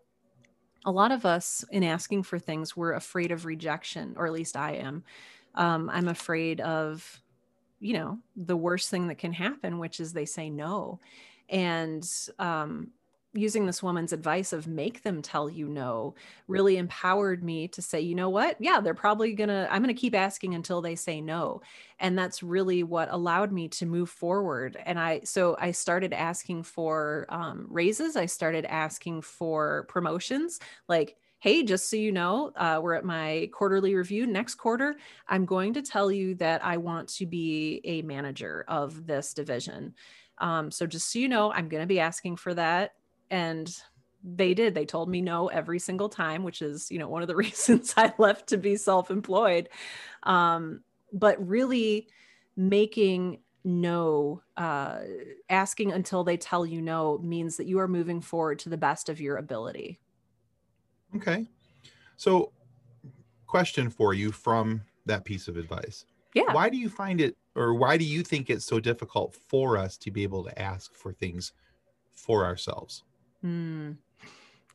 a 0.87 0.91
lot 0.91 1.13
of 1.13 1.25
us, 1.25 1.65
in 1.71 1.83
asking 1.83 2.25
for 2.25 2.39
things, 2.39 2.77
we're 2.77 2.93
afraid 2.93 3.33
of 3.33 3.47
rejection, 3.47 4.15
or 4.19 4.27
at 4.27 4.33
least 4.33 4.55
I 4.55 4.73
am. 4.73 5.03
Um, 5.55 5.89
I'm 5.89 6.09
afraid 6.09 6.61
of, 6.61 7.23
you 7.81 7.95
know, 7.95 8.19
the 8.37 8.57
worst 8.57 8.91
thing 8.91 9.09
that 9.09 9.17
can 9.17 9.33
happen, 9.33 9.79
which 9.79 9.99
is 9.99 10.13
they 10.13 10.27
say 10.27 10.51
no. 10.51 11.01
And 11.49 12.07
um, 12.39 12.91
using 13.35 13.67
this 13.67 13.83
woman's 13.83 14.13
advice 14.13 14.53
of 14.53 14.67
make 14.67 15.03
them 15.03 15.21
tell 15.21 15.51
you 15.51 15.69
no 15.69 16.15
really 16.49 16.77
empowered 16.77 17.43
me 17.43 17.69
to 17.69 17.83
say 17.83 18.01
you 18.01 18.15
know 18.15 18.31
what? 18.31 18.57
Yeah 18.61 18.81
they're 18.81 18.95
probably 18.95 19.35
gonna 19.35 19.69
i'm 19.71 19.83
gonna 19.83 19.95
keep 19.95 20.15
asking 20.15 20.55
until 20.55 20.81
they 20.81 20.95
say 20.95 21.21
no. 21.21 21.61
And 21.99 22.19
that's 22.19 22.43
really 22.43 22.83
what 22.83 23.13
allowed 23.13 23.53
me 23.53 23.69
to 23.69 23.87
move 23.87 24.11
forward. 24.11 24.77
And 24.85 24.99
i 24.99 25.21
so 25.25 25.57
i 25.59 25.71
started 25.71 26.13
asking 26.13 26.63
for 26.63 27.27
um, 27.29 27.67
raises. 27.69 28.17
I 28.17 28.27
started 28.27 28.65
asking 28.67 29.23
for 29.23 29.85
promotions 29.89 30.61
like 30.89 31.17
hey, 31.45 31.63
just 31.63 31.91
so 31.91 31.97
you 31.97 32.11
know, 32.11 32.51
uh, 32.57 32.81
we're 32.83 32.95
at 32.95 33.05
my 33.05 33.51
quarterly 33.53 33.95
review. 33.95 34.27
Next 34.27 34.55
quarter. 34.55 34.97
I'm 35.29 35.45
going 35.45 35.75
to 35.75 35.83
tell 35.83 36.11
you 36.11 36.35
that 36.37 36.65
I 36.65 36.79
want 36.79 37.11
to 37.17 37.27
be 37.27 37.83
a 37.85 38.01
manager 38.01 38.65
of 38.67 39.07
this 39.07 39.35
division. 39.35 39.93
Um, 40.39 40.71
so 40.71 40.87
just 40.87 41.13
so 41.13 41.19
you 41.19 41.29
know, 41.29 41.53
I'm 41.53 41.69
going 41.69 41.83
to 41.83 41.87
be 41.87 42.01
asking 42.01 42.37
for 42.37 42.55
that 42.55 42.93
and 43.31 43.77
they 44.23 44.55
did 44.55 44.75
they 44.75 44.87
told 44.87 45.09
me 45.09 45.21
no 45.21 45.49
every 45.49 45.79
single 45.79 46.09
time 46.09 46.43
which 46.43 46.63
is 46.63 46.91
you 46.91 46.99
know 46.99 47.09
one 47.09 47.23
of 47.23 47.29
the 47.29 47.37
reasons 47.45 47.95
i 47.97 48.13
left 48.19 48.47
to 48.47 48.57
be 48.57 48.77
self-employed 48.77 49.69
um, 50.23 50.81
but 51.13 51.47
really 51.47 52.09
making 52.57 53.39
no 53.67 54.43
uh, 54.57 55.01
asking 55.49 55.93
until 55.93 56.25
they 56.25 56.37
tell 56.37 56.65
you 56.67 56.81
no 56.81 57.19
means 57.19 57.57
that 57.57 57.67
you 57.67 57.79
are 57.79 57.89
moving 57.89 58.21
forward 58.21 58.59
to 58.59 58.69
the 58.69 58.77
best 58.77 59.09
of 59.09 59.21
your 59.21 59.37
ability 59.37 59.99
okay 61.17 61.47
so 62.17 62.53
question 63.55 63.89
for 63.89 64.15
you 64.15 64.33
from 64.33 64.83
that 65.07 65.25
piece 65.25 65.47
of 65.47 65.57
advice. 65.57 66.07
Yeah. 66.35 66.53
Why 66.53 66.69
do 66.69 66.77
you 66.77 66.89
find 66.89 67.21
it, 67.21 67.37
or 67.55 67.75
why 67.75 67.97
do 67.97 68.05
you 68.05 68.25
think 68.25 68.51
it's 68.51 68.65
so 68.65 68.81
difficult 68.81 69.37
for 69.49 69.79
us 69.79 69.97
to 69.99 70.11
be 70.11 70.25
able 70.25 70.43
to 70.43 70.61
ask 70.61 70.93
for 70.93 71.13
things 71.13 71.53
for 72.11 72.45
ourselves? 72.45 73.05
Mm. 73.45 73.97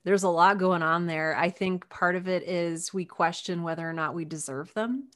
There's 0.04 0.24
a 0.24 0.30
lot 0.30 0.58
going 0.58 0.82
on 0.82 1.08
there. 1.08 1.36
I 1.36 1.50
think 1.50 1.90
part 1.90 2.16
of 2.16 2.28
it 2.28 2.44
is 2.44 2.94
we 2.94 3.06
question 3.06 3.64
whether 3.64 3.88
or 3.88 3.94
not 3.94 4.16
we 4.16 4.26
deserve 4.26 4.74
them. 4.74 5.10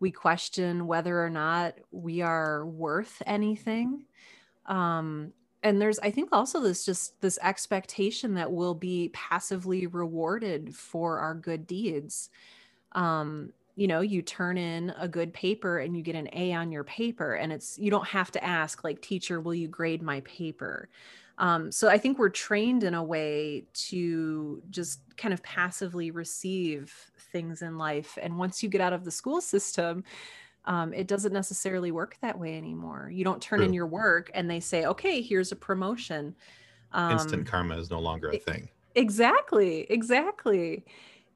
We 0.00 0.10
question 0.10 0.86
whether 0.86 1.22
or 1.22 1.30
not 1.30 1.74
we 1.90 2.20
are 2.22 2.66
worth 2.66 3.22
anything. 3.26 4.06
Um, 4.66 5.32
and 5.62 5.80
there's, 5.80 5.98
I 5.98 6.10
think, 6.10 6.30
also 6.32 6.60
this 6.60 6.84
just 6.84 7.20
this 7.20 7.38
expectation 7.42 8.34
that 8.34 8.50
we'll 8.50 8.74
be 8.74 9.10
passively 9.12 9.86
rewarded 9.86 10.74
for 10.74 11.18
our 11.18 11.34
good 11.34 11.66
deeds. 11.66 12.30
Um, 12.92 13.52
you 13.76 13.88
know 13.88 14.00
you 14.00 14.22
turn 14.22 14.56
in 14.56 14.94
a 14.98 15.08
good 15.08 15.32
paper 15.32 15.78
and 15.78 15.96
you 15.96 16.02
get 16.02 16.14
an 16.14 16.28
a 16.32 16.52
on 16.52 16.70
your 16.70 16.84
paper 16.84 17.34
and 17.34 17.52
it's 17.52 17.78
you 17.78 17.90
don't 17.90 18.06
have 18.06 18.30
to 18.30 18.44
ask 18.44 18.84
like 18.84 19.00
teacher 19.00 19.40
will 19.40 19.54
you 19.54 19.66
grade 19.66 20.02
my 20.02 20.20
paper 20.20 20.88
um, 21.38 21.70
so 21.70 21.88
i 21.88 21.98
think 21.98 22.18
we're 22.18 22.28
trained 22.28 22.84
in 22.84 22.94
a 22.94 23.02
way 23.02 23.64
to 23.72 24.62
just 24.70 25.00
kind 25.16 25.34
of 25.34 25.42
passively 25.42 26.10
receive 26.10 26.94
things 27.32 27.62
in 27.62 27.78
life 27.78 28.18
and 28.22 28.38
once 28.38 28.62
you 28.62 28.68
get 28.68 28.80
out 28.80 28.92
of 28.92 29.04
the 29.04 29.10
school 29.10 29.40
system 29.40 30.04
um, 30.66 30.94
it 30.94 31.06
doesn't 31.06 31.34
necessarily 31.34 31.92
work 31.92 32.16
that 32.22 32.38
way 32.38 32.56
anymore 32.56 33.10
you 33.12 33.24
don't 33.24 33.42
turn 33.42 33.58
True. 33.58 33.66
in 33.66 33.74
your 33.74 33.86
work 33.86 34.30
and 34.34 34.50
they 34.50 34.60
say 34.60 34.86
okay 34.86 35.20
here's 35.20 35.52
a 35.52 35.56
promotion 35.56 36.34
um, 36.92 37.12
Instant 37.12 37.46
karma 37.46 37.76
is 37.76 37.90
no 37.90 37.98
longer 37.98 38.30
a 38.30 38.38
thing. 38.38 38.68
exactly 38.94 39.86
exactly 39.90 40.84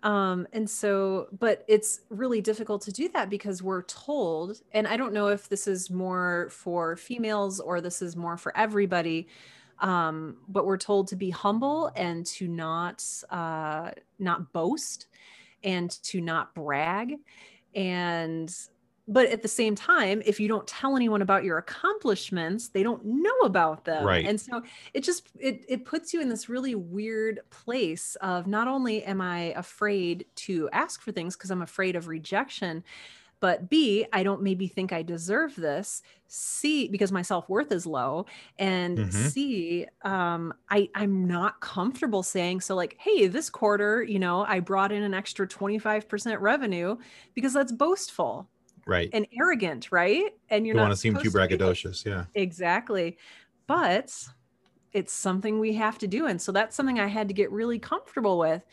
um 0.04 0.46
and 0.52 0.68
so 0.68 1.26
but 1.38 1.64
it's 1.66 2.02
really 2.08 2.40
difficult 2.40 2.80
to 2.82 2.92
do 2.92 3.08
that 3.08 3.28
because 3.28 3.62
we're 3.62 3.82
told 3.82 4.60
and 4.72 4.86
i 4.86 4.96
don't 4.96 5.12
know 5.12 5.26
if 5.26 5.48
this 5.48 5.66
is 5.66 5.90
more 5.90 6.48
for 6.50 6.96
females 6.96 7.58
or 7.58 7.80
this 7.80 8.00
is 8.00 8.14
more 8.14 8.36
for 8.36 8.56
everybody 8.56 9.26
um 9.80 10.36
but 10.48 10.66
we're 10.66 10.76
told 10.76 11.08
to 11.08 11.16
be 11.16 11.30
humble 11.30 11.90
and 11.96 12.26
to 12.26 12.48
not 12.48 13.04
uh 13.30 13.90
not 14.18 14.52
boast 14.52 15.06
and 15.62 15.90
to 16.02 16.20
not 16.20 16.54
brag 16.54 17.14
and 17.74 18.54
but 19.10 19.26
at 19.30 19.40
the 19.40 19.48
same 19.48 19.74
time 19.74 20.22
if 20.26 20.38
you 20.38 20.48
don't 20.48 20.66
tell 20.66 20.94
anyone 20.94 21.22
about 21.22 21.42
your 21.42 21.58
accomplishments 21.58 22.68
they 22.68 22.82
don't 22.82 23.04
know 23.04 23.38
about 23.42 23.84
them 23.84 24.04
Right. 24.04 24.26
and 24.26 24.40
so 24.40 24.62
it 24.94 25.02
just 25.02 25.28
it, 25.38 25.64
it 25.68 25.84
puts 25.84 26.12
you 26.12 26.20
in 26.20 26.28
this 26.28 26.48
really 26.48 26.74
weird 26.74 27.40
place 27.50 28.16
of 28.20 28.46
not 28.46 28.68
only 28.68 29.02
am 29.04 29.20
i 29.20 29.54
afraid 29.56 30.26
to 30.36 30.68
ask 30.72 31.00
for 31.00 31.12
things 31.12 31.36
because 31.36 31.50
i'm 31.50 31.62
afraid 31.62 31.96
of 31.96 32.06
rejection 32.08 32.84
but 33.40 33.68
b 33.70 34.06
i 34.12 34.22
don't 34.22 34.42
maybe 34.42 34.66
think 34.68 34.92
i 34.92 35.02
deserve 35.02 35.54
this 35.56 36.02
c 36.26 36.88
because 36.88 37.12
my 37.12 37.22
self-worth 37.22 37.72
is 37.72 37.86
low 37.86 38.24
and 38.58 38.98
Mhm. 38.98 39.12
c 39.12 39.86
um 40.02 40.52
i 40.70 40.88
i'm 40.94 41.26
not 41.26 41.60
comfortable 41.60 42.22
saying 42.22 42.60
so 42.60 42.74
like 42.74 42.96
hey 42.98 43.26
this 43.28 43.50
quarter 43.50 44.02
you 44.02 44.18
know 44.18 44.44
i 44.46 44.60
brought 44.60 44.92
in 44.92 45.02
an 45.02 45.14
extra 45.14 45.46
25% 45.46 46.40
revenue 46.40 46.96
because 47.34 47.52
that's 47.52 47.72
boastful 47.72 48.48
Right. 48.86 49.10
and 49.12 49.26
arrogant 49.38 49.92
right 49.92 50.32
and 50.48 50.66
you're 50.66 50.74
you 50.74 50.80
not 50.80 50.84
want 50.84 50.92
to 50.92 50.96
seem 50.96 51.14
too 51.18 51.30
supposed 51.30 51.50
to 51.50 51.56
braggadocious. 51.58 52.04
Yeah. 52.06 52.24
Exactly. 52.34 53.18
But 53.66 54.26
it's 54.94 55.12
something 55.12 55.58
we 55.60 55.74
have 55.74 55.98
to 55.98 56.06
do. 56.08 56.26
And 56.26 56.40
so 56.40 56.52
that's 56.52 56.74
something 56.74 56.98
I 56.98 57.06
had 57.06 57.28
to 57.28 57.34
get 57.34 57.50
really 57.52 57.78
comfortable 57.78 58.38
with. 58.38 58.64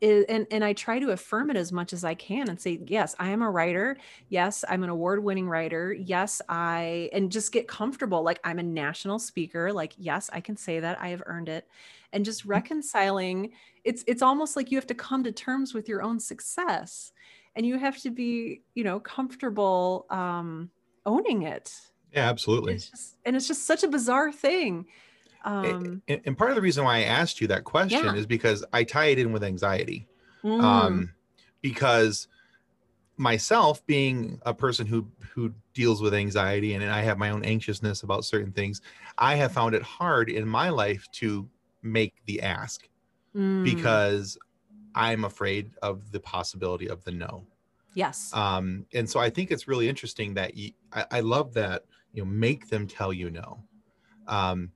Is, 0.00 0.24
and, 0.30 0.46
and 0.50 0.64
I 0.64 0.72
try 0.72 0.98
to 0.98 1.10
affirm 1.10 1.50
it 1.50 1.58
as 1.58 1.72
much 1.72 1.92
as 1.92 2.04
I 2.04 2.14
can 2.14 2.48
and 2.48 2.58
say, 2.58 2.80
yes, 2.86 3.14
I 3.18 3.30
am 3.30 3.42
a 3.42 3.50
writer. 3.50 3.98
Yes, 4.30 4.64
I'm 4.66 4.82
an 4.82 4.88
award 4.88 5.22
winning 5.22 5.46
writer. 5.46 5.92
Yes, 5.92 6.40
I, 6.48 7.10
and 7.12 7.30
just 7.30 7.52
get 7.52 7.68
comfortable. 7.68 8.22
Like 8.22 8.40
I'm 8.42 8.58
a 8.58 8.62
national 8.62 9.18
speaker. 9.18 9.74
Like, 9.74 9.92
yes, 9.98 10.30
I 10.32 10.40
can 10.40 10.56
say 10.56 10.80
that 10.80 10.98
I 11.02 11.08
have 11.08 11.22
earned 11.26 11.50
it. 11.50 11.68
And 12.14 12.24
just 12.24 12.46
reconciling, 12.46 13.52
it's, 13.84 14.02
it's 14.06 14.22
almost 14.22 14.56
like 14.56 14.70
you 14.70 14.78
have 14.78 14.86
to 14.86 14.94
come 14.94 15.22
to 15.24 15.32
terms 15.32 15.74
with 15.74 15.86
your 15.86 16.02
own 16.02 16.18
success 16.18 17.12
and 17.54 17.66
you 17.66 17.78
have 17.78 17.98
to 17.98 18.10
be, 18.10 18.62
you 18.74 18.84
know, 18.84 19.00
comfortable 19.00 20.06
um, 20.08 20.70
owning 21.04 21.42
it. 21.42 21.74
Yeah, 22.12 22.28
absolutely. 22.28 22.74
It's 22.74 22.90
just, 22.90 23.16
and 23.26 23.36
it's 23.36 23.46
just 23.46 23.66
such 23.66 23.84
a 23.84 23.88
bizarre 23.88 24.32
thing. 24.32 24.86
A- 25.64 25.68
Um, 25.68 26.02
and, 26.08 26.20
and 26.24 26.38
part 26.38 26.50
of 26.50 26.56
the 26.56 26.62
reason 26.62 26.84
why 26.84 26.98
I 26.98 27.02
asked 27.02 27.40
you 27.40 27.46
that 27.48 27.64
question 27.64 28.14
Yeah. 28.14 28.14
is 28.14 28.26
because 28.26 28.64
I 28.72 28.84
tie 28.84 29.06
it 29.06 29.18
in 29.18 29.32
with 29.32 29.44
anxiety. 29.44 30.08
mm, 30.42 30.60
Um, 30.62 31.14
because 31.62 32.28
myself 33.16 33.84
being 33.86 34.40
a 34.46 34.54
person 34.54 34.86
who 34.86 35.10
who 35.34 35.54
deals 35.74 36.02
with 36.02 36.14
anxiety 36.14 36.74
and 36.74 36.84
I 36.84 37.02
have 37.02 37.18
my 37.18 37.30
own 37.30 37.44
anxiousness 37.44 38.02
about 38.02 38.24
certain 38.24 38.52
things, 38.52 38.80
I 39.18 39.36
have 39.36 39.52
found 39.52 39.74
it 39.74 39.82
hard 39.82 40.30
in 40.30 40.48
my 40.48 40.70
life 40.70 41.08
to 41.12 41.50
make 41.82 42.24
the 42.26 42.42
ask 42.42 42.88
mm, 43.34 43.62
because 43.62 44.38
I'm 44.94 45.24
afraid 45.24 45.72
of 45.82 46.12
the 46.12 46.20
possibility 46.20 46.88
of 46.88 47.04
the 47.04 47.12
no. 47.12 47.46
yes, 47.94 48.32
um, 48.32 48.86
and 48.94 49.08
so 49.08 49.18
i 49.20 49.30
think 49.30 49.50
it's 49.50 49.68
really 49.68 49.88
interesting 49.88 50.34
that 50.34 50.56
you 50.56 50.72
I, 50.92 51.06
I 51.10 51.20
love 51.20 51.54
that 51.54 51.84
you 52.12 52.22
know 52.24 52.30
make 52.30 52.68
them 52.68 52.86
tell 52.86 53.12
you 53.12 53.30
no 53.30 53.64
um, 54.26 54.72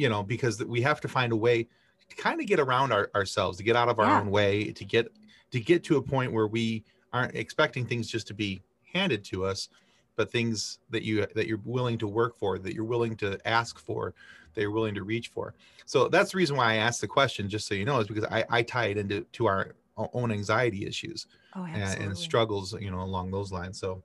you 0.00 0.08
know 0.08 0.22
because 0.22 0.64
we 0.64 0.80
have 0.80 1.00
to 1.00 1.08
find 1.08 1.32
a 1.32 1.36
way 1.36 1.68
to 2.08 2.16
kind 2.16 2.40
of 2.40 2.46
get 2.46 2.58
around 2.58 2.90
our, 2.92 3.10
ourselves 3.14 3.58
to 3.58 3.62
get 3.62 3.76
out 3.76 3.88
of 3.88 3.98
our 3.98 4.06
Yeah. 4.06 4.20
own 4.20 4.30
way 4.30 4.72
to 4.72 4.84
get 4.84 5.12
to 5.50 5.60
get 5.60 5.84
to 5.84 5.96
a 5.98 6.02
point 6.02 6.32
where 6.32 6.46
we 6.46 6.84
aren't 7.12 7.34
expecting 7.34 7.84
things 7.84 8.08
just 8.08 8.26
to 8.28 8.34
be 8.34 8.62
handed 8.94 9.22
to 9.24 9.44
us 9.44 9.68
but 10.16 10.30
things 10.30 10.78
that 10.90 11.02
you 11.02 11.26
that 11.34 11.46
you're 11.46 11.60
willing 11.64 11.98
to 11.98 12.08
work 12.08 12.36
for 12.36 12.58
that 12.58 12.74
you're 12.74 12.84
willing 12.84 13.14
to 13.16 13.38
ask 13.46 13.78
for 13.78 14.14
that 14.54 14.60
you're 14.62 14.72
willing 14.72 14.94
to 14.96 15.04
reach 15.04 15.28
for. 15.28 15.54
So 15.86 16.08
that's 16.08 16.32
the 16.32 16.38
reason 16.38 16.56
why 16.56 16.72
i 16.72 16.76
asked 16.76 17.00
the 17.00 17.06
question 17.08 17.48
just 17.48 17.66
so 17.68 17.74
you 17.74 17.84
know 17.84 18.00
is 18.00 18.08
because 18.08 18.24
i, 18.24 18.44
I 18.48 18.62
tie 18.62 18.86
it 18.86 18.96
into 18.98 19.20
to 19.32 19.46
our 19.46 19.74
own 19.96 20.32
anxiety 20.32 20.86
issues 20.86 21.26
oh, 21.54 21.64
and, 21.64 22.02
and 22.02 22.18
struggles 22.18 22.72
you 22.80 22.90
know 22.90 23.02
along 23.02 23.30
those 23.30 23.52
lines. 23.52 23.78
So 23.78 24.02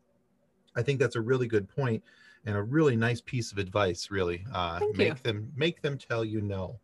i 0.75 0.81
think 0.81 0.99
that's 0.99 1.15
a 1.15 1.21
really 1.21 1.47
good 1.47 1.67
point 1.69 2.03
and 2.45 2.55
a 2.55 2.61
really 2.61 2.95
nice 2.95 3.21
piece 3.21 3.51
of 3.51 3.57
advice 3.57 4.09
really 4.11 4.45
uh 4.53 4.79
Thank 4.79 4.97
make 4.97 5.09
you. 5.09 5.19
them 5.23 5.51
make 5.55 5.81
them 5.81 5.97
tell 5.97 6.23
you 6.23 6.41
no 6.41 6.79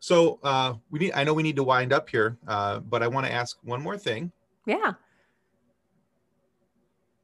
so 0.00 0.38
uh 0.42 0.74
we 0.90 0.98
need 0.98 1.12
i 1.12 1.22
know 1.24 1.34
we 1.34 1.42
need 1.42 1.56
to 1.56 1.62
wind 1.64 1.92
up 1.92 2.08
here 2.08 2.36
uh 2.48 2.80
but 2.80 3.02
i 3.02 3.08
want 3.08 3.26
to 3.26 3.32
ask 3.32 3.58
one 3.62 3.80
more 3.80 3.96
thing 3.96 4.30
yeah. 4.66 4.92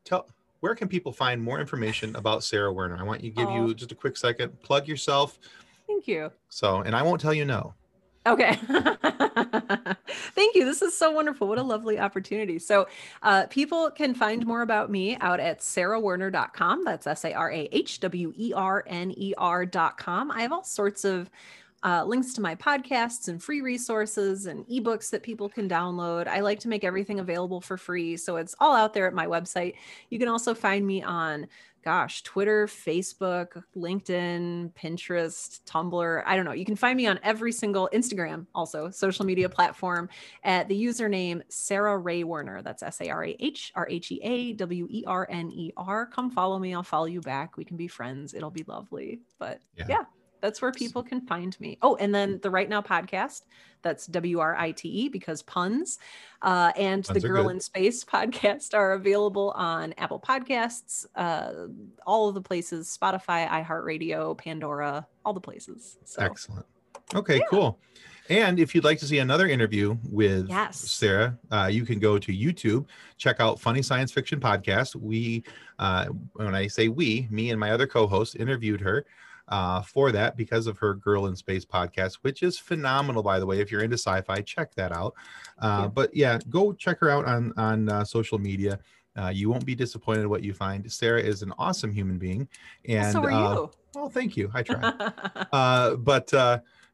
tell 0.04 0.28
where 0.60 0.74
can 0.74 0.88
people 0.88 1.12
find 1.12 1.40
more 1.42 1.60
information 1.60 2.14
about 2.16 2.42
sarah 2.44 2.72
werner 2.72 2.96
i 2.96 3.02
want 3.02 3.22
you 3.22 3.30
to 3.30 3.36
give 3.36 3.48
Oh. 3.48 3.66
you 3.68 3.74
just 3.74 3.92
a 3.92 3.94
quick 3.94 4.16
second 4.16 4.60
plug 4.62 4.86
yourself 4.88 5.38
Thank 5.86 6.06
you. 6.06 6.30
so 6.48 6.80
and 6.82 6.94
i 6.94 7.02
won't 7.02 7.20
tell 7.20 7.34
you 7.34 7.44
no 7.44 7.74
Okay. 8.26 8.54
Thank 10.34 10.54
you. 10.54 10.64
This 10.64 10.82
is 10.82 10.96
so 10.96 11.10
wonderful. 11.10 11.48
What 11.48 11.58
a 11.58 11.62
lovely 11.62 11.98
opportunity. 11.98 12.58
So, 12.58 12.86
uh, 13.22 13.46
people 13.46 13.90
can 13.90 14.14
find 14.14 14.44
more 14.46 14.62
about 14.62 14.90
me 14.90 15.16
out 15.20 15.40
at 15.40 15.60
sarahwerner.com. 15.60 16.84
That's 16.84 17.06
S 17.06 17.24
A 17.24 17.32
R 17.32 17.50
A 17.50 17.68
H 17.72 18.00
W 18.00 18.32
E 18.36 18.52
R 18.54 18.84
N 18.86 19.14
E 19.16 19.34
R.com. 19.38 20.30
I 20.30 20.42
have 20.42 20.52
all 20.52 20.64
sorts 20.64 21.04
of 21.04 21.30
uh, 21.82 22.04
links 22.04 22.32
to 22.34 22.40
my 22.40 22.54
podcasts 22.54 23.28
and 23.28 23.42
free 23.42 23.60
resources 23.60 24.46
and 24.46 24.66
ebooks 24.66 25.10
that 25.10 25.22
people 25.22 25.48
can 25.48 25.68
download. 25.68 26.26
I 26.26 26.40
like 26.40 26.60
to 26.60 26.68
make 26.68 26.84
everything 26.84 27.20
available 27.20 27.60
for 27.60 27.76
free. 27.76 28.16
So, 28.16 28.36
it's 28.36 28.54
all 28.60 28.74
out 28.74 28.94
there 28.94 29.06
at 29.06 29.14
my 29.14 29.26
website. 29.26 29.74
You 30.10 30.18
can 30.18 30.28
also 30.28 30.54
find 30.54 30.86
me 30.86 31.02
on 31.02 31.46
gosh, 31.84 32.22
Twitter, 32.22 32.66
Facebook, 32.66 33.62
LinkedIn, 33.74 34.72
Pinterest, 34.74 35.60
Tumblr. 35.64 36.22
I 36.26 36.36
don't 36.36 36.44
know. 36.44 36.52
You 36.52 36.64
can 36.64 36.76
find 36.76 36.96
me 36.96 37.06
on 37.06 37.18
every 37.22 37.52
single 37.52 37.88
Instagram, 37.94 38.46
also 38.54 38.90
social 38.90 39.24
media 39.24 39.48
platform 39.48 40.08
at 40.44 40.68
the 40.68 40.84
username 40.84 41.40
Sarah 41.48 41.96
Rhea 41.96 42.26
Werner. 42.26 42.60
That's 42.62 42.82
S 42.82 43.00
A 43.00 43.08
R 43.08 43.24
A 43.24 43.36
H 43.40 43.72
R 43.74 43.86
H 43.88 44.12
E 44.12 44.20
A 44.22 44.52
W 44.54 44.86
E 44.90 45.04
R 45.06 45.26
N 45.30 45.50
E 45.50 45.72
R. 45.76 46.06
Come 46.06 46.30
follow 46.30 46.58
me. 46.58 46.74
I'll 46.74 46.82
follow 46.82 47.06
you 47.06 47.20
back. 47.20 47.56
We 47.56 47.64
can 47.64 47.76
be 47.76 47.88
friends. 47.88 48.34
It'll 48.34 48.50
be 48.50 48.64
lovely. 48.66 49.20
But 49.38 49.60
Yeah. 49.76 49.86
yeah. 49.88 50.04
That's 50.40 50.62
where 50.62 50.72
people 50.72 51.02
can 51.02 51.20
find 51.26 51.58
me. 51.60 51.78
Oh, 51.82 51.96
and 51.96 52.14
then 52.14 52.38
the 52.42 52.50
Write 52.50 52.68
Now 52.68 52.82
podcast. 52.82 53.42
That's 53.82 54.06
W 54.06 54.40
R 54.40 54.56
I 54.56 54.72
T 54.72 54.88
E 54.88 55.08
because 55.08 55.42
puns. 55.42 55.98
Uh, 56.42 56.72
and 56.76 57.04
Puns 57.04 57.22
the 57.22 57.28
Girl 57.28 57.44
good. 57.44 57.52
in 57.52 57.60
Space 57.60 58.04
podcast 58.12 58.74
are 58.74 58.92
available 58.92 59.52
on 59.52 59.94
Apple 59.98 60.20
Podcasts, 60.20 61.06
uh, 61.14 61.68
all 62.06 62.28
of 62.28 62.34
the 62.34 62.42
places 62.42 62.96
Spotify, 63.00 63.48
iHeartRadio, 63.48 64.36
Pandora, 64.36 65.06
all 65.24 65.32
the 65.32 65.40
places. 65.40 65.98
So, 66.04 66.22
Excellent. 66.22 66.66
Okay, 67.14 67.40
cool. 67.50 67.78
And 68.28 68.60
if 68.60 68.74
you'd 68.74 68.84
like 68.84 68.98
to 68.98 69.06
see 69.06 69.20
another 69.20 69.46
interview 69.48 69.96
with 70.10 70.48
Yes. 70.48 70.78
Sarah, 70.78 71.38
uh, 71.50 71.68
you 71.72 71.86
can 71.86 71.98
go 71.98 72.18
to 72.18 72.32
YouTube, 72.32 72.84
check 73.16 73.40
out 73.40 73.58
Funny 73.58 73.80
Science 73.80 74.12
Fiction 74.12 74.38
Podcast. 74.38 74.94
We, 74.96 75.44
uh, 75.78 76.06
when 76.34 76.54
I 76.54 76.66
say 76.66 76.88
we, 76.88 77.26
me 77.30 77.50
and 77.50 77.58
my 77.58 77.70
other 77.70 77.86
co 77.86 78.06
host 78.06 78.36
interviewed 78.36 78.82
her 78.82 79.06
uh, 79.48 79.82
for 79.82 80.12
that 80.12 80.36
because 80.36 80.66
of 80.66 80.78
her 80.78 80.94
Girl 80.94 81.26
in 81.26 81.36
Space 81.36 81.64
podcast, 81.64 82.18
which 82.22 82.42
is 82.42 82.58
phenomenal, 82.58 83.22
by 83.22 83.38
the 83.38 83.46
way. 83.46 83.60
If 83.60 83.70
you're 83.70 83.82
into 83.82 83.98
sci 83.98 84.20
fi, 84.22 84.40
check 84.42 84.74
that 84.74 84.92
out. 84.92 85.14
Uh, 85.58 85.82
you. 85.84 85.88
but 85.90 86.14
yeah, 86.14 86.38
go 86.48 86.72
check 86.72 86.98
her 87.00 87.10
out 87.10 87.24
on, 87.24 87.52
on 87.56 87.88
uh, 87.88 88.04
social 88.04 88.38
media. 88.38 88.78
Uh, 89.16 89.30
you 89.30 89.50
won't 89.50 89.64
be 89.66 89.74
disappointed 89.74 90.26
what 90.26 90.44
you 90.44 90.54
find. 90.54 90.90
Sarah 90.90 91.20
is 91.20 91.42
an 91.42 91.52
awesome 91.58 91.90
human 91.90 92.18
being, 92.18 92.46
and 92.86 93.12
so 93.12 93.24
are 93.24 93.30
uh, 93.30 93.54
you. 93.54 93.70
well, 93.94 94.08
thank 94.08 94.36
you. 94.36 94.50
I 94.54 94.62
try, 94.62 94.92
uh, 95.52 95.96
but 95.96 96.32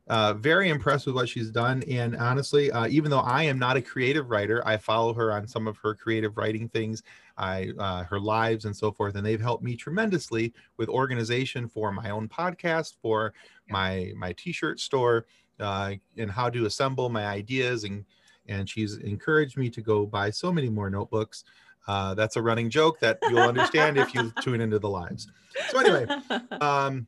uh, 0.09 0.35
very 0.35 0.69
impressed 0.69 1.07
with 1.07 1.15
what 1.15 1.29
she's 1.29 1.51
done. 1.51 1.83
And 1.89 2.17
honestly, 2.17 2.71
uh, 2.71 2.87
even 2.89 3.11
though 3.11 3.21
I 3.21 3.45
am 3.45 3.59
not 3.59 3.77
a 3.77 3.83
creative 3.83 4.31
writer, 4.31 4.63
I 4.67 4.77
follow 4.77 5.15
her 5.15 5.33
on 5.33 5.47
some 5.47 5.67
of 5.67 5.79
her 5.79 5.95
creative 5.95 6.37
writing 6.37 6.69
things, 6.69 7.03
I 7.37 7.73
uh, 7.79 8.05
her 8.05 8.21
lives 8.21 8.65
and 8.65 8.77
so 8.77 8.93
forth, 8.93 9.17
and 9.17 9.25
they've 9.25 9.41
helped 9.41 9.65
me 9.65 9.77
tremendously 9.77 10.53
with 10.77 10.89
organization 10.89 11.69
for 11.69 11.91
my 11.91 12.11
own 12.11 12.29
podcast, 12.29 12.95
for 13.01 13.33
my 13.69 14.13
my 14.17 14.33
T-shirt 14.33 14.79
store, 14.79 15.27
uh, 15.59 15.95
and 16.17 16.31
how 16.31 16.51
to 16.51 16.67
assemble 16.67 17.09
my 17.09 17.27
ideas 17.27 17.85
and 17.85 18.05
and 18.47 18.69
she's 18.69 18.99
encouraged 18.99 19.57
me 19.57 19.71
to 19.71 19.81
go 19.81 20.05
buy 20.07 20.31
so 20.31 20.53
many 20.53 20.69
more 20.69 20.91
notebooks. 20.91 21.45
Uh, 21.87 22.15
that's 22.15 22.37
a 22.37 22.43
running 22.43 22.71
joke 22.71 22.99
that 23.01 23.19
you'll 23.29 23.41
understand 23.41 23.99
if 23.99 24.15
you 24.15 24.33
tune 24.43 24.61
into 24.61 24.79
the 24.79 24.89
lives. 24.89 25.29
So 25.69 25.81
anyway, 25.81 26.07
um, 26.61 27.07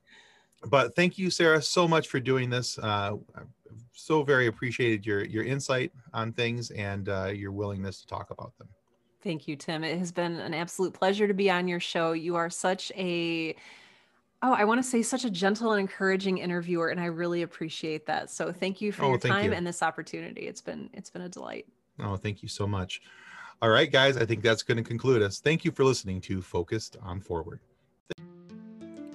but 0.67 0.95
thank 0.95 1.19
you, 1.19 1.31
Sarah, 1.31 1.63
so 1.63 1.87
much 1.89 2.09
for 2.09 2.21
doing 2.21 2.51
this. 2.51 2.79
Uh, 2.79 3.17
so 3.93 4.23
very 4.23 4.47
appreciated 4.47 5.07
your 5.07 5.25
your 5.25 5.45
insight 5.45 5.93
on 6.13 6.33
things 6.33 6.71
and 6.73 7.09
uh, 7.09 7.27
your 7.27 7.53
willingness 7.53 8.01
to 8.01 8.07
talk 8.07 8.31
about 8.31 8.57
them. 8.59 8.69
Thank 9.23 9.49
you, 9.49 9.57
Tim. 9.57 9.83
It 9.83 9.99
has 9.99 10.13
been 10.13 10.37
an 10.37 10.55
absolute 10.55 10.93
pleasure 10.93 11.27
to 11.27 11.35
be 11.35 11.51
on 11.51 11.67
your 11.67 11.81
show. 11.81 12.13
You 12.13 12.37
are 12.37 12.51
such 12.51 12.93
a 12.95 13.57
oh, 14.43 14.53
I 14.53 14.65
want 14.65 14.79
to 14.79 14.89
say 14.89 15.03
such 15.03 15.25
a 15.25 15.31
gentle 15.31 15.73
and 15.73 15.81
encouraging 15.81 16.39
interviewer, 16.39 16.89
and 16.91 17.01
I 17.01 17.07
really 17.07 17.43
appreciate 17.43 18.07
that. 18.07 18.31
So 18.31 18.53
thank 18.53 18.81
you 18.81 18.93
for 18.93 19.05
Oh, 19.05 19.09
your 19.11 19.19
time 19.19 19.47
you. 19.47 19.53
and 19.55 19.67
this 19.67 19.83
opportunity. 19.83 20.43
It's 20.43 20.61
been 20.61 20.91
it's 20.93 21.11
been 21.11 21.23
a 21.23 21.29
delight. 21.29 21.67
Oh, 21.99 22.17
thank 22.17 22.43
you 22.43 22.49
so 22.49 22.67
much. 22.67 23.01
All 23.63 23.71
right, 23.71 23.91
guys, 23.91 24.19
I 24.19 24.27
think 24.27 24.43
that's 24.43 24.63
going 24.63 24.77
to 24.77 24.83
conclude 24.83 25.23
us. 25.23 25.41
Thank 25.41 25.65
you 25.65 25.73
for 25.73 25.83
listening 25.83 26.21
to 26.23 26.43
Focused 26.43 26.99
on 27.03 27.21
Forward. 27.21 27.61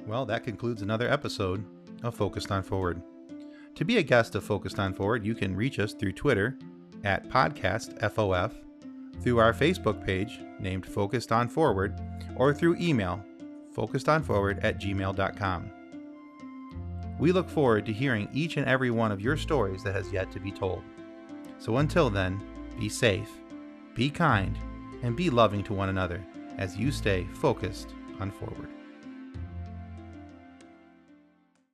Well, 0.08 0.26
that 0.26 0.44
concludes 0.44 0.82
another 0.82 1.10
episode 1.10 1.64
of 2.04 2.16
Focused 2.16 2.52
on 2.52 2.64
Forward. 2.64 3.02
To 3.76 3.86
be 3.86 3.98
a 3.98 4.04
guest 4.04 4.36
of 4.36 4.44
Focused 4.44 4.80
on 4.80 4.94
Forward, 4.94 5.26
you 5.26 5.36
can 5.36 5.56
reach 5.56 5.80
us 5.80 5.94
through 5.94 6.14
Twitter 6.14 6.58
at 7.04 7.30
podcastfof, 7.30 8.52
through 9.22 9.38
our 9.38 9.54
Facebook 9.54 10.04
page 10.06 10.40
named 10.60 10.86
Focused 10.86 11.32
on 11.32 11.48
Forward, 11.48 12.00
or 12.36 12.54
through 12.54 12.78
email 12.80 13.24
focusedonforward 13.76 14.64
at 14.64 14.80
gmail.com. 14.80 15.72
We 17.20 17.32
look 17.32 17.50
forward 17.50 17.86
to 17.86 17.94
hearing 17.94 18.28
each 18.34 18.58
and 18.58 18.68
every 18.68 18.92
one 18.92 19.12
of 19.12 19.22
your 19.22 19.38
stories 19.38 19.84
that 19.84 19.96
has 19.96 20.12
yet 20.12 20.32
to 20.32 20.40
be 20.40 20.52
told. 20.52 20.82
So 21.60 21.78
until 21.78 22.10
then, 22.10 22.42
be 22.80 22.90
safe, 22.90 23.30
be 23.94 24.10
kind, 24.10 24.58
and 25.04 25.16
be 25.16 25.30
loving 25.30 25.64
to 25.66 25.74
one 25.74 25.90
another 25.90 26.22
as 26.58 26.76
you 26.76 26.92
stay 26.92 27.28
focused 27.34 27.94
on 28.20 28.32
forward. 28.32 28.70